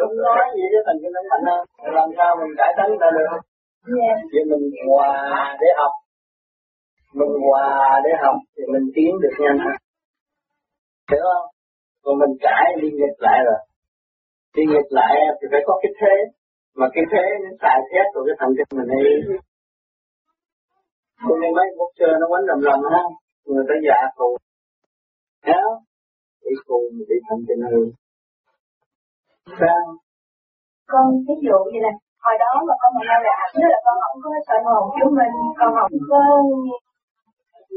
Không 0.01 0.16
nói 0.26 0.45
gì 0.55 0.64
chứ 0.72 0.78
thần 0.86 0.97
kinh 1.03 1.12
nó 1.16 1.20
mạnh 1.30 1.45
hơn. 1.49 1.62
Làm 1.97 2.09
sao 2.16 2.36
mình 2.40 2.53
cải 2.59 2.72
tánh 2.76 2.99
ra 3.01 3.09
được? 3.18 3.38
Yeah. 3.97 4.18
Vì 4.32 4.40
mình 4.51 4.64
hòa 4.88 5.57
để 5.61 5.66
học 5.78 5.93
mình 7.19 7.33
hòa 7.47 8.01
để 8.05 8.11
học 8.23 8.37
thì 8.55 8.63
mình 8.73 8.87
tiến 8.95 9.11
được 9.23 9.35
nhanh 9.43 9.59
hơn. 9.65 9.77
Hiểu 11.11 11.25
không? 11.33 11.47
Còn 12.03 12.15
mình 12.23 12.35
cãi, 12.41 12.65
đi 12.81 12.89
nghịch 12.99 13.19
lại 13.27 13.39
rồi. 13.47 13.61
Đi 14.57 14.63
ngược 14.71 14.89
lại 14.99 15.15
thì 15.39 15.47
phải 15.53 15.63
có 15.67 15.75
cái 15.83 15.93
thế. 16.01 16.15
Mà 16.79 16.87
cái 16.95 17.05
thế 17.13 17.25
nó 17.43 17.51
xài 17.63 17.79
thét 17.91 18.07
rồi 18.15 18.23
cái 18.27 18.37
thần 18.41 18.51
kinh 18.57 18.71
mình 18.79 18.89
đi. 18.93 19.11
Cho 21.25 21.35
nên 21.41 21.51
mấy 21.59 21.67
bốc 21.79 21.91
chơi 21.99 22.13
nó 22.21 22.27
quánh 22.31 22.45
lầm 22.51 22.61
lầm 22.69 22.81
ha. 22.93 23.03
Người 23.47 23.65
ta 23.69 23.75
già 23.87 23.99
thù. 24.17 24.29
Thấy 25.45 25.55
Bị 26.45 26.55
phù 26.67 26.79
bị 27.09 27.17
thần 27.27 27.39
kinh 27.49 27.63
hư 27.71 27.83
Sao? 29.61 29.83
Con 30.91 31.05
ví 31.27 31.35
dụ 31.47 31.59
như 31.73 31.79
là 31.87 31.93
hồi 32.25 32.37
đó 32.45 32.53
mà 32.69 32.75
con 32.81 32.91
mà 32.97 33.03
là 33.09 33.37
nếu 33.59 33.69
là 33.75 33.81
con 33.85 33.97
không 34.03 34.19
có 34.23 34.29
sợ 34.49 34.57
hồn 34.67 34.83
chúng 34.99 35.15
mình, 35.19 35.35
con 35.59 35.69
không 35.77 35.93
có 36.11 36.21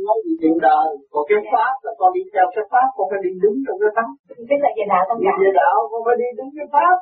nói 0.07 0.17
gì 0.25 0.33
chuyện 0.41 0.55
đời. 0.67 0.87
Còn 1.11 1.23
cái 1.29 1.39
pháp 1.51 1.73
là 1.85 1.91
con 1.99 2.09
đi 2.15 2.21
theo 2.33 2.45
cái 2.55 2.65
pháp 2.71 2.87
con 2.95 3.05
phải 3.11 3.19
đi 3.25 3.31
đứng 3.43 3.57
trong 3.65 3.77
cái 3.81 3.91
pháp. 3.95 4.09
Tức 4.49 4.59
là 4.63 4.69
về 4.77 4.83
đạo 4.91 5.03
con 5.07 5.17
đi 5.23 5.29
về 5.41 5.49
đạo 5.61 5.75
con 5.91 6.01
phải 6.05 6.15
đi 6.21 6.27
đứng 6.37 6.51
cái 6.57 6.67
pháp. 6.73 6.95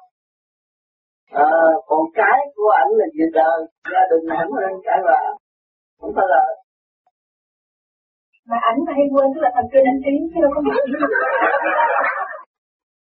À, 1.48 1.50
còn 1.89 2.02
cái 2.20 2.38
của 2.56 2.72
ảnh 2.82 2.91
là 3.00 3.08
về 3.18 3.28
đời. 3.39 3.60
Gia 3.94 4.04
đình 4.12 4.26
ảnh 4.41 4.52
là 4.62 4.70
cái 4.88 5.00
là 5.10 5.20
không 6.00 6.14
phải 6.18 6.28
là 6.34 6.44
mà 8.50 8.58
ảnh 8.70 8.80
mà 8.86 8.91
hay 8.98 9.06
quên 9.14 9.28
tức 9.34 9.41
là 9.46 9.52
thành 9.56 9.70
kinh 9.72 9.86
anh 9.91 10.00
trí 10.04 10.14
chứ 10.32 10.38
đâu 10.44 10.52
có 10.56 10.60
biết. 10.66 10.82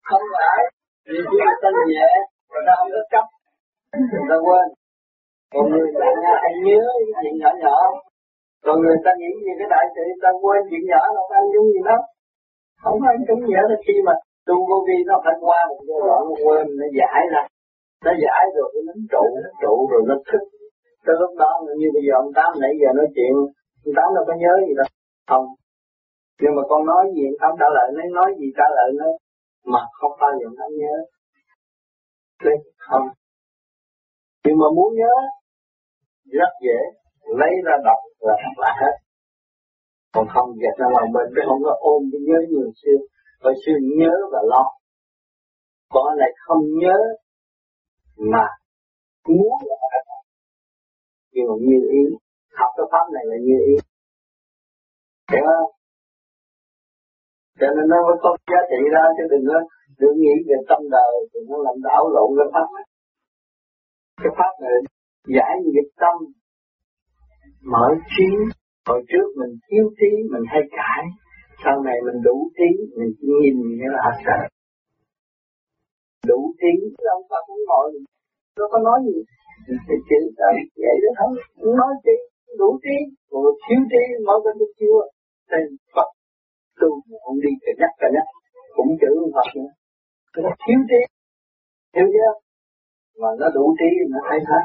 Không 0.09 0.25
phải. 0.34 0.59
Vì 1.07 1.17
khi 1.29 1.38
người 1.45 1.59
ta 1.63 1.69
nhẹ 1.91 2.09
người 2.51 2.63
ta 2.67 2.73
không 2.77 2.89
có 2.95 3.01
chấp 3.13 3.25
người 4.11 4.25
ta 4.29 4.38
quên. 4.45 4.67
Còn 5.53 5.63
người 5.71 5.91
ta 5.99 6.07
hay 6.43 6.53
nhớ 6.65 6.82
những 6.99 7.13
chuyện 7.21 7.34
nhỏ 7.41 7.51
nhỏ 7.63 7.77
còn 8.66 8.76
người 8.82 8.97
ta 9.05 9.12
nghĩ 9.20 9.32
gì 9.45 9.53
cái 9.59 9.68
đại 9.74 9.86
sự 9.95 10.03
ta 10.24 10.30
quên 10.41 10.62
chuyện 10.70 10.84
nhỏ 10.91 11.01
nó 11.16 11.22
ăn 11.39 11.43
dung 11.53 11.68
gì 11.76 11.82
đó 11.89 11.97
không 12.84 12.97
ăn 13.12 13.18
đúng 13.28 13.41
gì 13.47 13.53
là 13.72 13.78
khi 13.86 13.95
mà 14.07 14.14
tu 14.47 14.55
vô 14.70 14.78
vi 14.88 14.97
nó 15.09 15.16
phải 15.26 15.36
qua 15.45 15.59
một 15.70 15.82
giai 15.88 15.99
đoạn 16.07 16.22
nó 16.30 16.36
quên 16.43 16.66
nó 16.80 16.88
giải 16.99 17.22
ra. 17.34 17.43
Nó 18.05 18.12
giải 18.24 18.43
rồi 18.55 18.70
nó 18.88 18.93
trụ 19.12 19.24
nó 19.43 19.49
trụ 19.62 19.74
rồi 19.91 20.01
nó 20.09 20.16
thức. 20.30 20.43
Tới 21.05 21.16
lúc 21.22 21.34
đó 21.41 21.51
như 21.80 21.88
bây 21.95 22.03
giờ 22.05 22.14
ông 22.22 22.32
tám 22.38 22.51
nãy 22.62 22.74
giờ 22.82 22.89
nói 22.99 23.07
chuyện 23.16 23.32
ông 23.86 23.93
tám 23.97 24.07
đâu 24.16 24.24
có 24.28 24.34
nhớ 24.43 24.53
gì 24.68 24.74
đâu. 24.80 24.89
Không. 25.30 25.45
Nhưng 26.41 26.55
mà 26.55 26.64
con 26.70 26.82
nói 26.91 27.03
gì 27.16 27.26
ông 27.47 27.55
trả 27.59 27.68
lời 27.78 27.88
nó 27.95 28.03
nói 28.20 28.30
gì 28.39 28.47
trả 28.57 28.68
lời 28.78 28.89
nó 28.99 29.07
mà 29.74 29.82
không 29.99 30.12
bao 30.22 30.32
giờ 30.39 30.47
ông 30.68 30.76
nhớ. 30.82 30.95
Đấy, 32.45 32.57
không. 32.78 33.07
Nhưng 34.45 34.57
mà 34.62 34.68
muốn 34.76 34.89
nhớ 34.95 35.14
rất 36.39 36.51
dễ 36.66 36.80
lấy 37.39 37.53
ra 37.65 37.76
đọc 37.88 37.99
là 38.19 38.36
là 38.57 38.72
hết. 38.82 38.95
Còn 40.13 40.28
không 40.34 40.49
dẹp 40.61 40.76
ra 40.80 40.88
lòng 40.95 41.11
mình 41.11 41.45
không 41.47 41.61
có 41.63 41.74
ôm 41.80 42.01
cái 42.11 42.22
nhớ 42.28 42.39
nhiều 42.49 42.72
xưa 42.82 42.99
phải 43.43 43.53
xưa 43.65 43.78
nhớ 43.99 44.13
và 44.32 44.39
lo. 44.43 44.63
Còn 45.89 46.17
lại 46.17 46.32
không 46.45 46.63
nhớ 46.82 46.97
mà 48.17 48.45
muốn 49.28 49.57
là 49.69 49.76
phải 49.91 50.01
nhưng 51.34 51.45
mà 51.49 51.55
như 51.67 51.80
ý, 51.99 52.03
học 52.59 52.72
cái 52.78 52.88
pháp 52.91 53.05
này 53.15 53.24
là 53.32 53.38
như 53.47 53.57
ý. 53.74 53.76
Hiểu 55.32 55.43
không? 55.51 55.72
Cho 57.59 57.67
nên 57.76 57.86
nó 57.91 57.97
mới 58.07 58.17
có 58.24 58.30
giá 58.51 58.59
trị 58.69 58.82
ra, 58.93 59.03
chứ 59.15 59.24
đừng 59.32 59.45
có, 59.49 59.59
đừng 60.01 60.17
nghĩ 60.24 60.36
về 60.47 60.57
tâm 60.69 60.82
đời 60.95 61.13
thì 61.32 61.39
nó 61.49 61.57
làm 61.65 61.76
đảo 61.88 62.03
lộn 62.15 62.30
cái 62.38 62.47
pháp 62.53 62.67
này. 62.76 62.86
Cái 64.22 64.32
pháp 64.38 64.53
này 64.63 64.76
giải 65.38 65.53
nghiệp 65.63 65.88
tâm 66.01 66.15
mở 67.64 67.88
trí. 68.18 68.30
Hồi 68.88 69.03
trước 69.09 69.28
mình 69.39 69.53
thiếu 69.68 69.86
trí, 69.97 70.12
mình 70.32 70.43
hay 70.47 70.62
cãi. 70.78 71.03
Sau 71.64 71.84
này 71.84 71.97
mình 72.05 72.22
đủ 72.24 72.49
trí, 72.57 72.70
mình 72.97 73.12
chỉ 73.22 73.28
nhìn 73.41 73.55
như 73.80 73.88
là 73.95 74.12
sợ. 74.26 74.39
Đủ 76.28 76.53
trí 76.62 76.74
ông 77.18 77.24
ta 77.30 77.38
cũng 77.47 77.62
ngồi. 77.68 77.91
Nó 78.57 78.66
có 78.72 78.80
nói 78.80 78.99
gì. 79.05 79.18
Thì 79.68 79.95
chỉ 80.09 80.20
là 80.38 80.51
vậy 80.84 80.95
đó. 81.18 81.26
Thôi 81.62 81.74
nói 81.78 81.93
trí 82.03 82.18
đủ 82.57 82.80
trí. 82.84 82.97
Còn 83.30 83.43
thiếu 83.66 83.82
trí, 83.91 84.03
nói 84.28 84.38
cái 84.43 84.53
cái 84.59 84.70
chưa? 84.80 85.01
Thì 85.51 85.59
Phật. 85.95 86.09
Tu 86.80 86.89
không 87.24 87.39
đi 87.43 87.49
cả 87.62 87.72
nhắc 87.80 87.91
cả 87.97 88.07
nhắc. 88.14 88.28
Cũng 88.76 88.91
chữ 89.01 89.12
Phật 89.36 89.47
nữa. 89.55 89.72
Nó 90.43 90.49
thiếu 90.64 90.80
trí. 90.89 91.01
Hiểu 91.95 92.07
chưa? 92.14 92.32
Mà 93.22 93.30
nó 93.39 93.47
đủ 93.55 93.76
trí, 93.80 93.89
nó 94.09 94.20
thấy 94.30 94.39
hết. 94.49 94.64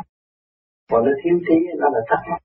Còn 0.90 1.04
nó 1.06 1.12
thiếu 1.22 1.36
trí, 1.48 1.58
nó 1.80 1.86
là 1.94 2.00
thắc 2.08 2.18
mắc. 2.30 2.40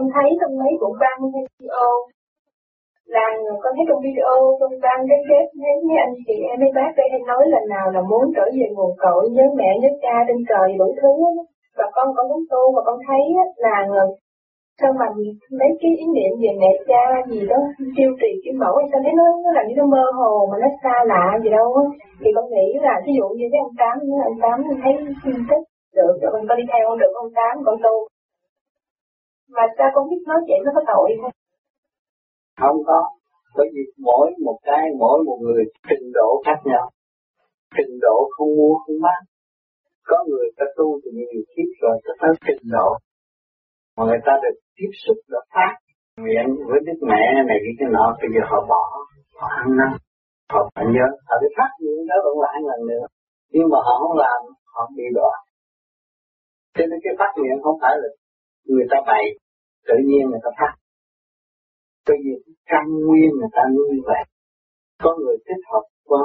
Con 0.00 0.10
thấy 0.16 0.30
trong 0.40 0.54
mấy 0.60 0.72
cũng 0.80 0.96
băng 1.02 1.20
video 1.34 1.88
là 3.14 3.24
con 3.62 3.72
thấy 3.76 3.84
trong 3.88 4.00
video 4.06 4.34
con 4.60 4.72
băng 4.84 5.00
cái 5.10 5.20
kết 5.28 5.46
thấy 5.62 5.74
mấy 5.86 5.96
anh 6.06 6.14
chị 6.26 6.36
em, 6.50 6.56
mấy 6.62 6.70
bác 6.78 6.90
đây 6.98 7.06
hay 7.12 7.22
nói 7.30 7.42
là 7.52 7.60
nào 7.74 7.86
là 7.94 8.00
muốn 8.10 8.24
trở 8.36 8.46
về 8.56 8.66
nguồn 8.74 8.92
cội 9.04 9.22
nhớ 9.34 9.44
mẹ 9.58 9.70
nhớ 9.80 9.90
cha 10.02 10.14
trên 10.26 10.38
trời 10.50 10.66
đủ 10.78 10.88
thứ. 11.00 11.12
Và 11.78 11.86
con 11.94 12.06
con 12.16 12.28
muốn 12.30 12.42
tu 12.50 12.62
và 12.74 12.82
con 12.86 12.98
thấy 13.08 13.22
là 13.56 13.76
sao 14.80 14.92
mà 15.00 15.06
mấy 15.60 15.70
cái 15.80 15.92
ý 16.02 16.06
niệm 16.16 16.32
về 16.42 16.50
mẹ 16.60 16.72
cha 16.88 17.04
gì 17.30 17.40
đó 17.50 17.58
tiêu 17.96 18.10
trì 18.20 18.30
cái 18.44 18.54
mẫu, 18.60 18.74
sao 18.90 19.00
thấy 19.04 19.12
nó 19.20 19.26
nó 19.44 19.50
làm 19.56 19.64
như 19.68 19.74
nó 19.76 19.86
mơ 19.94 20.04
hồ 20.18 20.48
mà 20.50 20.56
nó 20.62 20.68
xa 20.82 20.96
lạ 21.12 21.24
gì 21.42 21.50
đâu 21.50 21.68
thì 22.20 22.30
con 22.36 22.46
nghĩ 22.50 22.68
là 22.86 22.94
ví 23.06 23.12
dụ 23.18 23.26
như 23.38 23.46
cái 23.52 23.60
ông 23.66 23.74
tám, 23.80 23.94
như 24.02 24.16
ông 24.30 24.38
tám, 24.44 24.56
thấy 24.82 24.92
tin 25.24 25.36
tức 25.50 25.62
được 25.96 26.14
rồi 26.22 26.30
con 26.48 26.56
đi 26.60 26.64
theo 26.72 26.96
được 27.00 27.12
ông 27.22 27.30
tám, 27.38 27.54
con 27.66 27.76
tu 27.84 27.94
mà 29.54 29.62
sao 29.76 29.88
con 29.94 30.04
biết 30.10 30.22
nói 30.26 30.40
chuyện 30.46 30.60
nó 30.64 30.70
có 30.76 30.82
tội 30.92 31.08
không? 31.20 31.34
Không 32.62 32.78
có. 32.88 33.00
Bởi 33.56 33.68
vì 33.74 33.82
mỗi 34.06 34.26
một 34.46 34.58
cái, 34.62 34.84
mỗi 34.98 35.16
một 35.26 35.38
người 35.44 35.64
trình 35.88 36.06
độ 36.14 36.42
khác 36.46 36.58
nhau. 36.64 36.90
Trình 37.76 37.92
độ 38.00 38.16
không 38.34 38.50
mua, 38.58 38.74
không 38.86 39.00
bán. 39.02 39.20
Có 40.06 40.16
người 40.28 40.48
ta 40.56 40.64
tu 40.76 41.00
thì 41.02 41.10
nhiều 41.18 41.42
kiếp 41.52 41.68
rồi, 41.82 41.96
ta 42.04 42.12
tới 42.20 42.32
trình 42.46 42.64
độ. 42.76 42.88
Mà 43.96 44.04
người 44.04 44.22
ta 44.26 44.32
được 44.42 44.56
tiếp 44.76 44.92
xúc 45.04 45.16
được 45.28 45.44
phát 45.54 45.74
miệng 46.24 46.50
với 46.68 46.80
đức 46.86 46.98
mẹ 47.10 47.24
này, 47.48 47.58
cái 47.78 47.88
nọ, 47.96 48.06
bây 48.20 48.30
giờ 48.34 48.42
họ 48.50 48.58
bỏ, 48.68 48.84
họ 49.40 49.48
ăn 49.62 49.68
năn. 49.78 49.90
Họ 50.52 50.60
phải 50.74 50.84
nhớ, 50.94 51.06
họ 51.28 51.34
phải 51.40 51.50
phát 51.58 51.70
nguyện 51.80 52.06
đó 52.08 52.16
vẫn 52.24 52.34
lại 52.44 52.56
lần 52.68 52.80
nữa. 52.90 53.06
Nhưng 53.52 53.66
mà 53.72 53.78
họ 53.86 53.94
không 54.02 54.16
làm, 54.24 54.40
họ 54.74 54.82
bị 54.96 55.04
đọa. 55.14 55.34
Cho 56.76 56.84
nên 56.90 56.98
cái 57.04 57.14
phát 57.18 57.32
nguyện 57.36 57.56
không 57.64 57.76
phải 57.82 57.94
là 58.00 58.08
người 58.74 58.86
ta 58.90 58.98
bày, 59.06 59.24
tự 59.88 59.94
nhiên 60.08 60.22
người 60.30 60.42
ta 60.44 60.50
phát. 60.58 60.72
Bởi 62.06 62.16
vì 62.24 62.54
căn 62.70 62.84
nguyên 63.06 63.30
người 63.38 63.52
ta 63.56 63.62
nuôi 63.76 63.94
vậy 64.08 64.24
có 65.02 65.10
người 65.20 65.36
thích 65.46 65.62
hợp 65.72 65.84
quá. 66.04 66.22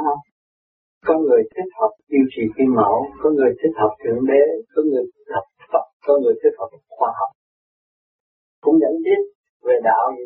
Có 1.06 1.14
người 1.26 1.42
thích 1.56 1.72
hợp 1.80 1.92
điều 2.08 2.26
trị 2.34 2.44
kim 2.58 2.70
mẫu. 2.80 2.96
Có 3.22 3.30
người 3.30 3.52
thích 3.60 3.76
hợp 3.80 3.92
thượng 4.02 4.22
đế. 4.30 4.44
Có 4.74 4.82
người 4.90 5.04
thích 5.14 5.30
hợp 5.36 5.46
phật. 5.72 5.86
Có 6.06 6.14
người 6.22 6.34
thích 6.44 6.56
hợp 6.60 6.70
khoa 6.90 7.12
học. 7.20 7.32
Cũng 8.62 8.80
dẫn 8.82 8.94
biết 9.06 9.22
về 9.66 9.76
đạo 9.84 10.06
gì. 10.18 10.26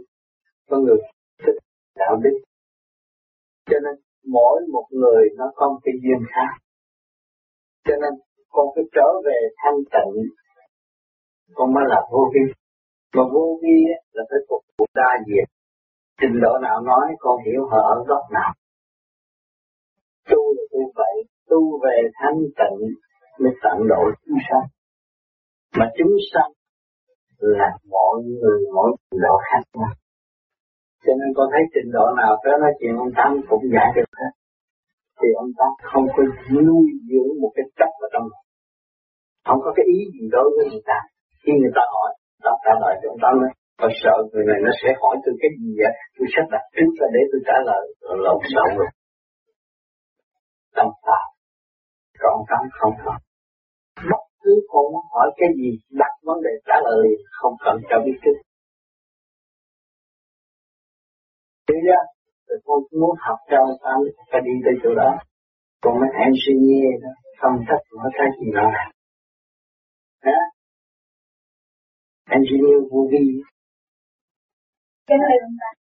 Có 0.70 0.78
người 0.78 0.98
thích 1.44 1.58
đạo 1.96 2.16
đức. 2.24 2.36
Cho 3.66 3.78
nên 3.84 3.96
mỗi 4.26 4.62
một 4.72 4.86
người 4.92 5.24
nó 5.38 5.46
có 5.56 5.70
một 5.70 5.80
cái 5.84 5.94
duyên 6.04 6.22
khác. 6.34 6.52
Cho 7.86 7.96
nên 8.02 8.14
con 8.50 8.68
phải 8.76 8.84
trở 8.96 9.10
về 9.26 9.40
thanh 9.64 9.80
tịnh 9.94 10.24
con 11.54 11.74
mới 11.74 11.84
là 11.88 12.00
vô 12.12 12.32
vi. 12.34 12.43
Mà 13.16 13.24
vô 13.34 13.60
vi 13.62 13.76
là 14.12 14.24
phải 14.30 14.39
phục 14.50 14.62
vụ 14.78 14.86
đa 14.93 15.12
diện 15.28 15.45
trình 16.22 16.36
độ 16.41 16.54
nào 16.62 16.82
nói, 16.82 17.08
con 17.20 17.36
hiểu 17.45 17.62
họ 17.72 17.82
ở 17.95 18.04
góc 18.08 18.24
nào. 18.32 18.52
Tu 20.30 20.41
là 20.56 20.64
tu 20.72 20.91
vậy 20.95 21.16
tu 21.50 21.80
về 21.84 21.97
thanh 22.20 22.39
tịnh 22.60 22.80
mới 23.39 23.54
tận 23.64 23.78
độ 23.88 24.02
chúng 24.26 24.38
sanh. 24.50 24.68
Mà 25.78 25.86
chúng 25.97 26.16
sanh 26.34 26.52
là 27.38 27.70
mọi 27.89 28.16
người 28.24 28.60
mỗi 28.76 28.91
trình 28.97 29.22
độ 29.22 29.36
khác 29.47 29.64
nhau. 29.74 29.93
Cho 31.06 31.14
nên 31.20 31.30
con 31.36 31.47
thấy 31.52 31.62
trình 31.74 31.91
độ 31.91 32.06
nào 32.18 32.32
tới 32.43 32.54
nói 32.62 32.72
chuyện 32.80 32.97
ông 32.97 33.12
Tám 33.18 33.32
cũng 33.50 33.64
giải 33.76 33.89
được 33.95 34.10
hết. 34.20 34.32
Thì 35.20 35.28
ông 35.38 35.52
Tám 35.58 35.72
không 35.91 36.06
có 36.16 36.24
nuôi 36.68 36.86
dưỡng 37.10 37.41
một 37.41 37.52
cái 37.56 37.66
chấp 37.78 37.91
ở 38.06 38.08
trong 38.14 38.24
lòng 38.32 38.45
không 39.50 39.60
có 39.66 39.72
cái 39.76 39.86
ý 39.97 40.00
gì 40.14 40.24
đối 40.32 40.47
với 40.56 40.66
người 40.72 40.84
ta 40.86 41.00
khi 41.42 41.52
người 41.60 41.74
ta 41.78 41.84
hỏi 41.94 42.10
ta 42.46 42.52
trả 42.64 42.74
lời 42.82 42.94
cho 43.00 43.08
ông 43.14 43.22
Tám 43.24 43.34
nói 43.42 43.52
tôi 43.82 43.92
sợ 44.04 44.16
người 44.32 44.46
này 44.50 44.60
nó 44.66 44.72
sẽ 44.82 44.90
hỏi 45.02 45.16
tôi 45.24 45.34
cái 45.42 45.52
gì 45.60 45.70
vậy? 45.82 45.94
Tôi 46.16 46.28
sẽ 46.34 46.42
đặt 46.54 46.64
trước 46.76 46.92
ra 47.00 47.08
để 47.16 47.22
tôi 47.32 47.42
trả 47.48 47.58
lời. 47.70 47.84
Lộn 48.26 48.40
xộn 48.54 48.70
rồi 48.80 48.90
tâm 50.78 50.88
phạm 51.06 51.28
còn 52.22 52.38
Tám 52.50 52.64
không 52.80 52.96
phải 53.06 53.20
bất 54.12 54.24
cứ 54.42 54.54
con 54.72 54.86
hỏi 55.12 55.28
cái 55.40 55.50
gì 55.60 55.70
đặt 56.02 56.14
vấn 56.28 56.38
đề 56.46 56.54
trả 56.68 56.78
lời 56.88 57.08
không 57.40 57.56
cần 57.66 57.76
cho 57.90 57.98
biết 58.06 58.18
trước. 58.24 58.38
Thế 61.68 61.76
ra, 61.88 62.00
rồi 62.48 62.60
con 62.66 62.80
muốn 63.02 63.16
học 63.26 63.40
cho 63.50 63.58
ông 63.58 63.78
ta 63.84 63.92
phải 64.32 64.42
đi 64.48 64.52
tới 64.66 64.74
chỗ 64.84 64.90
đó. 65.02 65.12
Còn 65.82 65.94
mấy 66.00 66.10
em 66.26 66.32
suy 66.44 66.54
nghĩ 66.54 66.82
đó, 67.04 67.12
không 67.42 67.56
thích 67.68 67.84
nó 67.98 68.10
cái 68.18 68.28
gì 68.40 68.48
nó 68.54 68.66
làm. 72.30 72.36
Hả? 72.36 72.36
Engineer 72.36 72.92
vô 72.92 73.10
vi. 73.12 73.42
Cái 75.08 75.18
này 75.18 75.38
ông 75.44 75.56
ta. 75.60 75.79